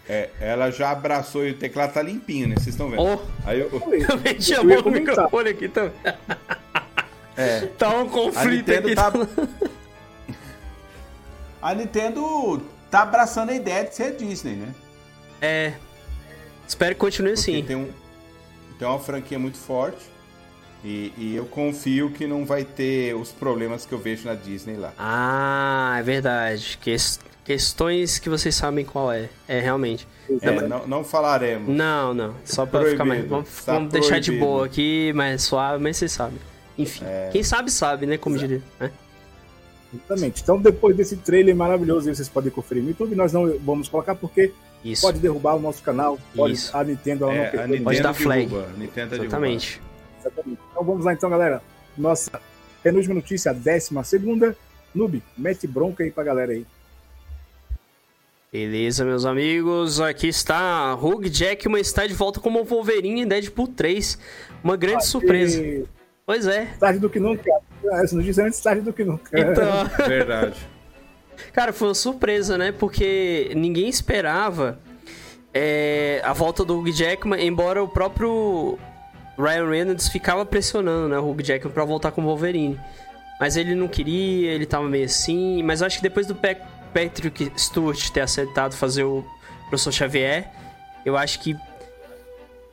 [0.09, 2.55] é, ela já abraçou e o teclado tá limpinho, né?
[2.57, 3.03] Vocês estão vendo?
[3.03, 3.69] Ó, Aí eu,
[4.07, 5.93] também Eu ia o microfone aqui também.
[7.37, 8.95] é, Tá um conflito aqui.
[8.95, 9.13] tá
[11.61, 14.75] A Nintendo tá abraçando a ideia de ser Disney, né?
[15.41, 15.73] É.
[16.67, 17.63] Espero que continue Porque assim.
[17.65, 17.89] tem um
[18.79, 19.99] tem uma franquia muito forte.
[20.85, 24.77] E, e eu confio que não vai ter os problemas que eu vejo na Disney
[24.77, 24.93] lá.
[24.99, 26.79] Ah, é verdade.
[26.81, 29.29] Ques- questões que vocês sabem qual é.
[29.47, 30.07] É, realmente.
[30.43, 31.69] É, não, não falaremos.
[31.75, 32.35] Não, não.
[32.45, 32.91] Só pra Proibido.
[32.93, 33.25] ficar mais.
[33.27, 36.39] Vamos, Tá vamos deixar de boa aqui, mais suave, mas vocês sabem.
[36.77, 37.05] Enfim.
[37.07, 37.31] É.
[37.33, 38.19] Quem sabe, sabe, né?
[38.19, 38.61] Como diria.
[38.81, 38.91] né?
[39.95, 40.43] Exatamente.
[40.43, 43.15] Então, depois desse trailer maravilhoso, aí vocês podem conferir no YouTube.
[43.15, 44.53] Nós não vamos colocar porque
[44.85, 45.03] Isso.
[45.03, 46.19] pode derrubar o nosso canal.
[46.35, 46.77] Pode, Isso.
[46.77, 48.47] a Nintendo ela É, não perdoa Nintendo Pode dar flag.
[48.47, 49.27] derruba, Nintendo derruba.
[49.27, 49.83] Exatamente.
[50.21, 50.61] Exatamente.
[50.73, 51.63] Então vamos lá então, galera.
[51.97, 52.41] Nossa
[52.83, 54.57] penúltima notícia, a décima segunda.
[54.93, 56.67] Noob, mete bronca aí pra galera aí.
[58.53, 60.01] Beleza, meus amigos.
[60.01, 60.95] Aqui está.
[60.95, 64.19] Hugh Jackman está de volta como Wolverine em Deadpool 3.
[64.63, 65.61] Uma grande surpresa.
[65.61, 65.85] E
[66.25, 66.67] Pois é.
[66.79, 67.45] tarde do que nunca.
[68.03, 69.31] Essa notícia é antes tarde do que nunca.
[69.39, 69.85] Então.
[70.09, 70.57] Verdade.
[71.53, 72.73] Cara, foi uma surpresa, né?
[72.73, 74.79] Porque ninguém esperava
[75.53, 78.79] é, a volta do Hugh Jackman, embora o próprio
[79.39, 81.19] Ryan Reynolds ficava pressionando, né?
[81.19, 82.81] O Hugh Jackman pra voltar como Wolverine.
[83.39, 85.63] Mas ele não queria, ele tava meio assim.
[85.63, 86.57] Mas eu acho que depois do Pe-
[86.97, 89.23] Patrick Stewart ter aceitado fazer o
[89.69, 90.51] Professor Xavier,
[91.05, 91.55] eu acho que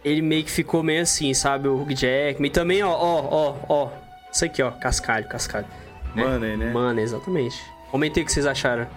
[0.06, 1.68] ele meio que ficou meio assim, sabe?
[1.68, 2.48] O Hugh Jackman.
[2.48, 3.90] E também, ó, ó, ó, ó.
[4.32, 4.72] Isso aqui, ó.
[4.72, 5.68] Cascalho, cascalho.
[6.16, 6.72] Money, né?
[6.72, 7.62] Mano, exatamente.
[7.92, 8.88] Comentei o que vocês acharam.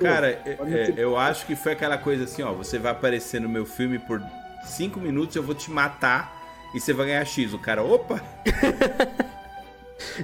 [0.00, 2.52] Cara, é- Pode é, meter- eu acho que foi aquela coisa assim, ó.
[2.54, 4.20] Você vai aparecer no meu filme por
[4.64, 6.32] 5 minutos, eu vou te matar
[6.74, 7.52] e você vai ganhar X.
[7.54, 8.20] O cara, opa!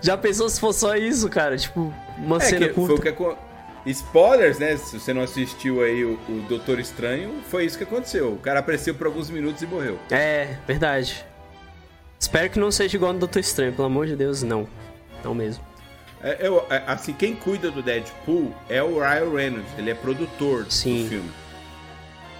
[0.02, 1.56] Já pensou se fosse só isso, cara?
[1.56, 3.12] Tipo, uma É cena que curta.
[3.12, 4.76] que Spoilers, né?
[4.76, 8.32] Se você não assistiu aí o, o Doutor Estranho, foi isso que aconteceu.
[8.32, 9.98] O cara apareceu por alguns minutos e morreu.
[10.10, 11.24] É, verdade.
[12.18, 14.66] Espero que não seja igual no Doutor Estranho, pelo amor de Deus, não.
[15.22, 15.64] Não mesmo.
[16.22, 19.70] É, eu- é, assim, quem cuida do Deadpool é o Ryan Reynolds.
[19.78, 21.04] Ele é produtor Sim.
[21.04, 21.30] do filme.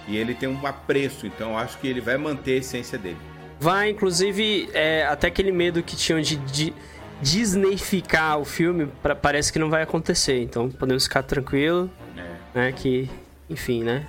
[0.07, 3.17] E ele tem um apreço, então acho que ele vai manter a essência dele.
[3.59, 6.73] Vai, inclusive, é, até aquele medo que tinham de, de
[7.21, 10.41] Disneyficar o filme, pra- parece que não vai acontecer.
[10.41, 12.23] Então podemos ficar tranquilo, É.
[12.53, 12.71] né?
[12.71, 13.09] Que,
[13.49, 14.07] enfim, né?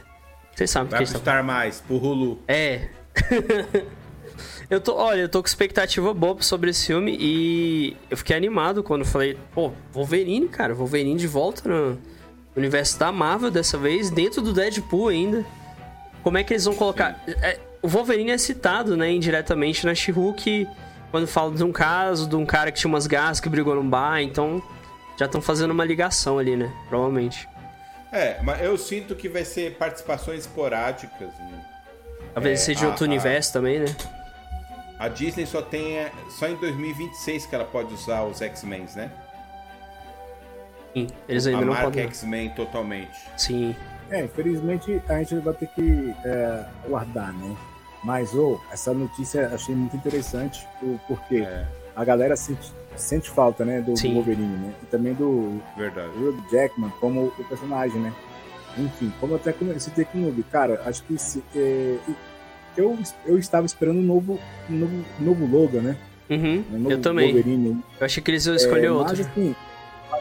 [0.55, 2.41] Vocês sabem que Vai gente tá custar mais pro Hulu.
[2.49, 2.89] É.
[4.71, 8.83] eu tô, olha, eu tô com expectativa boa sobre esse filme e eu fiquei animado
[8.83, 11.99] quando falei, pô, Wolverine, cara, Wolverine de volta no
[12.57, 15.45] universo da Marvel dessa vez, dentro do Deadpool ainda.
[16.23, 17.23] Como é que eles vão colocar?
[17.27, 20.67] É, o Wolverine é citado, né, indiretamente na She-Hulk,
[21.11, 23.89] quando fala de um caso, de um cara que tinha umas garras que brigou num
[23.89, 24.63] bar, então
[25.19, 26.73] já estão fazendo uma ligação ali, né?
[26.89, 27.49] Provavelmente.
[28.13, 31.29] É, mas eu sinto que vai ser participações esporádicas.
[31.39, 31.65] né?
[32.35, 33.97] Talvez É, seja de a- outro a- universo também, né?
[34.99, 35.99] A Disney só tem.
[35.99, 39.11] é, Só em 2026 que ela pode usar os X-Men, né?
[40.95, 42.05] Sim, eles A ainda não marca podem.
[42.05, 43.19] X-Men totalmente.
[43.37, 43.77] Sim.
[44.11, 47.57] É, infelizmente a gente vai ter que é, guardar, né?
[48.03, 50.67] Mas, ô, essa notícia achei muito interessante,
[51.07, 54.13] porque É, a galera sente, sente falta, né, do, do.
[54.15, 54.73] Wolverine, né?
[54.83, 56.11] E também do verdade.
[56.17, 58.13] Hugh Jackman como o personagem, né?
[58.77, 61.97] Enfim, como até come- citei com o Noob, cara, acho que se, é,
[62.77, 62.97] eu,
[63.27, 64.39] eu estava esperando um novo,
[64.71, 65.97] um novo, um novo logo, né?
[66.31, 67.33] Uhum, Um novo eu também.
[67.33, 67.83] Wolverine.
[67.99, 69.17] Eu achei que eles iam escolher É, outro.
[69.17, 69.57] Mas, assim,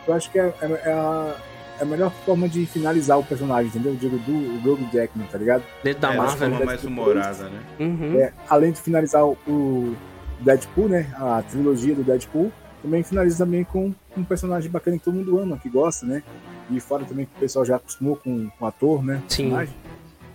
[0.07, 1.35] eu acho que é, é- é a,
[1.79, 3.93] é a melhor forma de finalizar o personagem, entendeu?
[3.93, 5.63] Eu digo do, Hugh Jackman, tá ligado?
[5.83, 6.65] Dentro da é, de Marvel, forma né?
[6.65, 7.59] mais humorada, né?
[7.79, 8.19] Uhum.
[8.19, 9.95] É, além de finalizar o, o
[10.39, 11.07] Deadpool, né?
[11.15, 12.51] A trilogia do Deadpool,
[12.81, 16.23] também finaliza também com um personagem bacana que todo mundo ama, que gosta, né?
[16.69, 19.21] E fora também que o pessoal já acostumou com, com o ator, né?
[19.27, 19.43] Sim.
[19.43, 19.75] Personagem.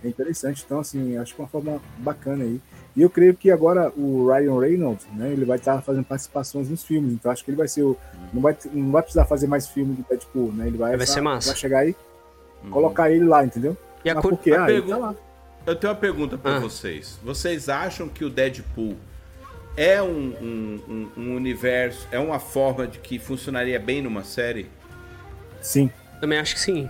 [0.03, 0.63] É interessante.
[0.65, 2.59] Então, assim, acho que é uma forma bacana aí.
[2.95, 5.31] E eu creio que agora o Ryan Reynolds, né?
[5.31, 7.13] Ele vai estar fazendo participações nos filmes.
[7.13, 7.97] Então, acho que ele vai ser o.
[8.33, 10.67] Não vai, não vai precisar fazer mais filme do Deadpool, né?
[10.67, 11.49] Ele vai, Vai ser massa.
[11.51, 11.95] vai chegar aí,
[12.63, 12.69] Uhum.
[12.69, 13.75] colocar ele lá, entendeu?
[14.05, 14.31] E a Mas cor...
[14.31, 14.51] por quê?
[14.51, 15.15] a Ah, ele pergunta- tá lá.
[15.65, 16.59] Eu tenho uma pergunta pra Ah.
[16.59, 17.17] vocês.
[17.23, 18.95] Vocês acham que o Deadpool
[19.77, 20.07] é um,
[20.41, 20.81] um-
[21.17, 24.69] um- um universo, é uma forma de que funcionaria bem numa série?
[25.61, 25.89] Sim.
[26.19, 26.89] Também acho que sim.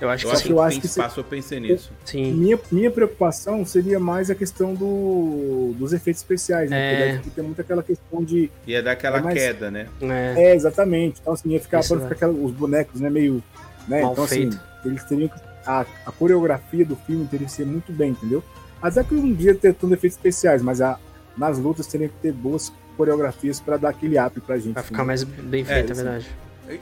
[0.00, 1.90] Eu acho Eu que acho que eu tem acho que se- espaço, eu pensei nisso.
[2.04, 2.32] Sim.
[2.32, 7.10] Minha, minha preocupação seria mais a questão do, dos efeitos especiais, né?
[7.10, 7.14] É.
[7.14, 8.50] Porque tem muito aquela questão de.
[8.66, 9.86] Ia dar aquela É mais- queda, né?
[10.02, 11.20] É, É, exatamente.
[11.20, 12.04] Então, assim, ia ficar, Isso pode é.
[12.04, 13.08] ficar aquela- os bonecos, né?
[13.08, 13.42] Meio.
[13.88, 14.02] Né?
[14.02, 14.60] Mal então, assim, feito.
[14.84, 15.46] eles teriam que.
[15.66, 18.40] A, a coreografia do filme teria que ser muito bem, entendeu?
[18.80, 20.96] Até que não devia ter tanto efeitos especiais, mas a,
[21.36, 24.74] nas lutas teria que ter boas coreografias pra dar aquele up pra gente.
[24.74, 25.06] vai ficar entendeu?
[25.06, 26.02] mais bem feito, é, isso.
[26.04, 26.26] verdade.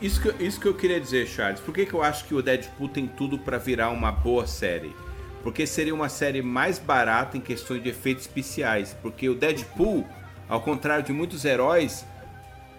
[0.01, 1.61] Isso que, isso que eu queria dizer, Charles.
[1.61, 4.95] Por que, que eu acho que o Deadpool tem tudo pra virar uma boa série?
[5.43, 8.97] Porque seria uma série mais barata em questões de efeitos especiais.
[9.03, 10.07] Porque o Deadpool,
[10.49, 12.05] ao contrário de muitos heróis,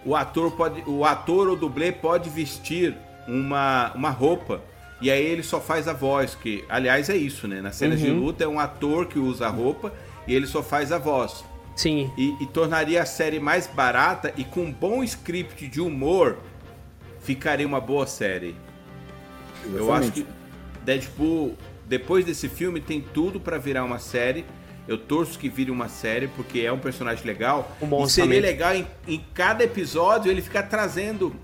[0.04, 2.96] o ator pode, o ator ou dublê pode vestir
[3.28, 4.60] uma, uma roupa
[5.00, 7.60] e aí ele só faz a voz, que aliás é isso, né?
[7.60, 8.18] Nas cenas de Uhum.
[8.20, 9.92] luta é um ator que usa a roupa
[10.26, 11.44] e ele só faz a voz.
[11.74, 16.38] Sim, E, e tornaria a série mais barata e com um bom script de humor
[17.26, 18.54] ficaria uma boa série.
[19.64, 20.22] Eu acho Exatamente.
[20.22, 20.26] que
[20.84, 24.44] Deadpool, depois desse filme, tem tudo pra virar uma série.
[24.86, 27.76] Eu torço que vire uma série, porque é um personagem legal.
[27.82, 28.46] Um bom e seria orçamento.
[28.46, 31.34] legal em, em cada episódio ele ficar trazendo.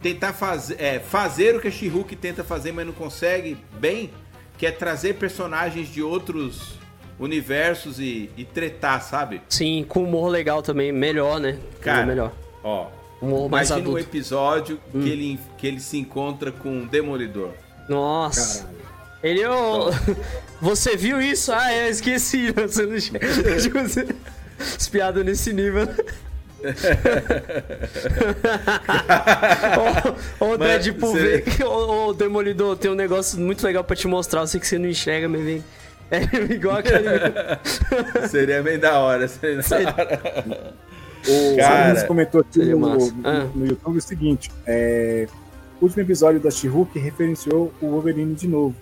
[0.00, 4.10] Tentar fazer, é, fazer o que a She-Hulk tenta fazer, mas não consegue bem,
[4.58, 6.78] que é trazer personagens de outros
[7.18, 9.40] universos e, e tretar, sabe?
[9.48, 11.58] sim, com humor legal também, melhor, né?
[11.80, 12.32] Cara, melhor.
[12.62, 12.88] Ó,
[13.24, 14.06] Humor mais imagina um adulto.
[14.06, 14.10] Hum.
[14.10, 17.50] episódio que, ele, que ele se encontra com um demolidor.
[17.88, 18.60] Nossa.
[18.64, 18.84] Caralho.
[19.22, 19.90] Ele, ô.
[20.60, 21.52] Você viu isso?
[21.52, 22.52] Ah, eu esqueci.
[22.56, 23.26] Você não enxerga.
[23.60, 25.88] Tipo assim, nesse nível.
[30.40, 34.06] Ô, ô, Deadpool, você- que- ô, ô, Demolidor, tem um negócio muito legal pra te
[34.06, 34.40] mostrar.
[34.42, 35.64] Eu sei que você não enxerga, mas vem.
[36.10, 36.22] É
[36.52, 38.28] igual aquele.
[38.28, 39.26] Seria bem da hora.
[39.26, 40.74] Seria da hora.
[41.26, 43.46] O Cara, comentou aqui no, no- Ah.
[43.54, 45.26] no YouTube o seguinte: é,
[45.80, 48.74] o último episódio da She-Hulk referenciou o Wolverine de novo.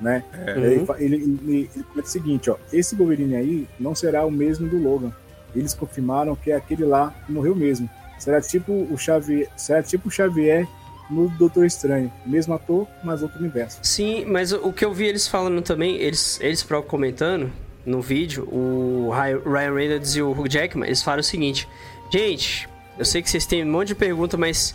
[0.00, 0.24] Né?
[0.32, 0.54] É.
[0.56, 0.64] Uhum.
[0.64, 4.30] Ele, fa- ele, ele, ele comenta o seguinte: ó, esse Wolverine aí não será o
[4.30, 5.12] mesmo do Logan.
[5.54, 7.88] Eles confirmaram que é aquele lá que morreu mesmo.
[8.18, 10.66] Será tipo o Xavier, será tipo o Xavier
[11.10, 12.10] no Doutor Estranho.
[12.24, 13.78] Mesmo ator, mas outro universo.
[13.82, 17.50] Sim, mas o o que eu vi eles falando também, eles, eles próprios comentando
[17.90, 21.68] no vídeo, o Ry- Ryan Reynolds e o Hugh Jackman, eles falaram o seguinte:
[22.12, 22.68] Gente,
[22.98, 24.74] eu sei que vocês têm um monte de pergunta, mas.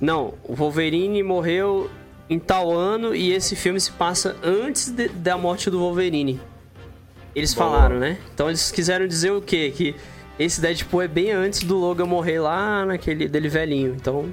[0.00, 1.90] Não, o Wolverine morreu
[2.28, 6.38] em tal ano e esse filme se passa antes de- da morte do Wolverine.
[7.34, 8.18] Eles falaram, né?
[8.34, 9.72] Então eles quiseram dizer o quê?
[9.74, 9.94] Que
[10.38, 13.94] esse Deadpool é bem antes do Logan morrer lá naquele dele velhinho.
[13.98, 14.24] Então.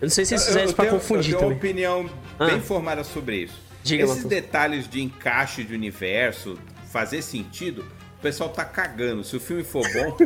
[0.00, 1.56] Eu não sei se eles fizeram isso pra tenho, confundir eu tenho também.
[1.56, 2.46] uma opinião Ah.
[2.46, 3.54] bem formada sobre isso.
[3.82, 4.30] Diga, Esses Matheus.
[4.42, 6.58] detalhes de encaixe de universo,
[6.90, 7.84] fazer sentido,
[8.18, 9.22] o pessoal tá cagando.
[9.24, 10.16] Se o filme for bom,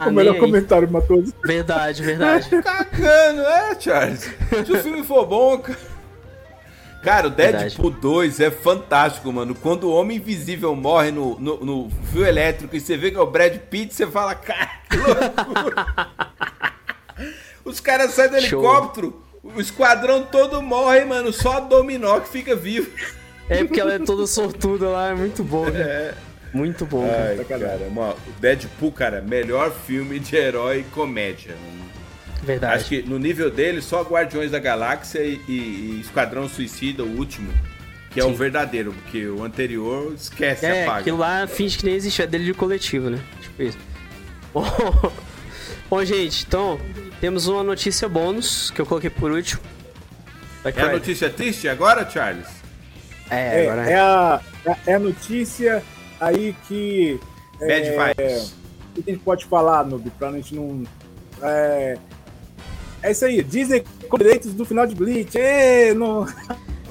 [0.00, 1.30] Ah, o melhor comentário, Matheus.
[1.44, 2.48] Verdade, verdade.
[2.62, 4.30] cagando, é, Charles?
[4.66, 5.76] Se o filme for bom, ca-
[7.02, 9.54] Cara, o Deadpool 2 é fantástico, mano.
[9.54, 13.20] Quando o Homem Invisível morre no, no, no fio elétrico e você vê que é
[13.20, 15.86] o Brad Pitt, você fala, cara, que loucura.
[17.64, 18.60] Os caras saem do Show.
[18.64, 21.32] helicóptero, o esquadrão todo morre, mano.
[21.32, 22.90] Só a Dominó que fica vivo.
[23.48, 25.80] É porque ela é toda sortuda lá, é muito bom, né?
[25.80, 26.14] É.
[26.52, 27.36] Muito bom, cara.
[27.38, 31.54] Ai, cara, mano, o Deadpool, cara, melhor filme de herói e comédia.
[32.42, 32.74] Verdade.
[32.74, 37.52] Acho que no nível dele, só Guardiões da Galáxia e, e- Esquadrão Suicida, o último,
[38.10, 38.30] que é Sim.
[38.30, 41.00] o verdadeiro, porque o anterior esquece, É, apaga.
[41.00, 43.20] aquilo lá finge que nem existe, é dele de coletivo, né?
[43.42, 43.78] Tipo isso.
[44.54, 44.64] Bom,
[45.90, 46.80] bom, gente, então,
[47.20, 49.60] temos uma notícia bônus que eu coloquei por último.
[50.64, 52.46] É a notícia triste agora, Charles?
[53.30, 54.40] É, É, agora é, a,
[54.86, 55.82] é a notícia
[56.20, 57.20] aí que.
[57.60, 58.54] Bad é, vibes.
[58.96, 60.82] O que a gente pode falar, Noob, pra gente não.
[61.42, 61.98] É,
[63.02, 65.36] é isso aí, Disney com direitos do final de Bleach.
[65.38, 66.26] Ê, não...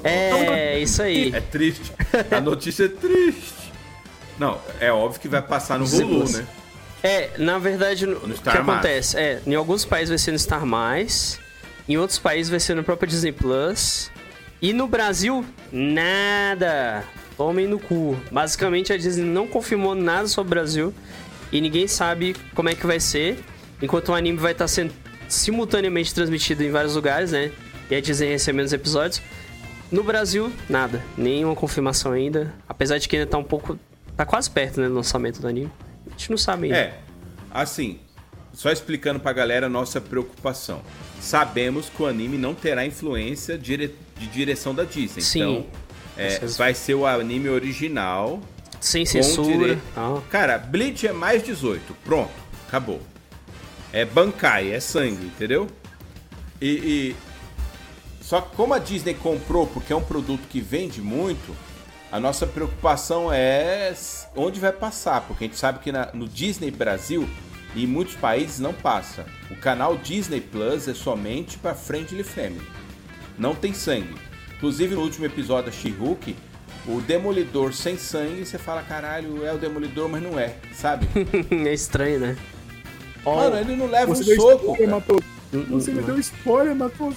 [0.04, 1.32] É, isso aí.
[1.34, 1.92] É triste.
[2.30, 3.72] A notícia é triste.
[4.38, 6.46] Não, é óbvio que vai passar no Hulu, né?
[7.02, 8.58] É, na verdade, no- o que Mais.
[8.60, 9.18] acontece?
[9.18, 11.38] É, em alguns países vai ser no Star Mais,
[11.88, 14.10] em outros países vai ser no próprio Disney Plus,
[14.60, 17.04] e no Brasil, nada.
[17.36, 18.16] Tomem no cu.
[18.30, 20.94] Basicamente, a Disney não confirmou nada sobre o Brasil
[21.52, 23.38] e ninguém sabe como é que vai ser,
[23.80, 24.92] enquanto o anime vai estar sendo
[25.28, 27.52] simultaneamente transmitido em vários lugares, né?
[27.90, 29.22] E a Disney recebendo os episódios.
[29.90, 31.02] No Brasil, nada.
[31.16, 32.52] Nenhuma confirmação ainda.
[32.68, 33.78] Apesar de que ainda tá um pouco.
[34.16, 34.88] Tá quase perto, né?
[34.88, 35.70] Do lançamento do anime.
[36.06, 36.76] A gente não sabe ainda.
[36.76, 36.98] É,
[37.50, 38.00] assim,
[38.52, 40.82] só explicando pra galera a nossa preocupação.
[41.20, 45.22] Sabemos que o anime não terá influência dire- de direção da Disney.
[45.22, 45.40] Sim.
[45.40, 45.66] Então,
[46.16, 48.40] é, vai ser o anime original.
[48.80, 49.56] Sem censura.
[49.58, 50.22] direito- tal.
[50.30, 51.94] Cara, Bleach é mais 18.
[52.04, 52.30] Pronto,
[52.66, 53.00] acabou.
[53.92, 55.68] É Bankai, é sangue, entendeu?
[56.60, 57.16] E, e
[58.20, 61.56] Só que como a Disney comprou, porque é um produto que vende muito,
[62.12, 63.94] a nossa preocupação é
[64.36, 67.26] onde vai passar, porque a gente sabe que na, no Disney Brasil
[67.74, 69.26] e em muitos países não passa.
[69.50, 72.66] O canal Disney Plus é somente para Friendly Family.
[73.38, 74.14] Não tem sangue.
[74.56, 76.34] Inclusive no último episódio da She-Hulk,
[76.86, 81.06] o Demolidor sem sangue, você fala, caralho, é o Demolidor, mas não é, sabe?
[81.50, 82.36] é estranho, né?
[83.24, 84.54] Mano, ele não leva Você um soco.
[84.72, 84.90] spoiler, cara.
[84.90, 85.22] Matoso.
[85.70, 87.16] Você me deu spoiler, Matoso.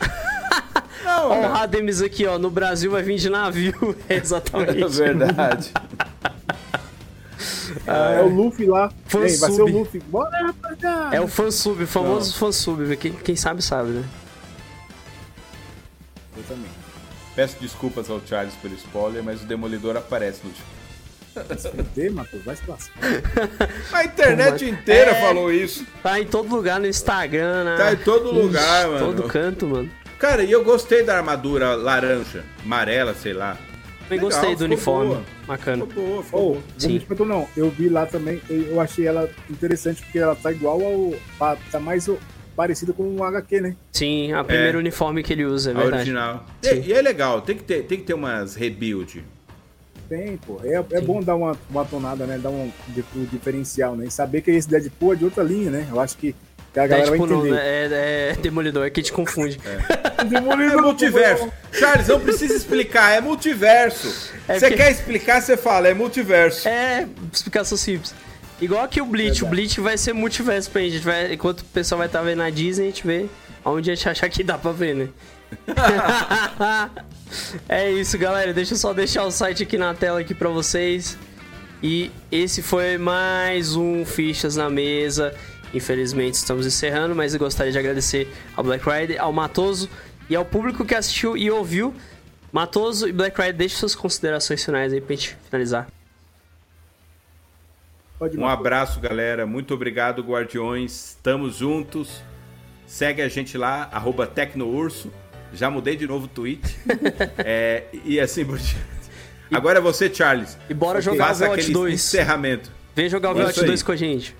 [1.04, 1.52] Não, Ó, o.
[1.52, 2.38] Rademis aqui, ó.
[2.38, 3.96] No Brasil vai vir de navio.
[4.08, 4.82] É exatamente.
[4.82, 5.72] É verdade.
[7.86, 8.90] É o Luffy lá.
[9.06, 9.66] Fã Ei, vai ser o.
[9.66, 10.00] Luffy.
[10.00, 11.16] Bora, rapaziada.
[11.16, 12.96] É o fansub, o famoso fansub.
[12.96, 14.04] Quem, quem sabe, sabe, né?
[16.36, 16.70] Eu também.
[17.34, 20.52] Peço desculpas ao Charles pelo spoiler, mas o Demolidor aparece no
[21.94, 22.98] Tem, Matoso, vai se lascar.
[23.92, 25.20] A internet inteira É.
[25.20, 25.86] falou isso.
[26.02, 27.76] Tá em todo lugar, no Instagram, né?
[27.76, 29.06] Tá em todo lugar, Ixi, mano.
[29.14, 29.90] Todo canto, mano.
[30.18, 33.56] Cara, e eu gostei da armadura laranja, amarela, sei lá.
[34.10, 35.10] Também Legal, gostei do uniforme.
[35.10, 35.22] boa.
[35.46, 35.86] Bacana.
[35.86, 36.62] Ficou boa, ficou Oh, boa.
[36.76, 37.00] Sim.
[37.26, 41.14] Não, eu vi lá também, eu achei ela interessante porque ela tá igual ao.
[41.70, 42.18] tá- mais o-
[42.56, 43.76] parecida com o HQ, né?
[43.92, 45.96] Sim, a primeiro uniforme que ele usa, é A verdade.
[46.02, 46.44] original.
[46.62, 49.24] E, e é legal, tem que ter, tem que ter umas rebuild.
[50.08, 50.60] Tem, pô.
[50.64, 52.36] É, é bom dar uma, uma tonada, né?
[52.36, 52.64] Dar um,
[53.14, 54.06] um diferencial, né?
[54.06, 55.86] E saber que esse Deadpool é de outra linha, né?
[55.88, 56.34] Eu acho que,
[56.72, 57.60] que a É, galera tipo, vai não, entender.
[57.60, 59.58] é, é Demolidor, é que te confunde.
[59.64, 60.40] É
[60.80, 61.52] multiverso.
[61.72, 64.32] Charles, não precisa explicar, é multiverso.
[64.48, 66.68] É Você porque- quer explicar, você fala, é multiverso.
[66.68, 68.14] É, explicação simples.
[68.60, 70.98] Igual aqui o Bleach, o Bleach vai ser multiverso pra gente.
[70.98, 73.26] Vai, enquanto o pessoal vai estar vendo na Disney, a gente vê
[73.64, 75.08] onde a gente achar que dá pra ver, né?
[77.68, 78.52] é isso, galera.
[78.52, 81.16] Deixa eu só deixar o site aqui na tela aqui pra vocês.
[81.82, 85.34] E esse foi mais um Fichas na Mesa.
[85.72, 89.88] Infelizmente estamos encerrando, mas eu gostaria de agradecer ao Black Rider, ao Matoso
[90.28, 91.94] e ao público que assistiu e ouviu.
[92.52, 95.86] Matoso e Black Rider, deixe suas considerações finais aí pra gente finalizar.
[98.36, 99.46] Um abraço, galera.
[99.46, 101.10] Muito obrigado, Guardiões.
[101.10, 102.22] Estamos juntos.
[102.86, 105.10] Segue a gente lá, arroba Tecnourso.
[105.54, 106.60] Já mudei de novo o tweet.
[107.38, 108.84] É, e assim por diante.
[109.50, 110.58] Agora é você, Charles.
[110.68, 111.94] E bora jogar o Faça aquele 2.
[111.94, 112.70] encerramento.
[112.94, 113.52] Vem jogar o aí.
[113.52, 114.34] 2 com a gente.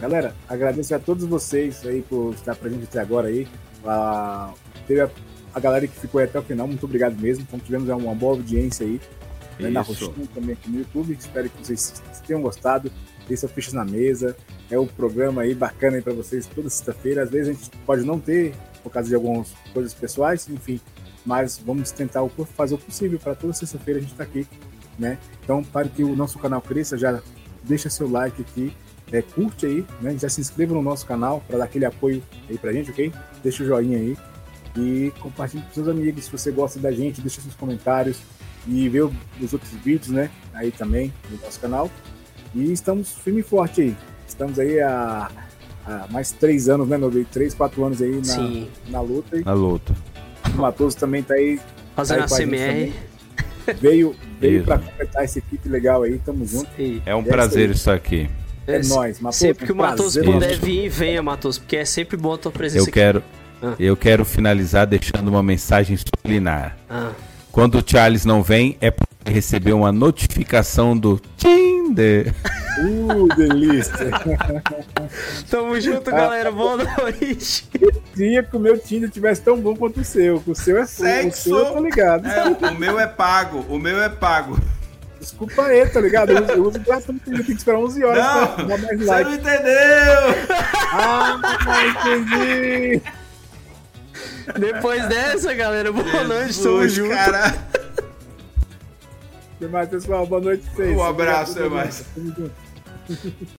[0.00, 3.48] Galera, agradeço a todos vocês aí por estar presente até agora aí.
[3.84, 4.52] A,
[4.86, 5.10] teve a,
[5.54, 7.44] a galera que ficou até o final, muito obrigado mesmo.
[7.46, 9.00] Então tivemos uma boa audiência aí.
[9.58, 9.80] Né, na.
[10.08, 11.16] Roxinha também aqui no YouTube.
[11.18, 12.90] Espero que vocês tenham gostado.
[13.28, 14.36] Esse é o Fichas na Mesa.
[14.70, 17.22] É um programa aí bacana aí pra vocês toda sexta-feira.
[17.24, 20.80] Às vezes a gente pode não ter, por causa de algumas coisas pessoais, enfim.
[21.24, 24.46] Mas vamos tentar o- fazer o possível para toda sexta-feira a gente tá aqui,
[24.98, 25.18] né?
[25.44, 27.20] Então, para que o nosso canal cresça, já
[27.62, 28.72] deixa seu like aqui,
[29.12, 30.16] é, curte aí, né?
[30.18, 33.12] Já se inscreva no nosso canal para dar aquele apoio aí pra gente, ok?
[33.42, 34.16] Deixa o joinha aí
[34.76, 36.24] e compartilhe com seus amigos.
[36.24, 38.18] Se você gosta da gente, deixa seus comentários
[38.66, 40.30] e vê os outros vídeos, né?
[40.54, 41.90] Aí também no nosso canal.
[42.54, 43.96] E estamos firme e forte aí.
[44.26, 45.30] Estamos aí há,
[45.86, 47.24] há mais três anos, né, meu bem?
[47.24, 48.68] Três, quatro anos aí Sim.
[48.86, 49.36] na, na luta.
[49.38, 49.94] E Na luta.
[50.54, 51.60] o Matoso também tá aí,
[51.94, 52.92] Fazendo Aí a CMR.
[53.78, 56.18] veio, veio para completar essa equipe legal aí.
[56.18, 56.68] Tamo junto.
[57.04, 58.30] É um É prazer isso estar aqui.
[58.66, 59.38] É, É, nóis, Matoso.
[59.38, 62.88] sempre que o Matos puder vir, venha, Matos, porque é sempre bom a tua presença
[62.88, 63.22] Eu quero,
[63.62, 63.74] Ah.
[63.78, 66.66] eu quero finalizar deixando uma mensagem subliminar.
[66.66, 66.74] aqui.
[66.90, 67.10] Ah.
[67.50, 72.32] Quando o Charles não vem, é porque recebeu uma notificação do Tinder.
[72.80, 74.10] Uh, delícia.
[75.50, 76.50] Tamo junto, galera.
[76.50, 77.68] Boa noite.
[78.14, 80.42] Queria que o meu Tinder tivesse tão bom quanto o seu.
[80.46, 81.42] O seu é full, o Sexo.
[81.42, 82.26] seu eu tô ligado.
[82.26, 84.58] É, o meu é pago, o meu é pago.
[85.22, 86.32] Desculpa aí, tá ligado?
[86.32, 88.98] Eu uso, eu uso gratuito, eu tenho que esperar 11 horas pra Não, dar mais
[88.98, 89.30] você like.
[89.30, 90.56] não entendeu!
[90.92, 91.40] Ah,
[91.88, 93.02] entendi.
[94.58, 96.60] Depois dessa, galera, boa noite.
[96.60, 97.10] Tamo Jesus, junto.
[97.14, 97.54] cara.
[99.88, 100.26] Pessoal.
[100.26, 100.96] Boa noite pra vocês.
[100.96, 102.04] Um abraço, até mais.
[102.16, 102.52] Tamo junto.